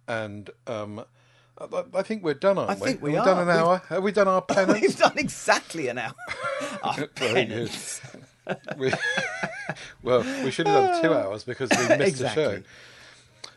and 0.10 0.50
um, 0.68 1.06
I, 1.58 1.84
I 1.94 2.02
think 2.04 2.22
we're 2.22 2.34
done, 2.34 2.58
aren't 2.58 2.72
I 2.72 2.74
we? 2.76 2.80
think 2.82 3.02
we 3.02 3.14
Have 3.14 3.22
are. 3.26 3.36
done 3.36 3.48
an 3.48 3.56
hour? 3.58 3.74
We've-. 3.76 3.96
Have 3.96 4.04
we 4.04 4.12
done 4.12 4.28
our 4.28 4.46
We've 4.68 4.98
done 4.98 5.18
exactly 5.18 5.88
an 5.88 6.00
hour. 6.00 6.14
Our 6.84 6.96
Very 6.96 7.08
good. 7.46 7.48
penance. 7.70 8.02
we, 8.78 8.92
well, 10.03 10.24
we 10.43 10.51
should 10.51 10.68
have 10.68 10.91
done 10.91 11.01
two 11.01 11.14
hours 11.14 11.43
because 11.43 11.70
we 11.72 11.78
missed 11.97 12.01
Exactly. 12.01 12.43
the 12.45 12.55
show. 12.57 12.64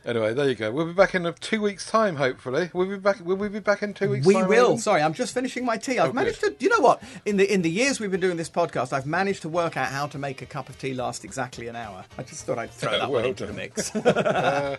Anyway, 0.04 0.32
there 0.34 0.48
you 0.48 0.54
go. 0.54 0.70
We'll 0.70 0.86
be 0.86 0.92
back 0.92 1.16
in 1.16 1.34
two 1.40 1.60
weeks' 1.60 1.84
time, 1.90 2.14
hopefully. 2.14 2.70
We'll 2.72 2.86
be 2.88 2.96
back. 2.96 3.18
Will 3.24 3.34
we 3.34 3.48
be 3.48 3.58
back 3.58 3.82
in 3.82 3.92
two 3.92 4.08
weeks? 4.10 4.24
We 4.24 4.34
time, 4.34 4.46
will. 4.46 4.78
Sorry, 4.78 5.02
I'm 5.02 5.14
just 5.14 5.34
finishing 5.34 5.64
my 5.64 5.76
tea. 5.78 5.98
I've 5.98 6.10
Oh, 6.10 6.12
managed 6.12 6.40
good. 6.40 6.60
to. 6.60 6.64
You 6.64 6.70
know 6.70 6.78
what? 6.78 7.02
In 7.24 7.36
the 7.38 7.52
in 7.52 7.62
the 7.62 7.70
years 7.70 7.98
we've 7.98 8.10
been 8.12 8.20
doing 8.20 8.36
this 8.36 8.48
podcast, 8.48 8.92
I've 8.92 9.04
managed 9.06 9.42
to 9.42 9.48
work 9.48 9.76
out 9.76 9.88
how 9.88 10.06
to 10.06 10.16
make 10.16 10.42
a 10.42 10.46
cup 10.46 10.68
of 10.68 10.78
tea 10.78 10.94
last 10.94 11.24
exactly 11.24 11.66
an 11.66 11.74
hour. 11.74 12.04
I 12.16 12.22
just 12.22 12.46
thought 12.46 12.56
I'd 12.56 12.70
throw 12.70 12.92
that 12.98 13.10
one 13.10 13.22
Well 13.22 13.24
into 13.24 13.46
the 13.46 13.52
mix. 13.52 13.90
Uh, 13.96 14.76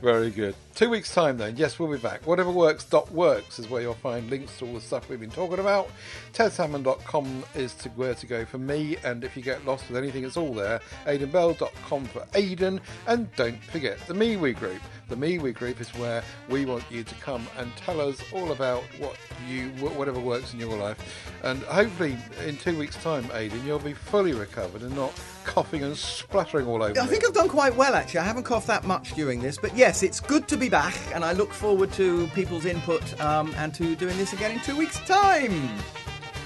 very 0.00 0.30
good. 0.30 0.54
Two 0.74 0.88
weeks' 0.88 1.12
time, 1.12 1.36
then. 1.36 1.56
Yes, 1.56 1.78
we'll 1.78 1.90
be 1.90 1.98
back. 1.98 2.26
Whatever 2.26 2.50
works. 2.50 2.84
Dot 2.84 3.10
works 3.12 3.58
is 3.58 3.68
where 3.68 3.82
you'll 3.82 3.94
find 3.94 4.30
links 4.30 4.58
to 4.58 4.66
all 4.66 4.74
the 4.74 4.80
stuff 4.80 5.08
we've 5.08 5.20
been 5.20 5.30
talking 5.30 5.58
about. 5.58 5.90
TedSalmon.com 6.32 7.44
is 7.54 7.74
to 7.74 7.88
where 7.90 8.14
to 8.14 8.26
go 8.26 8.44
for 8.44 8.58
me, 8.58 8.96
and 9.04 9.24
if 9.24 9.36
you 9.36 9.42
get 9.42 9.64
lost 9.66 9.88
with 9.88 9.98
anything, 9.98 10.24
it's 10.24 10.36
all 10.36 10.54
there. 10.54 10.80
AidanBell.com 11.06 12.04
for 12.06 12.26
Aidan, 12.34 12.80
and 13.06 13.34
don't 13.36 13.62
forget 13.64 13.98
the 14.06 14.14
MeWe 14.14 14.56
group. 14.56 14.80
The 15.08 15.16
MeWe 15.16 15.54
group 15.54 15.80
is 15.80 15.88
where 15.94 16.22
we 16.48 16.64
want 16.64 16.84
you 16.90 17.04
to 17.04 17.14
come 17.16 17.46
and 17.58 17.74
tell 17.76 18.00
us 18.00 18.22
all 18.32 18.52
about 18.52 18.82
what 18.98 19.16
you, 19.48 19.68
whatever 19.80 20.20
works 20.20 20.54
in 20.54 20.60
your 20.60 20.76
life, 20.76 20.98
and 21.42 21.62
hopefully 21.64 22.16
in 22.46 22.56
two 22.56 22.78
weeks' 22.78 22.96
time, 23.02 23.28
Aidan, 23.34 23.66
you'll 23.66 23.80
be 23.80 23.94
fully 23.94 24.32
recovered 24.32 24.82
and 24.82 24.94
not 24.94 25.12
coughing 25.44 25.82
and 25.82 25.96
spluttering 25.96 26.66
all 26.66 26.82
over. 26.82 26.98
I 26.98 27.04
me. 27.04 27.08
think 27.08 27.26
I've 27.26 27.34
done 27.34 27.48
quite 27.48 27.74
well 27.74 27.94
actually. 27.94 28.20
I 28.20 28.24
haven't 28.24 28.44
coughed 28.44 28.66
that 28.68 28.84
much 28.84 29.14
during 29.14 29.40
this, 29.40 29.58
but 29.58 29.76
yes, 29.76 30.02
it's 30.02 30.20
good 30.20 30.46
to 30.48 30.56
be 30.56 30.68
back, 30.68 30.94
and 31.14 31.24
I 31.24 31.32
look 31.32 31.52
forward 31.52 31.92
to 31.94 32.26
people's 32.28 32.64
input 32.64 33.20
um, 33.20 33.54
and 33.56 33.74
to 33.74 33.94
doing 33.96 34.16
this 34.18 34.32
again 34.32 34.52
in 34.52 34.60
two 34.60 34.76
weeks' 34.76 34.98
time. 35.00 35.68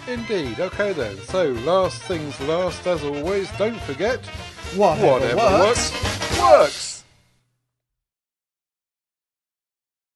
Indeed. 0.07 0.61
Okay 0.61 0.93
then. 0.93 1.17
So, 1.19 1.53
last 1.65 2.03
things 2.03 2.39
last, 2.43 2.87
as 2.87 3.03
always, 3.05 3.51
don't 3.53 3.81
forget 3.83 4.21
Whatever 4.77 5.07
whatever 5.07 5.37
works. 5.37 5.93
works. 5.93 6.39
works. 6.41 6.94